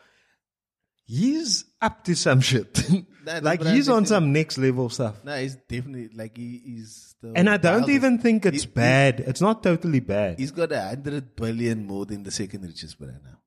he's 1.05 1.65
up 1.81 2.05
to 2.05 2.15
some 2.17 2.41
shit. 2.41 2.83
Like 3.43 3.61
he's 3.61 3.89
on 3.89 4.07
some 4.07 4.33
next 4.33 4.57
level 4.57 4.89
stuff. 4.89 5.25
No, 5.25 5.37
he's 5.37 5.57
definitely 5.57 6.11
like 6.17 6.37
he 6.37 6.63
is. 6.79 7.17
The 7.21 7.33
And 7.35 7.51
I 7.51 7.57
don't 7.57 7.91
even 7.91 8.19
think 8.19 8.47
it's 8.47 8.63
He- 8.63 8.71
bad. 8.71 9.19
It's 9.19 9.41
not 9.41 9.65
totally 9.65 9.99
bad. 9.99 10.39
He's 10.39 10.53
got 10.53 10.71
a 10.71 10.81
hundred 10.81 11.35
billion 11.35 11.89
more 11.89 12.07
than 12.07 12.23
the 12.23 12.31
second 12.31 12.63
richest 12.63 12.97
brother 13.01 13.19
now. 13.25 13.39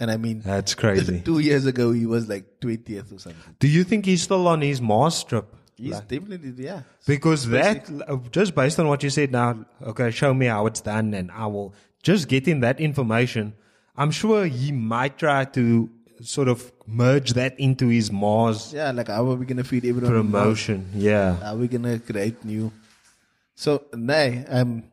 And 0.00 0.10
I 0.10 0.16
mean, 0.16 0.40
That's 0.40 0.74
crazy. 0.82 1.20
two 1.20 1.38
years 1.38 1.66
ago 1.66 1.92
he 1.92 2.04
was 2.04 2.28
like 2.28 2.58
twentieth 2.60 3.12
or 3.12 3.20
something. 3.20 3.54
Do 3.60 3.68
you 3.68 3.84
think 3.84 4.06
he's 4.06 4.22
still 4.22 4.48
on 4.48 4.60
his 4.60 4.80
Mars 4.80 5.22
trip? 5.22 5.54
He's 5.76 6.00
definitely 6.00 6.54
yeah. 6.64 6.82
Because 7.06 7.46
that, 7.50 7.88
uh, 8.08 8.16
just 8.32 8.56
based 8.56 8.80
on 8.80 8.88
what 8.88 9.04
you 9.04 9.10
said 9.10 9.30
now, 9.30 9.64
okay, 9.80 10.10
show 10.10 10.34
me 10.34 10.46
how 10.46 10.66
it's 10.66 10.80
done 10.80 11.14
and 11.14 11.30
I 11.30 11.46
will 11.46 11.74
just 12.02 12.28
getting 12.28 12.60
that 12.60 12.80
information. 12.80 13.54
I'm 13.96 14.10
sure 14.10 14.46
he 14.46 14.70
might 14.72 15.18
try 15.18 15.44
to 15.44 15.90
sort 16.22 16.48
of 16.48 16.72
merge 16.86 17.32
that 17.34 17.58
into 17.60 17.88
his 17.88 18.10
Mars 18.10 18.72
Yeah, 18.74 18.90
like 18.92 19.08
how 19.08 19.30
are 19.30 19.34
we 19.36 19.46
gonna 19.46 19.64
feed 19.64 19.84
everyone? 19.84 20.10
promotion. 20.12 20.88
Yeah. 20.94 21.36
How 21.36 21.54
are 21.54 21.56
we 21.58 21.68
gonna 21.68 21.98
create 21.98 22.44
new? 22.44 22.72
So 23.54 23.84
nay, 23.94 24.44
um, 24.48 24.84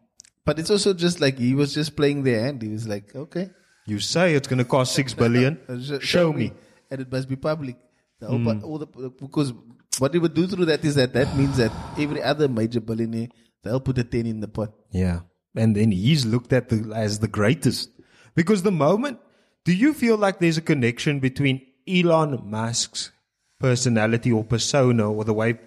but 0.43 0.59
it's 0.59 0.69
also 0.71 0.93
just 0.93 1.21
like 1.21 1.37
he 1.37 1.53
was 1.53 1.73
just 1.73 1.95
playing 1.95 2.23
the 2.23 2.33
hand. 2.33 2.61
He 2.61 2.69
was 2.69 2.87
like, 2.87 3.15
okay, 3.15 3.49
You 3.85 3.99
say 3.99 4.33
it's 4.33 4.47
going 4.47 4.57
to 4.57 4.65
cost 4.65 4.93
six 4.95 5.13
billion. 5.23 5.59
Show 6.01 6.33
me. 6.33 6.51
and 6.89 7.01
it 7.01 7.11
must 7.11 7.27
be 7.29 7.35
public. 7.35 7.75
The 8.19 8.27
part- 8.27 8.63
all 8.63 8.77
the, 8.79 8.87
because 9.21 9.53
what 9.99 10.13
he 10.13 10.19
would 10.19 10.33
do 10.33 10.47
through 10.47 10.65
that 10.65 10.83
is 10.83 10.95
that 10.95 11.13
that 11.13 11.35
means 11.37 11.57
that 11.57 11.71
every 11.97 12.21
other 12.23 12.47
major 12.47 12.79
billionaire 12.81 13.27
they'll 13.63 13.79
put 13.79 13.97
a 13.99 14.03
ten 14.03 14.25
in 14.25 14.39
the 14.39 14.47
pot. 14.47 14.73
Yeah. 14.91 15.19
And 15.55 15.75
then 15.75 15.91
he's 15.91 16.25
looked 16.25 16.51
at 16.53 16.69
the, 16.69 16.91
as 16.95 17.19
the 17.19 17.27
greatest. 17.27 17.89
Because 18.35 18.63
the 18.63 18.71
moment, 18.71 19.19
do 19.63 19.73
you 19.73 19.93
feel 19.93 20.17
like 20.17 20.39
there's 20.39 20.57
a 20.57 20.61
connection 20.61 21.19
between 21.19 21.61
Elon 21.87 22.41
Musk's 22.49 23.11
personality 23.59 24.31
or 24.31 24.43
persona 24.43 25.11
or 25.11 25.23
the 25.23 25.33
way 25.33 25.57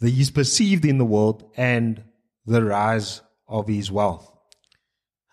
that 0.00 0.08
he's 0.10 0.30
perceived 0.30 0.84
in 0.84 0.98
the 0.98 1.04
world 1.04 1.44
and 1.56 2.02
the 2.46 2.64
rise 2.64 3.20
of 3.46 3.68
his 3.68 3.90
wealth? 3.92 4.26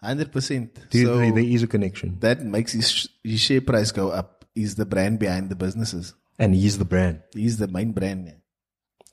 Hundred 0.04 0.32
percent. 0.32 0.78
Do 0.92 1.00
you 1.00 1.06
So 1.08 1.18
think 1.20 1.36
there 1.36 1.44
is 1.44 1.64
a 1.64 1.68
connection? 1.68 2.18
that 2.20 2.42
makes 2.44 2.74
his, 2.74 3.10
his 3.24 3.40
share 3.40 3.62
price 3.62 3.92
go 3.92 4.10
up. 4.10 4.46
Is 4.56 4.76
the 4.76 4.86
brand 4.86 5.20
behind 5.20 5.50
the 5.50 5.56
businesses? 5.56 6.14
And 6.40 6.54
he's 6.54 6.78
the 6.78 6.86
brand. 6.86 7.22
He's 7.34 7.58
the 7.58 7.68
main 7.68 7.92
brand. 7.94 8.26
Yeah. 8.28 8.34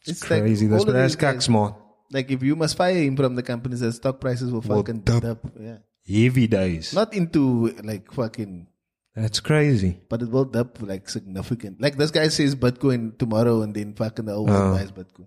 It's, 0.07 0.23
Crazy. 0.23 0.67
of 0.67 0.73
what 0.73 0.85
these 0.87 0.93
that's 0.95 1.17
guys- 1.17 1.45
smart. 1.45 1.75
Like 2.15 2.31
if 2.31 2.45
you 2.45 2.55
must 2.55 2.77
fire 2.77 2.95
him 2.95 3.17
from 3.17 3.35
the 3.35 3.43
company, 3.43 3.75
the 3.75 3.93
stock 3.93 4.21
prices 4.21 4.53
will 4.53 4.63
fucking 4.63 5.01
dip. 5.01 5.21
dip. 5.23 5.39
Yeah. 5.61 5.79
Heavy 6.07 6.47
days. 6.47 6.95
Not 6.95 7.13
into 7.13 7.75
like 7.83 8.13
fucking, 8.13 8.69
That's 9.17 9.41
crazy. 9.41 10.01
but 10.09 10.23
it 10.23 10.31
will 10.31 10.45
dip 10.45 10.81
like 10.81 11.09
significant. 11.09 11.81
Like 11.81 11.97
this 11.97 12.13
guy 12.13 12.29
says 12.29 12.55
Bitcoin 12.55 13.19
tomorrow, 13.19 13.63
and 13.63 13.75
then 13.75 13.95
fucking 13.95 14.27
the 14.27 14.33
whole 14.35 14.47
world 14.47 14.79
buys 14.79 14.93
Bitcoin. 14.93 15.27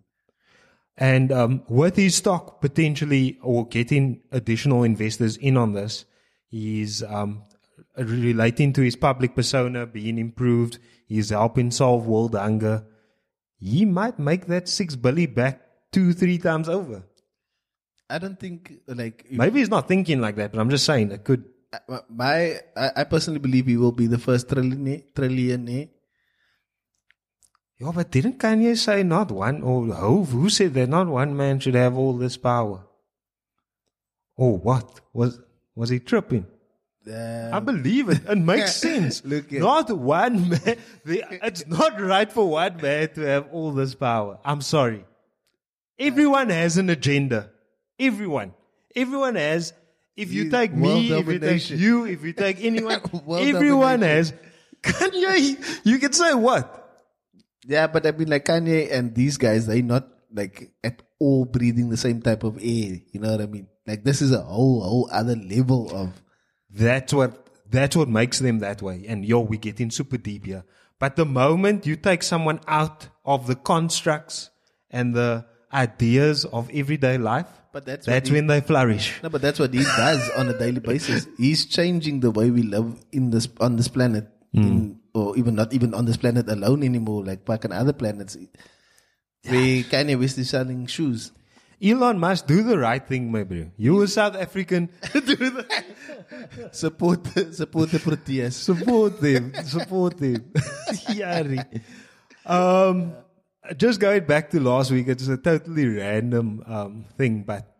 And 0.97 1.31
um, 1.31 1.63
with 1.67 1.97
his 1.97 2.15
stock 2.15 2.61
potentially 2.61 3.38
or 3.43 3.67
getting 3.67 4.21
additional 4.31 4.83
investors 4.83 5.35
in 5.35 5.57
on 5.57 5.73
this, 5.73 6.05
he's 6.47 7.03
um, 7.03 7.43
relating 7.97 8.71
to 8.73 8.81
his 8.81 8.95
public 8.95 9.35
persona 9.35 9.85
being 9.85 10.17
improved. 10.17 10.79
He's 11.05 11.31
helping 11.31 11.71
solve 11.71 12.07
world 12.07 12.33
hunger. 12.33 12.85
He 13.59 13.83
might 13.83 14.17
make 14.19 14.47
that 14.47 14.69
six 14.69 14.95
billy 14.95 15.25
back 15.25 15.66
two, 15.91 16.13
three 16.13 16.38
times 16.38 16.69
over. 16.69 17.03
I 18.09 18.19
don't 18.19 18.39
think 18.39 18.73
like 18.88 19.25
Maybe 19.29 19.59
he's 19.59 19.69
not 19.69 19.88
thinking 19.88 20.21
like 20.21 20.35
that, 20.38 20.51
but 20.53 20.59
I'm 20.61 20.69
just 20.69 20.85
saying 20.85 21.11
it 21.11 21.23
could. 21.23 21.43
uh, 21.89 21.99
my 22.09 22.59
I, 22.75 22.91
I 22.97 23.03
personally 23.03 23.39
believe 23.39 23.65
he 23.67 23.75
will 23.77 23.91
be 23.91 24.07
the 24.07 24.17
first 24.17 24.47
trillionaire. 24.47 25.03
trillionaire. 25.13 25.89
Yeah, 27.79 27.91
but 27.93 28.09
didn't 28.09 28.39
Kanye 28.39 28.75
say 28.77 29.03
not 29.03 29.29
one 29.31 29.61
or 29.61 29.85
Hove? 29.93 30.29
Who 30.31 30.49
said 30.49 30.73
that 30.75 30.89
not 30.89 31.07
one 31.07 31.35
man 31.38 31.59
should 31.59 31.75
have 31.75 31.95
all 31.97 32.13
this 32.17 32.35
power? 32.38 32.85
Or 34.35 34.57
what? 34.57 35.01
Was 35.13 35.39
was 35.75 35.89
he 35.89 35.99
tripping? 35.99 36.47
Uh, 37.07 37.49
I 37.53 37.59
believe 37.59 38.09
it. 38.09 38.21
It 38.27 38.38
makes 38.38 38.75
sense. 38.88 39.23
Look 39.23 39.51
not 39.51 39.91
one 39.95 40.49
man. 40.49 40.77
the- 41.05 41.23
It's 41.45 41.67
not 41.67 41.99
right 42.01 42.31
for 42.31 42.49
one 42.49 42.77
man 42.81 43.09
to 43.15 43.21
have 43.21 43.47
all 43.51 43.71
this 43.71 43.93
power. 43.95 44.39
I'm 44.43 44.61
sorry. 44.61 45.05
Everyone 45.99 46.49
has 46.49 46.77
an 46.77 46.89
agenda. 46.89 47.49
Everyone. 47.99 48.53
Everyone 48.95 49.35
has. 49.35 49.73
If 50.15 50.31
you 50.33 50.45
You- 50.45 50.51
take 50.51 50.73
me, 50.73 51.11
if 51.11 51.27
you 51.27 51.39
take 51.39 51.69
you, 51.69 52.05
if 52.05 52.23
you 52.23 52.33
take 52.33 52.57
anyone, 52.63 53.01
everyone 53.29 53.99
domination. 54.01 54.03
has. 54.03 54.33
Kanye, 54.81 55.81
you 55.85 55.97
can 55.99 56.13
say 56.13 56.33
what? 56.33 56.83
Yeah, 57.65 57.87
but 57.87 58.05
I 58.05 58.11
mean, 58.11 58.29
like 58.29 58.45
Kanye 58.45 58.91
and 58.91 59.13
these 59.13 59.37
guys, 59.37 59.67
they 59.67 59.81
not 59.81 60.07
like 60.33 60.71
at 60.83 61.01
all 61.19 61.45
breathing 61.45 61.89
the 61.89 61.97
same 61.97 62.21
type 62.21 62.43
of 62.43 62.57
air. 62.57 62.97
You 63.11 63.19
know 63.19 63.31
what 63.31 63.41
I 63.41 63.45
mean? 63.47 63.67
Like 63.85 64.03
this 64.03 64.21
is 64.21 64.31
a 64.31 64.41
whole, 64.41 64.81
whole 64.81 65.09
other 65.11 65.35
level 65.35 65.89
of. 65.95 66.21
That's 66.69 67.13
what 67.13 67.47
that's 67.69 67.95
what 67.95 68.07
makes 68.09 68.39
them 68.39 68.59
that 68.59 68.81
way. 68.81 69.05
And 69.07 69.25
yo, 69.25 69.39
we 69.41 69.57
get 69.57 69.79
in 69.79 69.89
super 69.91 70.17
deep 70.17 70.45
here. 70.45 70.63
But 70.99 71.15
the 71.15 71.25
moment 71.25 71.85
you 71.85 71.95
take 71.95 72.23
someone 72.23 72.59
out 72.67 73.07
of 73.25 73.45
the 73.47 73.55
constructs 73.55 74.49
and 74.89 75.13
the 75.13 75.45
ideas 75.78 76.45
of 76.45 76.69
everyday 76.73 77.17
life, 77.21 77.45
But 77.71 77.86
that's 77.86 78.05
that's 78.09 78.30
he- 78.30 78.36
when 78.36 78.47
they 78.47 78.61
flourish. 78.61 79.13
No, 79.21 79.30
but 79.30 79.41
that's 79.45 79.59
what 79.61 79.73
he 79.73 79.84
does 79.84 80.21
on 80.36 80.49
a 80.49 80.57
daily 80.57 80.80
basis. 80.82 81.28
He's 81.38 81.65
changing 81.69 82.21
the 82.25 82.32
way 82.32 82.49
we 82.49 82.63
live 82.65 82.89
in 83.11 83.30
this 83.30 83.47
on 83.61 83.75
this 83.78 83.88
planet, 83.88 84.25
in, 84.53 84.97
or 85.13 85.38
even 85.38 85.53
not 85.53 85.69
even 85.78 85.93
on 85.93 86.05
this 86.09 86.17
planet 86.17 86.49
alone 86.49 86.82
anymore. 86.82 87.21
Like 87.23 87.45
back 87.45 87.65
on 87.65 87.71
other 87.71 87.93
planets, 87.93 88.34
where 89.45 89.84
Kanye 89.93 90.17
West 90.19 90.38
is 90.41 90.49
selling 90.49 90.88
shoes. 90.88 91.32
Elon 91.78 92.17
must 92.17 92.47
do 92.49 92.63
the 92.65 92.73
right 92.82 93.05
thing, 93.05 93.30
my 93.32 93.43
bro. 93.45 93.69
You 93.78 94.01
a 94.01 94.07
South 94.09 94.34
African, 94.36 94.89
do 95.13 95.21
the 95.38 95.61
Support, 96.73 97.28
support 97.53 97.91
the 97.93 97.99
Proteas. 98.01 98.53
support 98.53 99.21
them, 99.21 99.53
support 99.63 100.17
them. 100.17 100.41
Yari. 101.13 101.61
Um, 102.45 103.13
just 103.76 103.99
going 103.99 104.26
back 104.26 104.49
to 104.51 104.59
last 104.59 104.91
week, 104.91 105.07
it's 105.07 105.28
a 105.28 105.38
totally 105.38 105.88
random 105.88 106.63
um, 106.65 107.05
thing, 107.18 107.43
but 107.43 107.74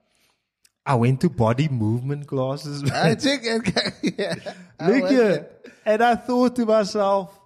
I 0.86 0.96
went 0.96 1.22
to 1.22 1.30
body 1.30 1.68
movement 1.68 2.28
classes. 2.28 2.90
I 2.92 3.10
it. 3.12 3.94
yeah. 4.18 4.36
Look 4.88 5.10
here. 5.10 5.50
And 5.86 6.02
I 6.02 6.16
thought 6.16 6.56
to 6.58 6.66
myself, 6.66 7.38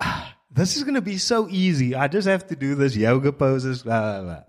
"Ah, 0.00 0.36
this 0.50 0.76
is 0.76 0.84
going 0.84 0.94
to 0.94 1.02
be 1.02 1.18
so 1.18 1.48
easy. 1.48 1.94
I 1.94 2.08
just 2.08 2.28
have 2.28 2.46
to 2.48 2.56
do 2.56 2.74
this 2.74 2.96
yoga 2.96 3.32
poses. 3.32 3.82
Blah, 3.82 4.00
blah, 4.00 4.22
blah. 4.22 4.42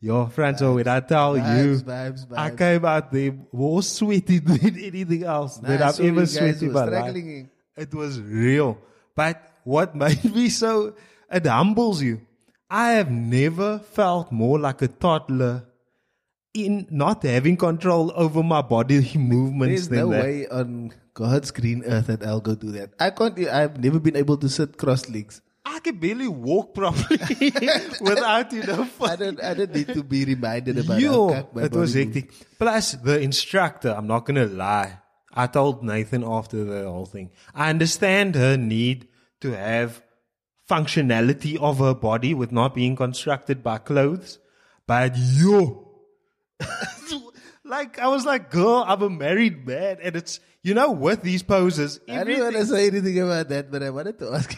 Yo, 0.00 0.26
Franco, 0.26 0.74
when 0.74 0.88
I 0.88 0.98
tell 0.98 1.36
you, 1.36 1.42
Vibes, 1.42 1.84
vibes, 1.84 2.26
I 2.36 2.50
came 2.50 2.84
out 2.84 3.12
there 3.12 3.36
more 3.52 3.84
sweaty 3.84 4.38
than 4.40 4.76
anything 4.76 5.22
else 5.22 5.58
that 5.58 5.80
I've 5.80 6.00
ever 6.00 6.26
sweated 6.26 6.64
in 6.64 6.72
my 6.72 6.84
life. 6.84 6.88
struggling. 6.88 7.50
It 7.76 7.94
was 7.94 8.20
real. 8.20 8.78
But 9.14 9.40
what 9.62 9.94
made 9.94 10.24
me 10.34 10.48
so, 10.48 10.94
it 11.32 11.46
humbles 11.46 12.02
you. 12.02 12.20
I 12.70 12.92
have 12.92 13.10
never 13.10 13.78
felt 13.78 14.32
more 14.32 14.58
like 14.58 14.80
a 14.82 14.88
toddler 14.88 15.64
in 16.54 16.86
not 16.90 17.22
having 17.22 17.56
control 17.56 18.12
over 18.14 18.42
my 18.42 18.62
body 18.62 19.10
movements 19.16 19.88
There's 19.88 20.02
no 20.04 20.10
that. 20.10 20.22
way 20.22 20.48
on 20.48 20.92
God's 21.14 21.50
green 21.50 21.82
earth 21.84 22.06
that 22.06 22.24
I'll 22.24 22.40
go 22.40 22.54
do 22.54 22.70
that. 22.72 22.90
I 22.98 23.10
can't. 23.10 23.38
I've 23.38 23.82
never 23.82 24.00
been 24.00 24.16
able 24.16 24.36
to 24.38 24.48
sit 24.48 24.76
cross 24.78 25.08
legs. 25.08 25.40
I 25.64 25.78
can 25.78 25.96
barely 25.96 26.28
walk 26.28 26.74
properly 26.74 27.18
without, 28.00 28.52
you 28.52 28.64
know, 28.64 28.88
I 29.00 29.16
don't. 29.16 29.42
I 29.42 29.54
don't 29.54 29.74
need 29.74 29.88
to 29.88 30.02
be 30.02 30.24
reminded 30.24 30.78
about 30.78 31.00
Yo, 31.00 31.32
how 31.32 31.40
it 31.40 31.54
was 31.54 31.68
body 31.68 31.76
moves. 31.78 31.94
hectic. 31.94 32.32
Plus, 32.58 32.92
the 32.92 33.20
instructor, 33.20 33.90
I'm 33.96 34.06
not 34.06 34.24
going 34.26 34.36
to 34.48 34.52
lie. 34.52 34.98
I 35.32 35.46
told 35.46 35.82
Nathan 35.84 36.24
after 36.24 36.64
the 36.64 36.90
whole 36.90 37.06
thing, 37.06 37.30
I 37.54 37.70
understand 37.70 38.34
her 38.34 38.56
need 38.56 39.08
to 39.40 39.52
have 39.52 40.02
functionality 40.72 41.58
of 41.60 41.78
her 41.78 41.94
body 41.94 42.32
with 42.34 42.50
not 42.52 42.74
being 42.74 42.96
constructed 42.96 43.62
by 43.62 43.78
clothes. 43.78 44.38
But 44.86 45.12
yo, 45.16 45.88
like, 47.64 47.98
I 47.98 48.08
was 48.08 48.24
like, 48.24 48.50
girl, 48.50 48.84
I'm 48.86 49.02
a 49.02 49.10
married 49.10 49.66
man. 49.66 49.98
And 50.02 50.16
it's, 50.16 50.40
you 50.62 50.74
know, 50.74 50.90
with 50.90 51.22
these 51.22 51.42
poses, 51.42 52.00
I 52.08 52.24
don't 52.24 52.40
want 52.40 52.56
to 52.56 52.66
say 52.66 52.86
anything 52.86 53.18
about 53.20 53.48
that, 53.50 53.70
but 53.70 53.82
I 53.82 53.90
wanted 53.90 54.18
to 54.20 54.32
ask. 54.32 54.56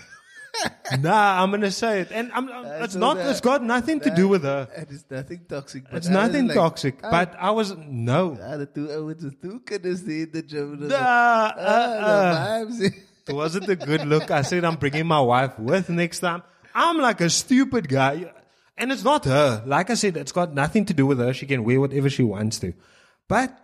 nah, 1.00 1.42
I'm 1.42 1.50
to 1.60 1.70
say 1.70 2.00
it. 2.02 2.08
And 2.12 2.30
I'm, 2.32 2.48
it's 2.82 2.94
not, 2.94 3.16
that- 3.16 3.28
it's 3.30 3.40
got 3.40 3.62
nothing 3.62 4.00
to 4.00 4.14
do 4.14 4.28
with 4.28 4.44
her. 4.44 4.68
And 4.76 4.86
it's 4.90 5.04
nothing 5.10 5.44
toxic. 5.48 5.84
But 5.90 5.98
It's 5.98 6.08
I 6.08 6.12
nothing 6.12 6.46
like, 6.48 6.56
toxic. 6.56 7.00
ah, 7.02 7.10
But 7.10 7.34
I 7.38 7.50
was, 7.50 7.74
no. 7.76 8.38
ah, 8.40 8.56
the 8.56 8.66
two 8.66 8.86
is 9.10 9.34
two 9.42 9.60
goodness 9.66 10.02
in 10.02 10.30
the 10.32 10.42
gym. 10.42 10.88
Nah, 10.88 10.94
uh, 10.94 11.52
ah, 11.58 11.94
uh. 11.98 12.64
the 12.64 12.74
vibes. 12.76 12.94
It 13.26 13.32
wasn't 13.32 13.68
a 13.68 13.76
good 13.76 14.04
look. 14.06 14.30
I 14.30 14.42
said 14.42 14.64
I'm 14.64 14.76
bringing 14.76 15.06
my 15.06 15.20
wife 15.20 15.58
with 15.58 15.88
next 15.88 16.20
time. 16.20 16.42
I'm 16.74 16.98
like 16.98 17.20
a 17.20 17.30
stupid 17.30 17.88
guy. 17.88 18.32
And 18.76 18.90
it's 18.90 19.04
not 19.04 19.24
her. 19.24 19.62
Like 19.64 19.90
I 19.90 19.94
said, 19.94 20.16
it's 20.16 20.32
got 20.32 20.52
nothing 20.52 20.84
to 20.86 20.94
do 20.94 21.06
with 21.06 21.18
her. 21.18 21.32
She 21.32 21.46
can 21.46 21.64
wear 21.64 21.80
whatever 21.80 22.10
she 22.10 22.22
wants 22.24 22.58
to. 22.58 22.74
But 23.28 23.56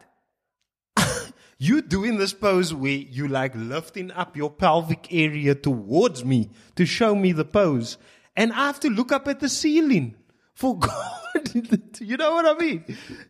you 1.58 1.82
doing 1.82 2.16
this 2.16 2.32
pose 2.32 2.72
where 2.72 2.92
you 2.92 3.28
like 3.28 3.52
lifting 3.54 4.12
up 4.12 4.36
your 4.36 4.50
pelvic 4.50 5.08
area 5.10 5.54
towards 5.54 6.24
me 6.24 6.50
to 6.76 6.86
show 6.86 7.14
me 7.14 7.32
the 7.32 7.44
pose. 7.44 7.98
And 8.36 8.52
I 8.52 8.66
have 8.66 8.80
to 8.80 8.88
look 8.88 9.12
up 9.12 9.26
at 9.28 9.40
the 9.40 9.48
ceiling. 9.48 10.14
For 10.60 10.78
God. 10.86 11.54
you 12.00 12.16
know 12.18 12.32
what 12.32 12.44
I 12.44 12.54
mean? 12.62 12.84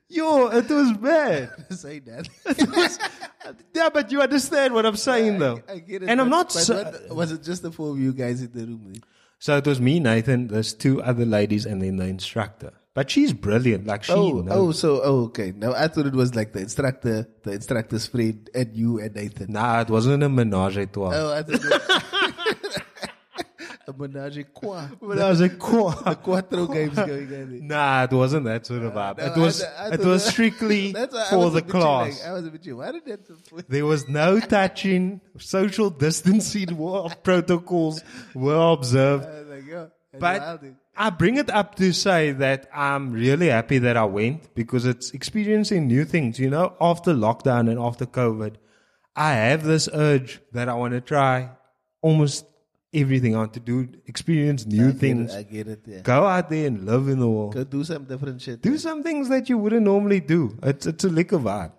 Yo, 0.09 0.49
it 0.49 0.69
was 0.69 0.93
bad. 0.95 1.51
say 1.71 2.01
that. 2.01 2.29
Was, 2.75 2.99
yeah, 3.75 3.89
but 3.89 4.11
you 4.11 4.21
understand 4.21 4.75
what 4.75 4.85
I'm 4.85 4.97
saying, 4.97 5.39
though. 5.39 5.63
I 5.69 5.79
get 5.79 6.03
it. 6.03 6.09
and 6.09 6.21
I'm 6.21 6.29
not. 6.29 6.49
but 6.49 6.59
So, 6.61 6.83
what- 6.83 7.15
was 7.17 7.31
it 7.33 7.45
just 7.45 7.63
the 7.63 7.71
four 7.71 7.91
of 7.93 7.99
you 8.01 8.13
guys 8.13 8.43
in 8.43 8.51
the 8.53 8.67
room? 8.67 8.95
so 9.39 9.57
it 9.57 9.65
was 9.67 9.81
me, 9.81 10.01
Nathan. 10.01 10.49
There's 10.49 10.75
two 10.75 11.01
other 11.03 11.25
ladies, 11.25 11.67
and 11.67 11.81
then 11.81 11.97
the 11.99 12.07
instructor. 12.07 12.73
But 12.93 13.09
she's 13.13 13.33
brilliant. 13.33 13.87
Like 13.87 14.03
she 14.03 14.13
Oh, 14.13 14.41
knows. 14.41 14.49
oh, 14.51 14.73
so 14.73 15.01
oh, 15.05 15.25
okay. 15.27 15.53
Now 15.57 15.73
I 15.75 15.87
thought 15.87 16.07
it 16.07 16.13
was 16.13 16.35
like 16.35 16.53
the 16.53 16.61
instructor, 16.63 17.29
the 17.45 17.53
instructor's 17.53 18.07
friend, 18.09 18.51
and 18.53 18.77
you 18.77 18.99
and 18.99 19.15
Nathan. 19.15 19.53
Nah, 19.53 19.83
it 19.83 19.89
wasn't 19.89 20.25
a 20.25 20.29
menage 20.29 20.77
a 20.77 20.87
trois. 20.87 21.13
Oh, 21.15 21.33
I 21.33 21.43
thought 21.45 21.65
it 21.65 21.73
a 22.29 22.30
menage 23.99 24.39
a 24.39 24.45
trois. 24.45 24.89
Menage 25.01 25.41
a 25.41 25.49
trois. 25.49 25.95
The 26.03 26.15
quattro 26.17 26.67
games 26.67 26.95
going 26.95 27.33
on. 27.35 27.67
Nah, 27.67 28.05
it 28.05 28.13
wasn't 28.13 28.45
that 28.47 28.67
sort 28.67 28.83
of 28.83 28.93
vibe. 28.93 29.19
It 29.19 29.39
was. 29.39 29.63
I- 29.63 29.87
I 29.89 29.95
it 29.95 30.01
was 30.05 30.25
strictly 30.25 30.93
That's 31.01 31.15
why 31.15 31.25
I 31.27 31.31
for 31.31 31.39
was 31.39 31.53
the 31.53 31.59
a 31.59 31.63
bit 31.63 31.75
you, 31.75 31.81
class. 31.81 32.25
I 32.27 32.33
was 32.33 32.47
a 32.47 32.51
bit 32.51 32.67
you. 32.67 32.77
Why 32.77 32.93
did 32.93 33.05
that? 33.07 33.69
There 33.69 33.87
was 33.87 34.09
no 34.09 34.41
touching. 34.41 35.21
Social 35.39 35.91
distancing 35.91 36.77
protocols 37.23 38.03
were 38.35 38.73
observed. 38.73 39.25
I 39.27 39.41
was 39.41 39.49
like, 39.49 39.67
yo, 39.67 39.91
But. 40.19 40.63
I 40.97 41.09
bring 41.09 41.37
it 41.39 41.49
up 41.49 41.77
to 41.77 41.93
say 41.95 42.33
that 42.33 42.69
I'm 42.75 43.13
really 43.13 43.49
happy 43.49 43.79
that 43.79 43.97
I 43.97 44.05
went 44.05 44.55
because 44.55 44.85
it's 44.85 45.13
experiencing 45.13 45.87
new 45.87 46.05
things. 46.05 46.39
You 46.39 46.51
know, 46.51 46.77
after 46.79 47.15
lockdown 47.15 47.71
and 47.71 47.79
after 47.79 48.05
COVID, 48.05 48.57
I 49.17 49.33
have 49.33 49.65
this 49.65 49.89
urge 49.95 50.41
that 50.53 50.69
I 50.69 50.75
want 50.75 50.93
to 50.93 51.01
try 51.01 51.51
almost 52.03 52.45
everything. 52.93 53.35
I 53.35 53.39
want 53.39 53.55
to 53.55 53.61
do, 53.61 53.89
experience 54.07 54.67
new 54.67 54.89
I 54.89 54.93
things. 54.93 55.35
it, 55.35 55.39
I 55.39 55.43
get 55.43 55.69
it. 55.69 55.81
Yeah. 55.87 56.01
Go 56.01 56.27
out 56.27 56.51
there 56.51 56.67
and 56.67 56.85
live 56.85 57.09
in 57.09 57.19
the 57.19 57.29
world. 57.29 57.55
Go 57.55 57.65
do 57.65 57.85
some 57.85 58.05
different 58.05 58.41
shit. 58.43 58.63
Do 58.63 58.77
some 58.79 59.03
things 59.03 59.29
that 59.29 59.49
you 59.49 59.59
wouldn't 59.59 59.83
normally 59.83 60.21
do. 60.21 60.57
It's, 60.63 60.87
it's 60.87 61.05
a 61.05 61.09
liquor 61.09 61.39
vibe. 61.39 61.73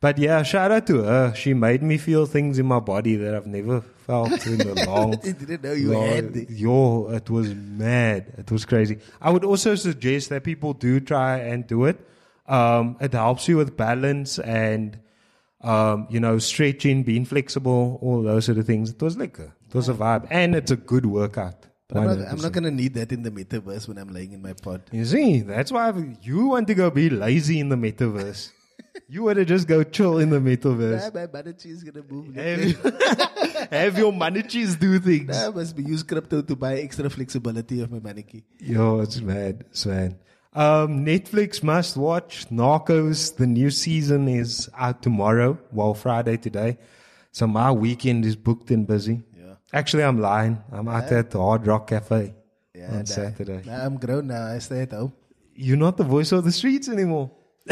But 0.00 0.18
yeah, 0.18 0.42
shout 0.42 0.72
out 0.72 0.86
to 0.88 1.04
her. 1.04 1.32
She 1.34 1.54
made 1.54 1.80
me 1.80 1.96
feel 1.96 2.26
things 2.26 2.58
in 2.58 2.66
my 2.66 2.80
body 2.80 3.14
that 3.16 3.36
I've 3.36 3.46
never 3.46 3.80
felt 3.80 4.44
in 4.46 4.60
a 4.60 4.84
long 4.84 5.14
I 5.14 5.30
didn't 5.30 5.62
know 5.62 5.72
you 5.72 5.92
Yo, 5.92 6.00
had 6.00 6.36
it. 6.36 6.50
Yo, 6.50 7.08
it 7.08 7.30
was 7.30 7.54
mad. 7.54 8.34
It 8.36 8.50
was 8.50 8.64
crazy. 8.64 8.98
I 9.20 9.30
would 9.30 9.44
also 9.44 9.76
suggest 9.76 10.28
that 10.30 10.42
people 10.42 10.74
do 10.74 10.98
try 10.98 11.38
and 11.38 11.64
do 11.66 11.84
it. 11.84 12.00
Um, 12.48 12.96
it 13.00 13.12
helps 13.12 13.46
you 13.46 13.56
with 13.56 13.76
balance 13.76 14.40
and, 14.40 14.98
um, 15.60 16.08
you 16.10 16.18
know, 16.18 16.38
stretching, 16.38 17.04
being 17.04 17.24
flexible, 17.24 18.00
all 18.02 18.22
those 18.24 18.46
sort 18.46 18.58
of 18.58 18.66
things. 18.66 18.90
It 18.90 19.00
was 19.00 19.16
like 19.16 19.38
a, 19.38 19.54
it 19.72 19.74
was 19.74 19.88
a 19.88 19.94
vibe, 19.94 20.26
and 20.30 20.54
it's 20.54 20.70
a 20.70 20.76
good 20.76 21.06
workout. 21.06 21.66
But 21.88 21.98
I'm 21.98 22.04
not, 22.18 22.28
I'm 22.28 22.38
not 22.40 22.52
gonna 22.52 22.70
need 22.70 22.94
that 22.94 23.12
in 23.12 23.22
the 23.22 23.30
metaverse 23.30 23.88
when 23.88 23.98
I'm 23.98 24.08
laying 24.08 24.32
in 24.32 24.42
my 24.42 24.52
pod. 24.54 24.82
You 24.92 25.04
see, 25.04 25.40
that's 25.40 25.70
why 25.72 25.92
you 26.22 26.46
want 26.48 26.66
to 26.68 26.74
go 26.74 26.90
be 26.90 27.10
lazy 27.10 27.60
in 27.60 27.68
the 27.68 27.76
metaverse. 27.76 28.50
you 29.08 29.22
want 29.24 29.36
to 29.36 29.44
just 29.44 29.68
go 29.68 29.82
chill 29.82 30.18
in 30.18 30.30
the 30.30 30.40
Nah, 30.40 30.48
metaverse. 30.50 31.14
my 31.14 31.26
manatee 31.32 31.70
is 31.70 31.84
gonna 31.84 32.04
move. 32.08 32.34
Have, 32.34 33.68
have 33.70 33.98
your 33.98 34.12
managers 34.12 34.76
do 34.76 34.98
things. 34.98 35.28
Nah, 35.28 35.48
I 35.48 35.50
must 35.50 35.76
be 35.76 35.82
use 35.82 36.02
crypto 36.02 36.40
to 36.42 36.56
buy 36.56 36.78
extra 36.78 37.10
flexibility 37.10 37.80
of 37.82 37.90
my 37.92 38.00
mannequin. 38.00 38.42
Yo, 38.58 39.00
it's 39.00 39.20
mad, 39.20 39.64
it's 39.70 39.84
mad. 39.84 40.18
Um, 40.54 41.04
Netflix 41.06 41.62
must 41.62 41.96
watch 41.96 42.46
Narcos. 42.50 43.36
The 43.36 43.46
new 43.46 43.70
season 43.70 44.28
is 44.28 44.68
out 44.76 45.02
tomorrow. 45.02 45.58
Well, 45.72 45.94
Friday 45.94 46.36
today. 46.36 46.76
So 47.32 47.46
my 47.46 47.72
weekend 47.72 48.26
is 48.26 48.36
booked 48.36 48.70
and 48.70 48.86
busy. 48.86 49.22
Actually, 49.72 50.04
I'm 50.04 50.20
lying. 50.20 50.62
I'm 50.70 50.88
out 50.88 51.10
at 51.10 51.30
the 51.30 51.38
Hard 51.38 51.66
Rock 51.66 51.86
Cafe 51.88 52.34
Yeah, 52.74 52.90
on 52.90 52.98
nah. 52.98 53.04
Saturday. 53.04 53.62
Nah, 53.64 53.84
I'm 53.86 53.96
grown 53.96 54.26
now. 54.26 54.46
I 54.46 54.58
stay 54.58 54.82
at 54.82 54.92
home. 54.92 55.12
You're 55.54 55.76
not 55.78 55.96
the 55.96 56.04
voice 56.04 56.32
of 56.32 56.44
the 56.44 56.52
streets 56.52 56.88
anymore. 56.88 57.30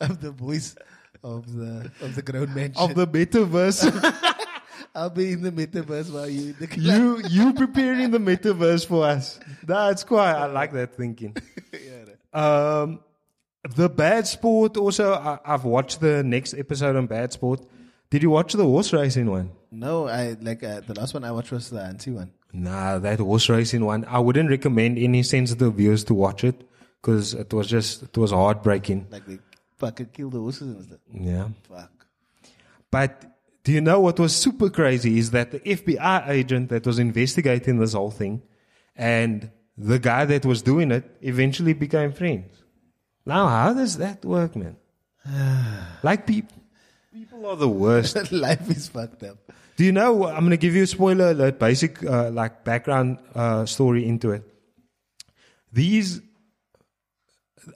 I'm 0.00 0.16
the 0.16 0.32
voice 0.32 0.74
of 1.22 1.52
the 1.54 1.90
of 2.00 2.14
the 2.14 2.22
grown 2.22 2.52
man. 2.54 2.72
Of 2.76 2.94
the 2.94 3.06
metaverse. 3.06 3.80
I'll 4.94 5.10
be 5.10 5.32
in 5.32 5.42
the 5.42 5.52
metaverse 5.52 6.12
while 6.12 6.28
you 6.28 6.54
you 6.76 7.22
you 7.28 7.52
preparing 7.54 8.10
the 8.10 8.18
metaverse 8.18 8.86
for 8.86 9.06
us. 9.06 9.38
That's 9.62 10.04
quite. 10.04 10.32
I 10.32 10.46
like 10.46 10.72
that 10.72 10.94
thinking. 10.94 11.36
Yeah. 11.72 12.04
Um, 12.34 13.00
the 13.76 13.88
Bad 13.88 14.26
Sport. 14.26 14.76
Also, 14.76 15.14
I, 15.14 15.38
I've 15.44 15.64
watched 15.64 16.00
the 16.00 16.22
next 16.22 16.54
episode 16.54 16.96
on 16.96 17.06
Bad 17.06 17.32
Sport. 17.32 17.64
Did 18.12 18.22
you 18.22 18.28
watch 18.28 18.52
the 18.52 18.64
horse 18.64 18.92
racing 18.92 19.30
one? 19.30 19.52
No, 19.70 20.06
I 20.06 20.36
like 20.38 20.62
uh, 20.62 20.80
the 20.80 20.92
last 20.92 21.14
one 21.14 21.24
I 21.24 21.32
watched 21.32 21.50
was 21.50 21.70
the 21.70 21.80
anti 21.80 22.10
one. 22.10 22.30
Nah, 22.52 22.98
that 22.98 23.20
horse 23.20 23.48
racing 23.48 23.86
one. 23.86 24.04
I 24.04 24.18
wouldn't 24.18 24.50
recommend 24.50 24.98
any 24.98 25.22
sensitive 25.22 25.72
viewers 25.76 26.04
to 26.04 26.12
watch 26.12 26.44
it 26.44 26.68
because 27.00 27.32
it 27.32 27.54
was 27.54 27.68
just 27.68 28.02
it 28.02 28.18
was 28.18 28.30
heartbreaking. 28.30 29.06
Like 29.10 29.24
they 29.24 29.38
fucking 29.78 30.10
kill 30.12 30.28
the 30.28 30.40
horses 30.40 30.76
and 30.76 30.84
stuff. 30.84 30.98
Yeah. 31.10 31.48
Fuck. 31.66 32.06
But 32.90 33.24
do 33.64 33.72
you 33.72 33.80
know 33.80 34.00
what 34.00 34.20
was 34.20 34.36
super 34.36 34.68
crazy 34.68 35.18
is 35.18 35.30
that 35.30 35.50
the 35.50 35.60
FBI 35.60 36.28
agent 36.28 36.68
that 36.68 36.86
was 36.86 36.98
investigating 36.98 37.78
this 37.78 37.94
whole 37.94 38.10
thing 38.10 38.42
and 38.94 39.50
the 39.78 39.98
guy 39.98 40.26
that 40.26 40.44
was 40.44 40.60
doing 40.60 40.90
it 40.90 41.16
eventually 41.22 41.72
became 41.72 42.12
friends. 42.12 42.62
Now, 43.24 43.48
how 43.48 43.72
does 43.72 43.96
that 43.96 44.22
work, 44.22 44.54
man? 44.54 44.76
like 46.02 46.26
people, 46.26 46.61
people 47.42 47.52
are 47.52 47.56
the 47.56 47.68
worst. 47.68 48.32
Life 48.32 48.70
is 48.70 48.88
fucked 48.88 49.22
up. 49.24 49.38
Do 49.76 49.84
you 49.84 49.92
know? 49.92 50.26
I'm 50.26 50.40
going 50.40 50.50
to 50.50 50.56
give 50.56 50.74
you 50.74 50.84
a 50.84 50.86
spoiler 50.86 51.30
alert, 51.30 51.58
basic 51.58 52.04
uh, 52.04 52.30
like 52.30 52.64
background 52.64 53.18
uh, 53.34 53.66
story 53.66 54.06
into 54.06 54.30
it. 54.30 54.42
These, 55.72 56.20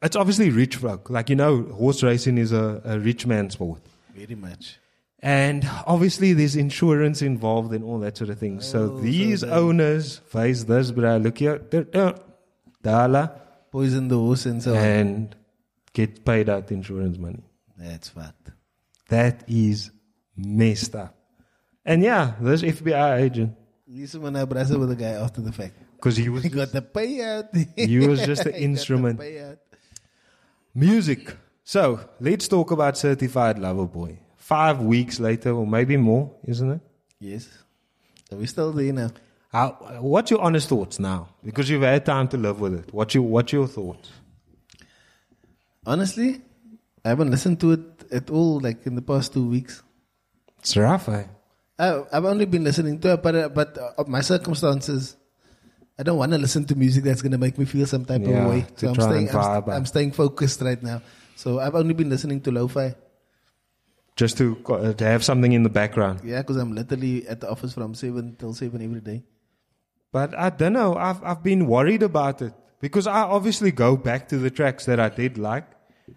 it's 0.03 0.17
obviously 0.17 0.51
rich 0.51 0.77
folk. 0.77 1.11
Like 1.11 1.31
you 1.31 1.37
know, 1.37 1.63
horse 1.63 2.03
racing 2.03 2.39
is 2.39 2.53
a, 2.53 2.81
a 2.85 2.99
rich 2.99 3.27
man's 3.27 3.55
sport. 3.55 3.81
Very 4.15 4.35
much. 4.35 4.79
And 5.21 5.69
obviously, 5.87 6.35
there's 6.35 6.55
insurance 6.57 7.23
involved 7.23 7.73
and 7.73 7.83
all 7.83 7.99
that 8.01 8.17
sort 8.17 8.31
of 8.31 8.39
thing. 8.39 8.61
so 8.61 8.99
these 9.01 9.43
owners 9.43 10.19
face 10.29 10.65
this, 10.65 10.91
bro. 10.93 11.17
Look 11.17 11.39
here, 11.39 11.59
da- 11.59 11.85
da- 11.85 12.19
dollar, 12.83 13.33
Poison 13.73 14.09
the 14.09 14.17
horse 14.19 14.47
and 14.47 14.63
so 14.63 14.73
on. 14.73 14.77
and 14.77 15.37
get 15.95 16.25
paid 16.25 16.49
out 16.49 16.71
insurance 16.71 17.19
money. 17.19 17.43
That's 17.79 18.11
fucked. 18.11 18.51
That 19.09 19.45
is 19.47 19.91
messed 20.37 20.95
up. 20.97 21.15
And 21.85 22.03
yeah, 22.03 22.35
this 22.41 22.63
FBI 22.63 23.21
agent. 23.23 23.55
Listen 23.89 24.23
when 24.23 24.35
I 24.37 24.45
browse 24.45 24.77
with 24.77 24.89
the 24.89 24.97
guy 24.97 25.11
after 25.13 25.41
the 25.41 25.53
fact. 25.53 25.75
because 25.97 26.17
he 26.17 26.29
was 26.29 26.43
He 26.43 26.49
got 26.61 26.73
the 26.73 26.83
payout. 26.83 27.55
He 27.77 27.99
was 28.07 28.25
just 28.27 28.45
an 28.47 28.53
the 28.59 28.63
instrument. 28.63 29.21
music. 30.75 31.37
So 31.65 32.01
let's 32.21 32.49
talk 32.49 32.71
about 32.73 32.99
Certified 32.99 33.59
Lover 33.59 33.87
Boy. 33.87 34.19
Five 34.37 34.81
weeks 34.81 35.19
later, 35.21 35.53
or 35.53 35.67
maybe 35.67 35.97
more, 35.97 36.33
isn't 36.45 36.71
it? 36.71 36.81
Yes. 37.21 37.49
Are 38.33 38.37
we're 38.39 38.47
still 38.47 38.73
there 38.73 38.93
now. 38.93 39.11
How, 39.53 39.71
what's 40.01 40.31
your 40.31 40.41
honest 40.43 40.69
thoughts 40.69 40.99
now? 40.99 41.29
Because 41.45 41.71
you've 41.71 41.83
had 41.83 42.05
time 42.05 42.29
to 42.29 42.37
live 42.37 42.61
with 42.61 42.75
it. 42.75 42.93
What's 42.93 43.15
your 43.15 43.23
What's 43.25 43.53
your 43.53 43.67
thoughts? 43.69 44.11
Honestly, 45.85 46.41
I 47.05 47.09
haven't 47.11 47.31
listened 47.31 47.61
to 47.61 47.73
it 47.73 47.96
at 48.13 48.31
all 48.31 48.61
like 48.61 48.87
in 48.87 48.95
the 48.95 49.03
past 49.03 49.33
two 49.33 49.47
weeks. 49.49 49.83
It's 50.59 50.77
rough, 50.77 51.09
eh? 51.09 51.25
I, 51.79 52.03
I've 52.13 52.25
only 52.25 52.47
been 52.47 52.65
listening 52.65 52.99
to 53.01 53.13
it, 53.15 53.23
but 53.23 53.35
uh, 53.35 53.49
but 53.51 53.77
uh, 53.79 54.05
my 54.07 54.21
circumstances, 54.21 55.17
I 55.99 56.03
don't 56.03 56.19
want 56.19 56.33
to 56.33 56.39
listen 56.39 56.65
to 56.67 56.75
music 56.75 57.05
that's 57.05 57.23
going 57.23 57.33
to 57.33 57.39
make 57.39 57.59
me 57.59 57.65
feel 57.65 57.87
some 57.87 58.05
type 58.05 58.23
Yeah, 58.23 58.45
of 58.45 58.51
way. 58.51 58.67
So 58.77 58.89
I'm 58.89 58.95
staying, 58.95 59.29
I'm, 59.31 59.43
st- 59.43 59.69
I'm 59.69 59.87
staying 59.87 60.13
focused 60.13 60.61
right 60.63 60.83
now. 60.83 61.03
So 61.37 61.61
I've 61.61 61.75
only 61.75 61.93
been 61.95 62.09
listening 62.09 62.41
to 62.43 62.51
lo-fi. 62.51 62.95
Just 64.17 64.39
to 64.39 64.57
uh, 64.71 64.95
to 64.95 65.05
have 65.05 65.23
something 65.23 65.53
in 65.53 65.63
the 65.63 65.69
background. 65.69 66.21
Yeah, 66.25 66.41
because 66.41 66.57
I'm 66.57 66.73
literally 66.75 67.29
at 67.29 67.41
the 67.43 67.51
office 67.51 67.75
from 67.75 67.95
seven 67.95 68.35
till 68.39 68.55
seven 68.55 68.81
every 68.81 69.01
day. 69.01 69.25
But 70.11 70.35
I 70.35 70.49
don't 70.49 70.73
know. 70.73 70.97
I've 70.97 71.23
I've 71.23 71.43
been 71.43 71.67
worried 71.67 72.03
about 72.03 72.41
it 72.41 72.55
because 72.81 73.07
I 73.07 73.21
obviously 73.21 73.71
go 73.71 73.95
back 73.99 74.29
to 74.31 74.39
the 74.39 74.49
tracks 74.49 74.87
that 74.87 74.99
I 74.99 75.11
did 75.11 75.37
like, 75.37 75.69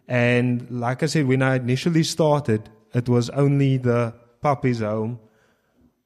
and 0.07 0.69
like 0.69 1.03
I 1.03 1.07
said, 1.07 1.27
when 1.27 1.41
I 1.41 1.55
initially 1.55 2.03
started, 2.03 2.69
it 2.93 3.07
was 3.09 3.29
only 3.31 3.77
the 3.77 4.13
Papi's 4.41 4.79
Home, 4.79 5.19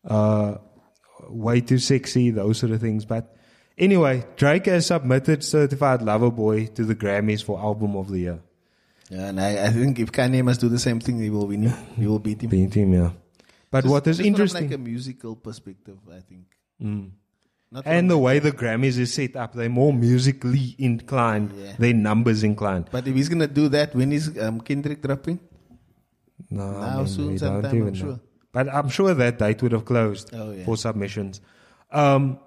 uh, 0.06 0.56
Way 1.30 1.62
Too 1.62 1.78
Sexy, 1.80 2.30
those 2.32 2.60
sort 2.60 2.72
of 2.72 2.82
things. 2.82 3.06
But 3.06 3.36
anyway, 3.78 4.26
Drake 4.36 4.66
has 4.68 4.88
submitted 4.88 5.44
Certified 5.44 6.02
Lover 6.02 6.32
Boy 6.32 6.68
to 6.68 6.84
the 6.84 6.96
Grammys 6.96 7.44
for 7.44 7.60
Album 7.60 7.96
of 7.96 8.10
the 8.10 8.20
Year. 8.20 8.40
Yeah, 9.10 9.28
and 9.28 9.40
I, 9.40 9.68
I 9.68 9.70
think 9.70 10.00
if 10.00 10.12
Kanye 10.12 10.44
must 10.44 10.62
do 10.62 10.70
the 10.70 10.80
same 10.80 11.00
thing, 11.00 11.20
he 11.20 11.30
will 11.30 11.48
win 11.48 11.64
him. 11.64 11.78
He 11.96 12.08
will 12.08 12.20
beat 12.20 12.42
him. 12.42 12.50
Beat 12.50 12.74
him, 12.74 12.94
yeah. 12.94 13.12
But 13.70 13.82
Just- 13.84 13.92
what 13.92 14.08
is 14.08 14.20
interesting, 14.20 14.70
from 14.70 14.72
like 14.72 14.80
a 14.80 14.84
musical 14.84 15.36
perspective, 15.36 15.98
I 16.10 16.20
think. 16.20 16.46
Mm. 16.82 17.12
Not 17.74 17.88
and 17.88 18.10
the 18.10 18.18
way 18.20 18.38
the 18.40 18.52
Grammys 18.52 19.00
is 19.00 19.12
set 19.14 19.36
up, 19.36 19.54
they're 19.54 19.68
more 19.68 19.92
musically 19.92 20.76
inclined, 20.78 21.52
Yeah. 21.58 21.74
they're 21.80 21.94
numbers 21.94 22.44
inclined. 22.44 22.86
but 22.92 23.08
if 23.08 23.16
he's 23.16 23.30
gonna 23.30 23.48
do 23.48 23.68
that, 23.70 23.96
when 23.96 24.12
is 24.14 24.38
um, 24.40 24.62
Kendrick 24.62 25.02
dropping? 25.02 25.40
No, 26.50 26.72
Now, 26.72 26.78
I 26.78 26.98
mean, 26.98 27.08
soon, 27.08 27.38
sometime, 27.40 27.62
don't 27.64 27.72
I'm 27.72 27.78
even 27.78 27.94
know. 27.94 28.00
sure. 28.00 28.20
But 28.52 28.70
I'm 28.70 28.90
sure 28.90 29.14
that 29.16 29.40
date 29.40 29.64
would 29.64 29.72
have 29.72 29.86
closed 29.86 30.30
Oh, 30.34 30.52
yeah. 30.52 30.64
for 30.66 30.78
submissions. 30.78 31.42
Um, 31.92 32.38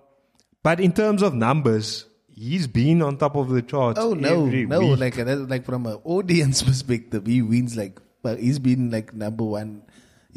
but 0.63 0.79
in 0.81 0.93
terms 0.93 1.23
of 1.23 1.35
numbers, 1.35 2.07
he's 2.33 2.69
been 2.69 3.03
on 3.03 3.17
top 3.17 3.35
of 3.35 3.49
the 3.49 3.63
charts. 3.63 3.99
Oh 4.01 4.15
no, 4.15 4.47
no! 4.47 4.81
week. 4.87 5.01
Like 5.01 5.17
like 5.49 5.65
from 5.65 5.87
an 5.87 5.99
audience 6.05 6.63
perspective, 6.69 7.27
he 7.27 7.43
wins. 7.43 7.77
Like, 7.77 7.99
but 8.23 8.39
he's 8.39 8.59
been 8.61 8.91
like 8.91 9.13
number 9.15 9.43
one. 9.45 9.83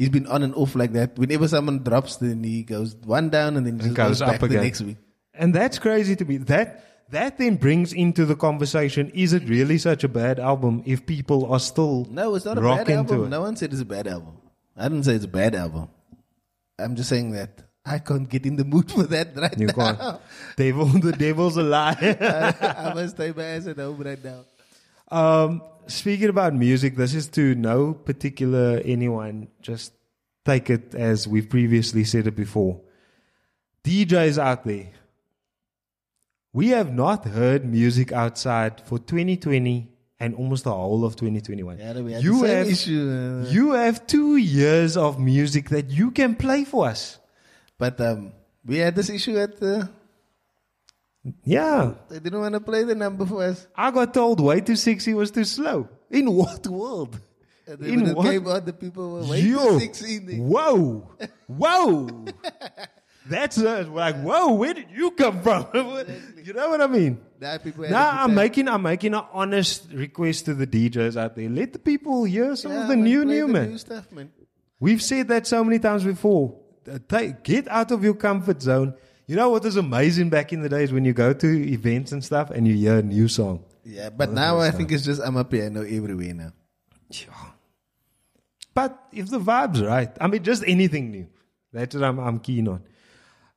He's 0.00 0.08
been 0.08 0.26
on 0.26 0.42
and 0.42 0.54
off 0.54 0.74
like 0.74 0.92
that. 0.98 1.18
Whenever 1.18 1.46
someone 1.46 1.78
drops, 1.88 2.16
then 2.16 2.42
he 2.42 2.62
goes 2.62 2.96
one 3.04 3.28
down 3.28 3.56
and 3.58 3.66
then 3.66 3.76
just 3.78 3.88
And 3.88 3.96
goes, 3.96 4.20
goes 4.20 4.20
back 4.28 4.34
up 4.36 4.40
the 4.40 4.46
again. 4.46 4.62
next 4.64 4.80
week. 4.80 4.96
and 5.34 5.54
that's 5.54 5.78
crazy 5.78 6.16
to 6.16 6.24
me. 6.24 6.38
That 6.52 6.84
that 7.16 7.36
then 7.38 7.56
brings 7.56 7.92
into 7.92 8.24
the 8.24 8.36
conversation: 8.36 9.10
Is 9.14 9.32
it 9.38 9.48
really 9.48 9.76
such 9.78 10.02
a 10.04 10.08
bad 10.08 10.40
album 10.40 10.82
if 10.86 11.04
people 11.04 11.52
are 11.52 11.60
still 11.60 12.06
No, 12.10 12.34
it's 12.34 12.44
not 12.46 12.56
a 12.56 12.62
bad 12.62 12.88
album. 12.90 13.28
No 13.30 13.42
one 13.42 13.56
said 13.56 13.72
it's 13.74 13.82
a 13.82 13.90
bad 13.96 14.06
album. 14.08 14.36
I 14.76 14.84
didn't 14.88 15.04
say 15.04 15.14
it's 15.16 15.24
a 15.26 15.34
bad 15.42 15.54
album. 15.54 15.88
I'm 16.78 16.96
just 16.96 17.10
saying 17.10 17.32
that 17.32 17.62
I 17.84 17.98
can't 17.98 18.28
get 18.28 18.46
in 18.46 18.56
the 18.56 18.64
mood 18.64 18.90
for 18.90 19.02
that 19.04 19.36
right 19.44 19.58
You 19.58 19.66
now. 19.66 19.72
can't. 19.74 20.20
Devil, 20.56 20.86
the 21.08 21.12
devil's 21.12 21.56
a 21.58 21.62
lie. 21.62 21.96
I 22.60 22.94
must 22.94 23.16
stay 23.16 23.32
my 23.36 23.44
ass 23.44 23.66
at 23.66 23.76
home 23.76 24.00
right 24.10 24.22
now. 24.24 24.44
Um, 25.10 25.62
speaking 25.86 26.28
about 26.28 26.54
music, 26.54 26.96
this 26.96 27.14
is 27.14 27.28
to 27.28 27.54
no 27.54 27.94
particular 27.94 28.80
anyone. 28.84 29.48
Just 29.60 29.92
take 30.44 30.70
it 30.70 30.94
as 30.94 31.26
we've 31.28 31.48
previously 31.48 32.04
said 32.04 32.26
it 32.26 32.36
before. 32.36 32.80
DJs 33.84 34.38
out 34.38 34.64
there, 34.64 34.88
we 36.52 36.68
have 36.68 36.92
not 36.92 37.24
heard 37.24 37.64
music 37.64 38.12
outside 38.12 38.80
for 38.80 38.98
2020 38.98 39.88
and 40.18 40.34
almost 40.34 40.64
the 40.64 40.72
whole 40.72 41.04
of 41.04 41.16
2021. 41.16 41.78
Yeah, 41.78 41.94
you 42.18 42.42
have 42.44 42.68
issue. 42.68 43.42
uh, 43.46 43.50
you 43.50 43.72
have 43.72 44.06
two 44.06 44.36
years 44.36 44.96
of 44.96 45.18
music 45.18 45.70
that 45.70 45.90
you 45.90 46.10
can 46.10 46.34
play 46.36 46.64
for 46.64 46.86
us. 46.88 47.18
but 47.78 47.98
um, 48.00 48.32
we 48.66 48.76
had 48.76 48.94
this 48.94 49.08
issue 49.08 49.38
at 49.38 49.58
the. 49.58 49.88
Yeah, 51.44 51.94
They 52.08 52.18
didn't 52.18 52.40
want 52.40 52.54
to 52.54 52.60
play 52.60 52.84
the 52.84 52.94
number 52.94 53.26
for 53.26 53.42
us. 53.44 53.66
I 53.76 53.90
got 53.90 54.12
told 54.14 54.40
way 54.40 54.60
too 54.60 54.76
sexy 54.76 55.14
was 55.14 55.30
too 55.30 55.44
slow. 55.44 55.88
In 56.10 56.30
what 56.32 56.66
world? 56.66 57.18
And 57.66 57.78
then 57.78 57.90
In 57.90 58.00
when 58.02 58.10
it 58.10 58.16
what? 58.16 58.26
came 58.26 58.48
out, 58.48 58.66
the 58.66 58.72
people 58.72 59.10
were 59.12 59.24
way 59.24 59.40
Yo, 59.42 59.78
too 59.78 59.80
16. 59.80 60.38
Whoa, 60.48 61.10
whoa. 61.46 62.26
That's 63.26 63.58
uh, 63.58 63.86
like 63.92 64.16
whoa. 64.22 64.54
Where 64.54 64.74
did 64.74 64.86
you 64.92 65.10
come 65.12 65.40
from? 65.42 65.66
you 66.44 66.52
know 66.52 66.70
what 66.70 66.80
I 66.80 66.86
mean? 66.86 67.20
Now 67.40 67.58
people 67.58 67.88
Now 67.88 68.24
I'm 68.24 68.34
making 68.34 68.66
I'm 68.66 68.82
making 68.82 69.14
an 69.14 69.22
honest 69.32 69.92
request 69.92 70.46
to 70.46 70.54
the 70.54 70.66
DJs 70.66 71.16
out 71.16 71.36
there. 71.36 71.48
Let 71.48 71.72
the 71.74 71.78
people 71.78 72.24
hear 72.24 72.56
some 72.56 72.72
Yeah, 72.72 72.82
of 72.82 72.88
the 72.88 72.96
new 72.96 73.24
new 73.24 73.46
man. 73.46 73.70
New 73.70 73.78
stuff, 73.78 74.10
man. 74.10 74.32
We've 74.80 75.02
said 75.02 75.28
that 75.28 75.46
so 75.46 75.62
many 75.62 75.78
times 75.78 76.02
before. 76.02 76.58
Uh, 76.90 76.98
Take, 77.08 77.44
get 77.44 77.68
out 77.68 77.92
of 77.92 78.02
your 78.02 78.14
comfort 78.14 78.62
zone. 78.62 78.94
You 79.30 79.36
know 79.36 79.50
what 79.50 79.62
was 79.62 79.76
amazing 79.76 80.28
back 80.28 80.52
in 80.52 80.60
the 80.60 80.68
days 80.68 80.92
when 80.92 81.04
you 81.04 81.12
go 81.12 81.32
to 81.32 81.46
events 81.46 82.10
and 82.10 82.24
stuff 82.24 82.50
and 82.50 82.66
you 82.66 82.74
hear 82.74 82.98
a 82.98 83.02
new 83.02 83.28
song. 83.28 83.62
Yeah, 83.84 84.10
but 84.10 84.32
now 84.32 84.58
I 84.58 84.72
think 84.72 84.90
it's 84.90 85.04
just 85.04 85.22
amapiano 85.22 85.86
everywhere 85.86 86.34
now. 86.34 86.52
But 88.74 89.00
if 89.12 89.30
the 89.30 89.38
vibe's 89.38 89.82
right, 89.82 90.10
I 90.20 90.26
mean, 90.26 90.42
just 90.42 90.64
anything 90.66 91.12
new. 91.12 91.28
That's 91.72 91.94
what 91.94 92.02
I'm, 92.02 92.18
I'm 92.18 92.40
keen 92.40 92.66
on. 92.66 92.82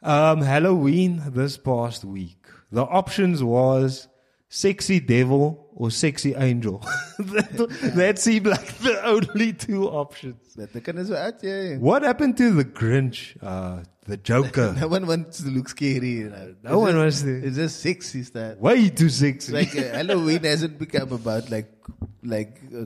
Um, 0.04 0.42
Halloween 0.42 1.24
this 1.30 1.58
past 1.58 2.06
week. 2.06 2.46
The 2.72 2.84
options 2.84 3.44
was 3.44 4.08
sexy 4.54 5.00
devil 5.00 5.68
or 5.74 5.90
sexy 5.90 6.36
angel. 6.36 6.78
that, 7.20 7.92
that 7.96 8.20
seemed 8.20 8.46
like 8.46 8.78
the 8.78 9.04
only 9.04 9.52
two 9.52 9.88
options. 9.88 10.54
But 10.56 10.72
the 10.74 10.82
kind 10.82 11.00
of 11.00 11.12
out, 11.12 11.44
yeah. 11.44 11.78
What 11.78 12.04
happened 12.04 12.38
to 12.38 12.52
the 12.52 12.64
Grinch, 12.64 13.36
uh, 13.42 13.84
the 14.06 14.18
Joker? 14.18 14.76
No 14.80 14.88
one 14.88 15.08
wants 15.08 15.42
to 15.42 15.50
look 15.50 15.70
scary. 15.70 16.12
You 16.24 16.30
know. 16.30 16.56
No 16.64 16.80
one 16.80 16.92
just, 16.92 16.98
wants 16.98 17.22
to. 17.24 17.48
It's 17.48 17.56
just 17.56 17.80
sexy 17.80 18.24
stuff. 18.24 18.58
Way 18.58 18.90
too 18.90 19.10
sexy. 19.10 19.54
Like 19.54 19.76
uh, 19.76 19.98
Halloween 19.98 20.44
hasn't 20.44 20.78
become 20.78 21.12
about 21.12 21.50
like 21.50 21.74
like 22.22 22.62
uh, 22.78 22.86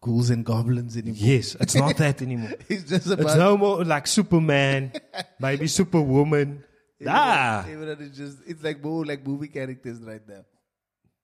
ghouls 0.00 0.30
and 0.30 0.44
goblins 0.44 0.96
anymore. 0.96 1.18
yes, 1.18 1.56
it's 1.58 1.74
not 1.74 1.96
that 1.96 2.22
anymore. 2.26 2.54
It's 2.68 2.84
just 2.84 3.06
about 3.06 3.26
It's 3.26 3.34
no 3.34 3.56
more 3.56 3.84
like 3.84 4.06
Superman, 4.06 4.92
maybe 5.40 5.66
Superwoman. 5.66 6.62
Ah, 7.06 7.66
Everyone 7.68 8.00
is 8.00 8.16
just 8.16 8.38
it's 8.46 8.62
like 8.62 8.82
more 8.82 9.04
like 9.04 9.26
movie 9.26 9.48
characters 9.48 9.98
right 10.00 10.22
now. 10.28 10.44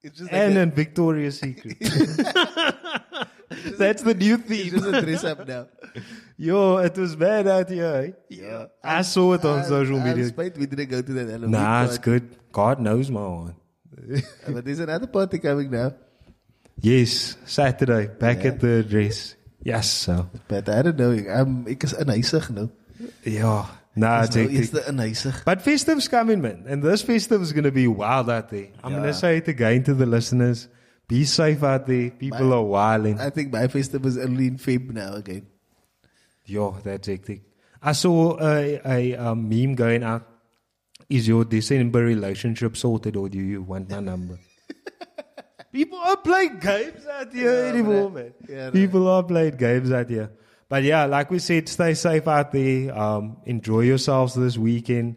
It's 0.03 0.19
just 0.19 0.33
like 0.33 0.41
and 0.41 0.57
a, 0.57 0.61
in 0.63 0.71
Victoria's 0.73 1.41
Secret. 1.41 1.77
That's 3.79 4.03
the 4.03 4.15
new 4.15 4.35
it's 4.37 4.45
theme. 4.49 4.71
just 4.71 4.87
a 4.87 5.03
dress 5.03 5.25
up 5.25 5.47
now. 5.47 5.67
Yo, 6.39 6.79
it 6.79 6.97
was 6.97 7.17
bad 7.17 7.49
out 7.49 7.69
here. 7.69 7.85
eh? 8.07 8.13
Yeah. 8.29 8.67
I 8.83 9.03
saw 9.03 9.35
it 9.35 9.45
on 9.45 9.59
I'm- 9.61 9.69
social 9.69 9.99
I'm 9.99 10.05
media. 10.09 10.27
spite 10.29 10.57
we 10.57 10.67
didn't 10.67 10.89
go 10.89 11.03
to 11.03 11.13
that 11.13 11.29
Halloween 11.29 11.51
Nah, 11.51 11.85
it's 11.85 11.99
good. 11.99 12.37
God 12.53 12.81
knows 12.81 13.11
my 13.11 13.27
one. 13.27 13.55
But 14.49 14.65
there's 14.65 14.79
another 14.81 15.07
party 15.07 15.39
coming 15.39 15.71
now. 15.71 15.93
Yes, 16.81 17.37
Saturday, 17.45 18.07
back 18.09 18.45
at 18.47 18.59
the 18.61 18.81
address. 18.81 19.37
Yes, 19.63 19.91
so. 19.91 20.31
But 20.49 20.69
I 20.71 20.81
don't 20.83 20.97
know. 20.97 21.13
I'm 21.13 21.69
ek 21.69 21.85
is 21.85 21.93
inhuisig 21.93 22.49
nou. 22.57 22.71
Yeah, 23.25 23.67
nah, 23.97 24.23
Ek 24.23 24.29
is 24.31 24.37
nou 24.37 24.45
it's 24.61 24.73
eers 24.75 24.89
inhuisig. 24.93 25.45
But 25.45 25.63
festive's 25.63 26.09
coming, 26.09 26.41
man. 26.41 26.65
And 26.69 26.83
this 26.83 27.03
festive 27.03 27.43
is 27.43 27.53
going 27.53 27.65
to 27.65 27.73
be 27.73 27.87
wild 27.89 28.31
out 28.31 28.49
there. 28.51 28.69
I'm 28.85 28.93
going 28.93 29.05
to 29.05 29.15
say 29.15 29.39
it 29.39 29.49
again 29.49 29.83
to 29.85 29.95
the 29.95 30.07
listeners. 30.07 30.69
Be 31.09 31.25
safe 31.25 31.63
out 31.65 31.87
there. 31.87 32.11
People 32.11 32.53
are 32.55 32.63
wilding. 32.63 33.19
I 33.19 33.31
think 33.31 33.53
my 33.53 33.67
festival 33.67 34.07
is 34.07 34.17
only 34.17 34.47
in 34.47 34.59
Feb 34.59 34.91
now 34.93 35.15
again. 35.15 35.47
Yo, 36.47 36.77
that's 36.85 37.09
hectic. 37.09 37.43
I 37.83 37.93
saw 37.93 38.39
a, 38.41 38.81
a, 38.85 39.17
um, 39.17 39.49
meme 39.49 39.75
going 39.75 40.03
out. 40.05 40.27
Is 41.09 41.27
your 41.27 41.45
December 41.45 42.05
relationship 42.05 42.77
sorted 42.77 43.17
or 43.17 43.29
do 43.29 43.39
you 43.39 43.63
want 43.63 43.91
my 43.91 43.99
number? 43.99 44.39
People 45.73 45.99
are 45.99 46.17
playing 46.17 46.59
games 46.59 47.07
out 47.07 47.33
here 47.33 47.53
Yeah, 47.65 47.69
anymore, 47.71 48.11
man. 48.11 48.25
man. 48.25 48.35
Yeah, 48.49 48.65
no. 48.67 48.71
People 48.73 49.09
are 49.09 49.23
playing 49.23 49.57
games 49.57 49.91
out 49.91 50.09
here. 50.09 50.31
But 50.71 50.85
yeah, 50.85 51.07
like 51.07 51.33
we 51.33 51.41
said, 51.41 51.69
stay 51.69 51.95
safe 51.95 52.29
out 52.29 52.53
there. 52.53 52.97
Um, 52.97 53.39
enjoy 53.45 53.81
yourselves 53.81 54.35
this 54.35 54.57
weekend. 54.57 55.17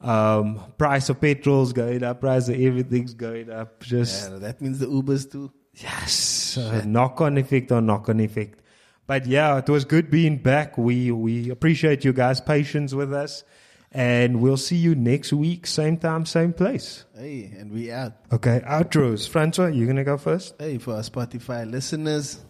Um, 0.00 0.60
price 0.78 1.10
of 1.10 1.20
petrol's 1.20 1.74
going 1.74 2.02
up, 2.02 2.20
price 2.22 2.48
of 2.48 2.58
everything's 2.58 3.12
going 3.12 3.50
up. 3.50 3.82
Just 3.82 4.30
yeah, 4.30 4.38
that 4.38 4.62
means 4.62 4.78
the 4.78 4.86
Ubers 4.86 5.30
too. 5.30 5.52
Yes, 5.74 6.56
uh, 6.56 6.82
knock 6.86 7.20
on 7.20 7.36
effect 7.36 7.70
on 7.70 7.84
knock 7.84 8.08
on 8.08 8.18
effect. 8.18 8.60
But 9.06 9.26
yeah, 9.26 9.58
it 9.58 9.68
was 9.68 9.84
good 9.84 10.10
being 10.10 10.38
back. 10.38 10.78
We 10.78 11.10
we 11.10 11.50
appreciate 11.50 12.02
you 12.02 12.14
guys' 12.14 12.40
patience 12.40 12.94
with 12.94 13.12
us, 13.12 13.44
and 13.92 14.40
we'll 14.40 14.56
see 14.56 14.76
you 14.76 14.94
next 14.94 15.34
week, 15.34 15.66
same 15.66 15.98
time, 15.98 16.24
same 16.24 16.54
place. 16.54 17.04
Hey, 17.14 17.54
and 17.58 17.70
we 17.70 17.92
out. 17.92 18.14
Okay, 18.32 18.62
outros. 18.64 19.28
Francois, 19.28 19.66
you 19.66 19.86
gonna 19.86 20.02
go 20.04 20.16
first? 20.16 20.54
Hey, 20.58 20.78
for 20.78 20.94
our 20.94 21.02
Spotify 21.02 21.70
listeners, 21.70 22.42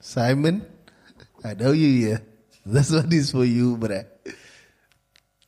Simon. 0.00 0.66
I 1.44 1.54
know 1.54 1.72
you 1.72 1.86
yeah. 1.88 2.18
This 2.66 2.90
one 2.90 3.12
is 3.12 3.30
for 3.30 3.44
you, 3.44 3.76
bruh. 3.76 4.04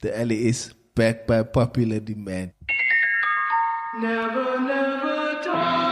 The 0.01 0.18
alley 0.18 0.49
is 0.49 0.72
backed 0.95 1.26
by 1.26 1.43
popular 1.43 2.01
demand. 2.01 2.53
Never, 4.01 4.61
never 4.61 5.43
talk. 5.45 5.89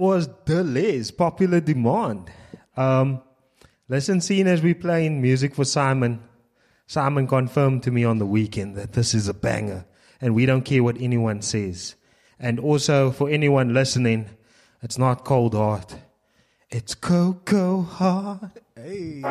was 0.00 0.26
Da 0.26 0.62
Les, 0.62 1.10
popular 1.10 1.60
demand. 1.60 2.30
Um, 2.76 3.20
lesson 3.88 4.20
seen 4.20 4.46
as 4.46 4.62
we 4.62 4.74
playing 4.74 5.20
music 5.20 5.54
for 5.54 5.64
Simon. 5.64 6.22
Simon 6.86 7.26
confirmed 7.26 7.82
to 7.82 7.90
me 7.90 8.04
on 8.04 8.18
the 8.18 8.26
weekend 8.26 8.76
that 8.76 8.92
this 8.92 9.14
is 9.14 9.28
a 9.28 9.34
banger 9.34 9.84
and 10.20 10.34
we 10.34 10.46
don't 10.46 10.64
care 10.64 10.82
what 10.82 11.00
anyone 11.00 11.42
says. 11.42 11.94
And 12.38 12.58
also 12.58 13.10
for 13.10 13.28
anyone 13.28 13.74
listening, 13.74 14.30
it's 14.82 14.98
not 14.98 15.24
cold 15.24 15.54
heart. 15.54 15.96
It's 16.70 16.94
cocoa 16.94 17.82
Heart. 17.82 18.62
Hey. 18.76 19.22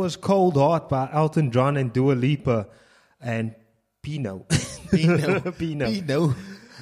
Was 0.00 0.16
Cold 0.16 0.56
Heart 0.56 0.88
by 0.88 1.10
Elton 1.12 1.50
John 1.50 1.76
and 1.76 1.92
Dua 1.92 2.14
Lipa 2.14 2.68
and 3.20 3.54
Pino. 4.00 4.46
Pino. 4.90 5.50
Pino. 5.58 5.90
Pino. 5.90 6.34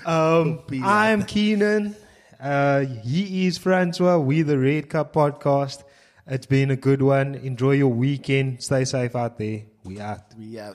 Um, 0.07 0.59
Pino. 0.69 0.87
I'm 0.87 1.25
Keanan. 1.25 1.97
Uh, 2.39 2.85
he 2.85 3.49
is 3.49 3.59
Francois. 3.59 4.19
We 4.19 4.43
the 4.43 4.57
Red 4.57 4.89
Cup 4.89 5.12
podcast. 5.12 5.83
It's 6.29 6.47
been 6.47 6.71
a 6.71 6.77
good 6.77 7.03
one. 7.03 7.35
Enjoy 7.35 7.73
your 7.73 7.89
weekend. 7.89 8.62
Stay 8.62 8.85
safe 8.85 9.16
out 9.16 9.37
there. 9.37 9.62
We 9.83 9.99
out. 9.99 10.21
We 10.39 10.61
out. 10.61 10.66